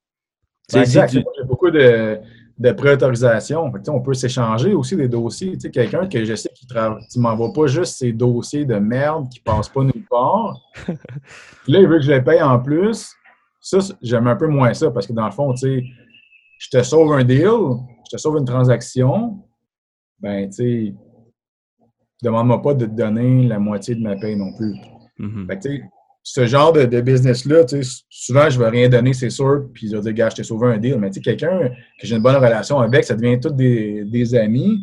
Ben, 0.72 0.80
exact. 0.80 1.12
J'ai 1.12 1.24
beaucoup 1.46 1.70
de, 1.70 2.18
de 2.58 2.72
préautorisation. 2.72 3.72
on 3.88 4.00
peut 4.00 4.14
s'échanger 4.14 4.74
aussi 4.74 4.96
des 4.96 5.08
dossiers. 5.08 5.56
Quelqu'un 5.72 6.08
que 6.08 6.24
je 6.24 6.34
sais 6.34 6.50
qui 6.54 6.66
travaille, 6.66 7.06
tu 7.10 7.20
m'envoies 7.20 7.52
pas 7.52 7.66
juste 7.66 7.98
ces 7.98 8.12
dossiers 8.12 8.64
de 8.64 8.76
merde 8.76 9.28
qui 9.28 9.40
passent 9.40 9.68
pas 9.68 9.84
nulle 9.84 10.04
part. 10.10 10.60
là, 10.88 11.80
il 11.80 11.86
veut 11.86 11.98
que 11.98 12.04
je 12.04 12.12
les 12.12 12.22
paye 12.22 12.42
en 12.42 12.58
plus. 12.58 13.14
Ça, 13.60 13.78
j'aime 14.02 14.26
un 14.26 14.36
peu 14.36 14.48
moins 14.48 14.74
ça 14.74 14.90
parce 14.90 15.06
que 15.06 15.12
dans 15.12 15.26
le 15.26 15.32
fond, 15.32 15.52
tu 15.52 15.58
sais, 15.58 15.84
je 16.58 16.68
te 16.70 16.82
sauve 16.82 17.12
un 17.12 17.24
deal, 17.24 17.76
je 18.06 18.16
te 18.16 18.20
sauve 18.20 18.38
une 18.38 18.44
transaction, 18.44 19.44
ben, 20.18 20.48
tu 20.48 20.54
sais, 20.56 20.94
demande-moi 22.22 22.60
pas 22.60 22.74
de 22.74 22.86
te 22.86 22.90
donner 22.90 23.46
la 23.46 23.60
moitié 23.60 23.94
de 23.94 24.02
ma 24.02 24.16
paye 24.16 24.36
non 24.36 24.52
plus. 24.56 24.74
Mm-hmm. 25.20 25.60
tu 25.60 25.68
sais, 25.68 25.82
ce 26.30 26.46
genre 26.46 26.74
de, 26.74 27.00
business-là, 27.00 27.64
souvent, 28.10 28.50
je 28.50 28.58
ne 28.58 28.62
vais 28.62 28.68
rien 28.68 28.88
donner, 28.90 29.14
c'est 29.14 29.30
sûr, 29.30 29.64
puis 29.72 29.88
je 29.88 29.96
vais 29.96 30.02
dire, 30.02 30.12
gars, 30.12 30.28
je 30.28 30.36
t'ai 30.36 30.44
sauvé 30.44 30.74
un 30.74 30.76
deal. 30.76 30.98
Mais 30.98 31.08
tu 31.08 31.14
sais, 31.14 31.20
quelqu'un 31.22 31.70
que 31.70 32.06
j'ai 32.06 32.16
une 32.16 32.22
bonne 32.22 32.36
relation 32.36 32.78
avec, 32.80 33.04
ça 33.04 33.14
devient 33.14 33.40
tous 33.40 33.52
des, 33.52 34.34
amis. 34.34 34.78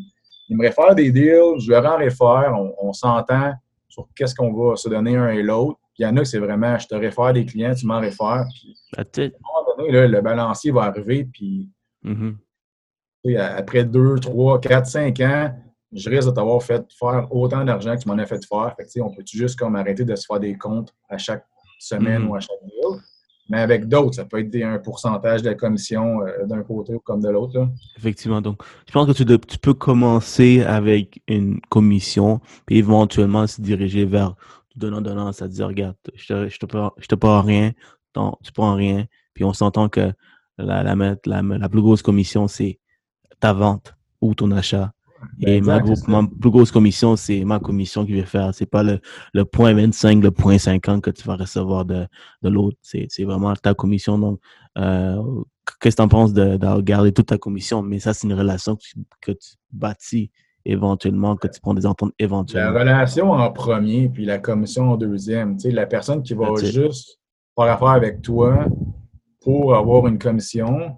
Il 0.49 0.57
me 0.57 0.63
réfère 0.63 0.95
des 0.95 1.11
deals, 1.11 1.59
je 1.59 1.69
leur 1.69 1.85
en 1.85 1.97
réfère, 1.97 2.51
on, 2.81 2.93
s'entend 2.93 3.53
sur 3.87 4.07
qu'est-ce 4.15 4.33
qu'on 4.33 4.53
va 4.53 4.75
se 4.75 4.89
donner 4.89 5.15
un 5.17 5.29
et 5.29 5.43
l'autre. 5.43 5.77
Puis 5.93 6.03
il 6.03 6.03
y 6.03 6.05
en 6.07 6.17
a 6.17 6.21
que 6.21 6.25
c'est 6.25 6.39
vraiment, 6.39 6.79
je 6.79 6.87
te 6.87 6.95
réfère 6.95 7.31
des 7.31 7.45
clients, 7.45 7.75
tu 7.75 7.85
m'en 7.85 7.99
réfères. 7.99 8.45
Puis, 8.51 8.75
à 8.97 9.01
un 9.01 9.29
moment 9.29 9.77
donné, 9.77 10.07
le 10.07 10.21
balancier 10.21 10.71
va 10.71 10.83
arriver, 10.85 11.25
puis 11.31 11.69
mm-hmm. 12.03 13.37
après 13.37 13.83
deux, 13.83 14.15
trois, 14.15 14.59
quatre, 14.59 14.87
cinq 14.87 15.19
ans, 15.19 15.51
je 15.95 16.09
risque 16.09 16.27
de 16.27 16.33
t'avoir 16.33 16.61
fait 16.61 16.85
faire 16.97 17.27
autant 17.31 17.63
d'argent 17.63 17.95
que 17.95 18.01
tu 18.01 18.07
m'en 18.07 18.17
as 18.17 18.25
fait 18.25 18.43
faire. 18.45 18.75
Fait 18.77 19.01
on 19.01 19.09
peut 19.09 19.23
juste 19.25 19.57
comme 19.57 19.75
arrêter 19.75 20.03
de 20.03 20.15
se 20.15 20.25
faire 20.25 20.39
des 20.39 20.57
comptes 20.57 20.93
à 21.09 21.17
chaque 21.17 21.45
semaine 21.79 22.23
mm-hmm. 22.23 22.27
ou 22.27 22.35
à 22.35 22.39
chaque 22.39 22.63
deal? 22.63 23.01
Mais 23.47 23.59
avec 23.59 23.87
d'autres, 23.87 24.15
ça 24.15 24.25
peut 24.25 24.39
être 24.39 24.55
un 24.63 24.79
pourcentage 24.79 25.43
de 25.43 25.49
la 25.49 25.55
commission 25.55 26.21
euh, 26.21 26.45
d'un 26.45 26.63
côté 26.63 26.95
ou 26.95 26.99
comme 26.99 27.21
de 27.21 27.29
l'autre. 27.29 27.69
Effectivement. 27.97 28.41
Donc, 28.41 28.61
je 28.87 28.91
pense 28.91 29.05
que 29.07 29.23
tu, 29.23 29.57
peux 29.59 29.73
commencer 29.75 30.63
avec 30.63 31.21
une 31.27 31.61
commission, 31.69 32.41
puis 32.65 32.77
éventuellement 32.77 33.45
se 33.45 33.61
diriger 33.61 34.05
vers 34.05 34.35
donnant-donnant, 34.75 35.31
c'est-à-dire, 35.31 35.67
regarde, 35.67 35.95
je 36.15 36.27
te, 36.27 36.49
je 36.49 36.57
te, 36.57 36.65
je 36.97 37.07
te 37.07 37.15
prends 37.15 37.41
rien, 37.41 37.71
tu 38.43 38.51
prends 38.51 38.75
rien, 38.75 39.05
puis 39.33 39.43
on 39.43 39.53
s'entend 39.53 39.89
que 39.89 40.11
la, 40.57 40.83
la, 40.83 40.95
la, 40.95 41.41
la 41.41 41.69
plus 41.69 41.81
grosse 41.81 42.01
commission, 42.01 42.47
c'est 42.47 42.79
ta 43.39 43.53
vente 43.53 43.95
ou 44.21 44.33
ton 44.33 44.51
achat 44.51 44.91
et 45.41 45.61
ma, 45.61 45.81
plus 45.81 46.49
grosse 46.49 46.71
commission, 46.71 47.15
c'est 47.15 47.43
ma 47.43 47.59
commission 47.59 48.05
qui 48.05 48.19
va 48.19 48.25
faire. 48.25 48.53
C'est 48.53 48.65
pas 48.65 48.83
le, 48.83 48.99
le 49.33 49.45
point 49.45 49.73
25, 49.73 50.23
le 50.23 50.31
point 50.31 50.57
50 50.57 51.01
que 51.01 51.09
tu 51.09 51.23
vas 51.23 51.35
recevoir 51.35 51.85
de, 51.85 52.07
de 52.41 52.49
l'autre. 52.49 52.77
C'est 52.81 53.23
vraiment 53.23 53.53
ta 53.55 53.73
commission. 53.73 54.17
Donc, 54.17 54.39
euh, 54.77 55.21
qu'est-ce 55.79 55.95
que 55.95 56.01
tu 56.01 56.05
en 56.05 56.07
penses 56.07 56.33
de, 56.33 56.57
de, 56.57 56.81
garder 56.81 57.11
toute 57.11 57.27
ta 57.27 57.37
commission? 57.37 57.81
Mais 57.81 57.99
ça, 57.99 58.13
c'est 58.13 58.27
une 58.27 58.33
relation 58.33 58.77
que 59.21 59.31
tu, 59.31 59.55
bâtis 59.71 60.31
éventuellement, 60.65 61.35
que 61.35 61.47
tu 61.47 61.59
prends 61.61 61.73
des 61.73 61.85
ententes 61.85 62.13
éventuellement. 62.17 62.71
La 62.71 62.79
relation 62.79 63.31
en 63.31 63.51
premier, 63.51 64.09
puis 64.09 64.25
la 64.25 64.39
commission 64.39 64.91
en 64.91 64.97
deuxième. 64.97 65.57
Tu 65.57 65.69
sais, 65.69 65.71
la 65.71 65.85
personne 65.85 66.23
qui 66.23 66.33
va 66.33 66.47
juste 66.61 67.19
faire 67.55 67.71
affaire 67.71 67.89
avec 67.89 68.21
toi 68.21 68.65
pour 69.41 69.75
avoir 69.75 70.07
une 70.07 70.17
commission, 70.17 70.97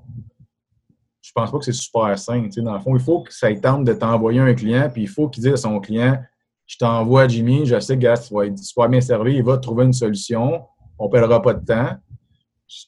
pense 1.38 1.51
pas 1.51 1.59
que 1.59 1.65
c'est 1.65 1.73
super 1.73 2.17
simple. 2.17 2.49
Dans 2.61 2.73
le 2.73 2.79
fond, 2.79 2.95
il 2.95 3.01
faut 3.01 3.21
que 3.21 3.33
ça 3.33 3.53
tente 3.55 3.83
de 3.83 3.93
t'envoyer 3.93 4.39
un 4.39 4.53
client, 4.53 4.89
puis 4.91 5.03
il 5.03 5.07
faut 5.07 5.29
qu'il 5.29 5.43
dise 5.43 5.53
à 5.53 5.57
son 5.57 5.79
client 5.79 6.17
Je 6.65 6.77
t'envoie 6.77 7.27
Jimmy, 7.27 7.65
je 7.65 7.79
sais 7.79 7.97
que 7.97 8.27
tu 8.27 8.33
vas 8.33 8.45
être 8.45 8.57
super 8.57 8.89
bien 8.89 9.01
servi, 9.01 9.35
il 9.35 9.43
va 9.43 9.57
trouver 9.57 9.85
une 9.85 9.93
solution, 9.93 10.65
on 10.97 11.05
ne 11.05 11.11
perdra 11.11 11.41
pas 11.41 11.53
de 11.53 11.65
temps. 11.65 11.95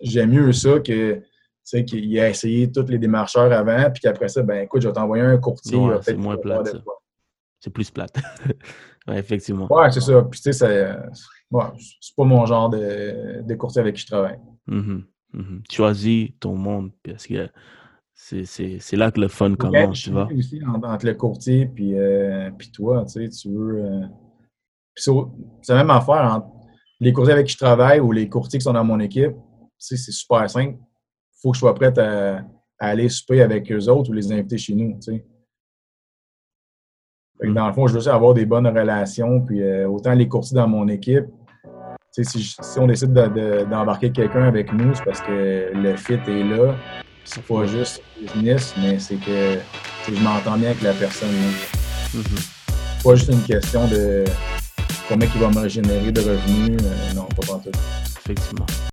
J'aime 0.01 0.31
mieux 0.31 0.51
ça 0.51 0.79
que 0.79 1.21
qu'il 1.85 2.17
ait 2.17 2.31
essayé 2.31 2.71
tous 2.71 2.87
les 2.87 2.97
démarcheurs 2.97 3.51
avant, 3.51 3.91
puis 3.91 4.01
qu'après 4.01 4.27
ça, 4.27 4.41
ben 4.41 4.63
écoute, 4.63 4.81
je 4.81 4.87
vais 4.87 4.93
t'envoyer 4.93 5.23
un 5.23 5.37
courtier. 5.37 5.79
c'est 6.01 6.17
moins 6.17 6.35
plate. 6.35 6.75
C'est 7.59 7.69
plus 7.69 7.91
plate. 7.91 8.15
ouais, 9.07 9.19
effectivement. 9.19 9.71
Ouais, 9.71 9.91
c'est 9.91 10.01
ça. 10.01 10.23
Puis 10.23 10.41
tu 10.41 10.51
sais, 10.51 10.95
c'est 11.51 12.15
pas 12.17 12.23
mon 12.23 12.45
genre 12.47 12.69
de, 12.69 13.43
de, 13.43 13.55
courtier 13.55 13.81
avec 13.81 13.95
qui 13.95 14.01
je 14.01 14.07
travaille. 14.07 14.39
Mm-hmm. 14.67 15.03
Mm-hmm. 15.35 15.61
Choisis 15.71 16.31
ton 16.39 16.55
monde 16.55 16.91
parce 17.03 17.27
que 17.27 17.47
c'est 18.21 18.95
là 18.95 19.11
que 19.11 19.21
le 19.21 19.27
fun 19.29 19.55
commence, 19.55 20.01
tu 20.01 20.11
vois. 20.11 20.27
aussi 20.37 20.61
entre 20.65 21.05
le 21.05 21.13
courtier 21.13 21.65
puis, 21.67 21.97
euh, 21.97 22.51
puis 22.57 22.69
toi, 22.71 23.05
tu 23.05 23.13
sais, 23.13 23.29
tu 23.29 23.49
veux. 23.49 23.85
Euh, 23.85 24.05
c'est 25.61 25.73
la 25.73 25.77
même 25.77 25.89
affaire 25.89 26.33
entre 26.35 26.47
les 26.99 27.13
courtiers 27.13 27.33
avec 27.33 27.47
qui 27.47 27.53
je 27.53 27.57
travaille 27.57 28.01
ou 28.01 28.11
les 28.11 28.27
courtiers 28.27 28.59
qui 28.59 28.63
sont 28.63 28.73
dans 28.73 28.83
mon 28.83 28.99
équipe. 28.99 29.31
Tu 29.31 29.37
sais, 29.77 29.97
c'est 29.97 30.11
super 30.11 30.49
simple. 30.49 30.77
Il 30.77 31.41
faut 31.41 31.51
que 31.51 31.55
je 31.55 31.59
sois 31.59 31.73
prêt 31.73 31.97
à, 31.97 32.41
aller 32.77 33.07
souper 33.07 33.41
avec 33.41 33.71
eux 33.71 33.87
autres 33.87 34.09
ou 34.09 34.13
les 34.13 34.31
inviter 34.31 34.57
chez 34.57 34.75
nous, 34.75 34.95
tu 34.95 35.13
sais. 35.13 35.25
Mm. 37.41 37.53
Dans 37.53 37.67
le 37.67 37.73
fond, 37.73 37.87
je 37.87 37.93
veux 37.93 37.99
aussi 37.99 38.09
avoir 38.09 38.33
des 38.33 38.45
bonnes 38.45 38.67
relations. 38.67 39.41
Puis 39.45 39.63
euh, 39.63 39.87
autant 39.87 40.13
les 40.13 40.27
courtiers 40.27 40.55
dans 40.55 40.67
mon 40.67 40.89
équipe, 40.89 41.25
si, 42.11 42.25
si, 42.25 42.79
on 42.79 42.87
décide 42.87 43.13
d'embarquer 43.13 44.11
quelqu'un 44.11 44.43
avec 44.43 44.73
nous, 44.73 44.93
c'est 44.93 45.05
parce 45.05 45.21
que 45.21 45.71
le 45.73 45.95
fit 45.95 46.15
est 46.15 46.43
là 46.43 46.75
c'est 47.23 47.43
pas 47.43 47.65
juste 47.65 48.01
business, 48.19 48.73
mais 48.77 48.99
c'est 48.99 49.15
que 49.15 49.59
je 50.07 50.19
m'entends 50.21 50.57
bien 50.57 50.71
avec 50.71 50.81
la 50.81 50.93
personne. 50.93 51.29
Mm-hmm. 52.15 53.03
Pas 53.03 53.15
juste 53.15 53.31
une 53.31 53.43
question 53.43 53.87
de 53.87 54.25
combien 55.07 55.29
il 55.33 55.41
va 55.41 55.49
me 55.49 55.67
générer 55.67 56.11
de 56.11 56.21
revenus. 56.21 56.77
Euh, 56.83 57.13
non, 57.13 57.25
pas 57.25 57.59
tout. 57.63 57.71
Effectivement. 58.25 58.65